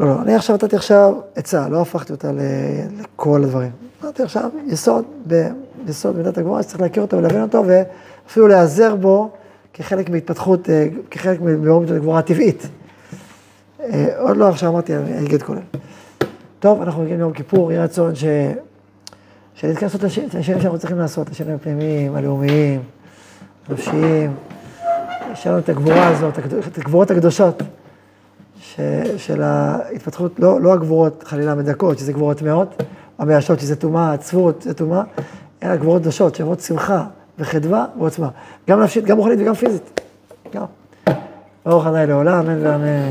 לא, 0.00 0.06
לא, 0.06 0.22
אני 0.22 0.34
עכשיו 0.34 0.56
נתתי 0.56 0.76
עכשיו 0.76 1.14
עצה, 1.34 1.68
לא 1.68 1.80
הפכתי 1.80 2.12
אותה 2.12 2.30
לכל 2.32 3.44
הדברים. 3.44 3.70
נתתי 4.04 4.22
עכשיו 4.22 4.50
יסוד, 4.66 5.04
יסוד 5.88 6.16
מידת 6.16 6.38
הגבורה, 6.38 6.62
שצריך 6.62 6.80
להכיר 6.80 7.02
אותו 7.02 7.16
ולהבין 7.16 7.42
אותו, 7.42 7.64
ואפילו 7.66 8.48
להיעזר 8.48 8.94
בו 8.94 9.30
כחלק 9.72 10.10
מהתפתחות, 10.10 10.70
אה, 10.70 10.86
כחלק 11.10 11.40
מאור 11.40 11.80
מידת 11.80 11.96
הגבורה 11.96 12.18
הטבעית. 12.18 12.66
אה, 13.80 14.06
עוד 14.18 14.36
לא 14.36 14.48
עכשיו 14.48 14.70
אמרתי, 14.70 14.96
אני 14.96 15.26
אגיד 15.26 15.42
כולל. 15.42 15.60
טוב, 16.60 16.82
אנחנו 16.82 17.02
מגיעים 17.02 17.18
ליום 17.18 17.32
כיפור, 17.32 17.72
יהי 17.72 17.82
רצון 17.82 18.14
ש... 18.14 18.24
שנתכנס 19.54 19.94
את 19.94 20.04
השינויים 20.04 20.60
שאנחנו 20.60 20.78
צריכים 20.78 20.98
לעשות, 20.98 21.30
השינויים 21.30 21.58
הפנימיים, 21.60 22.16
הלאומיים, 22.16 22.82
הנפשיים. 23.68 24.34
יש 25.32 25.46
לנו 25.46 25.58
את 25.58 25.68
הגבורה 25.68 26.08
הזאת, 26.08 26.38
את 26.38 26.78
הגבורות 26.78 27.10
הקדושות. 27.10 27.62
ש, 28.60 28.80
של 29.16 29.42
ההתפתחות, 29.42 30.38
לא, 30.38 30.60
לא 30.60 30.72
הגבורות 30.72 31.24
חלילה 31.26 31.52
המדכאות, 31.52 31.98
שזה 31.98 32.12
גבורות 32.12 32.38
טמאות, 32.38 32.82
המייאשות, 33.18 33.60
שזה 33.60 33.76
טומאה, 33.76 34.12
הצפות, 34.12 34.62
זה 34.62 34.74
טומאה, 34.74 35.02
אלא 35.62 35.76
גבורות 35.76 36.02
קדושות, 36.02 36.34
שאומרות 36.34 36.60
שמחה 36.60 37.04
וחדווה 37.38 37.86
ועוצמה. 37.98 38.28
גם 38.68 38.82
נפשית, 38.82 39.04
גם 39.04 39.16
רוחנית 39.16 39.38
וגם 39.40 39.54
פיזית. 39.54 40.00
גם. 40.54 40.64
ברוך 41.66 41.86
ה' 41.86 42.04
לעולם, 42.04 42.46
אמן 42.46 42.66
ואמן. 42.66 43.08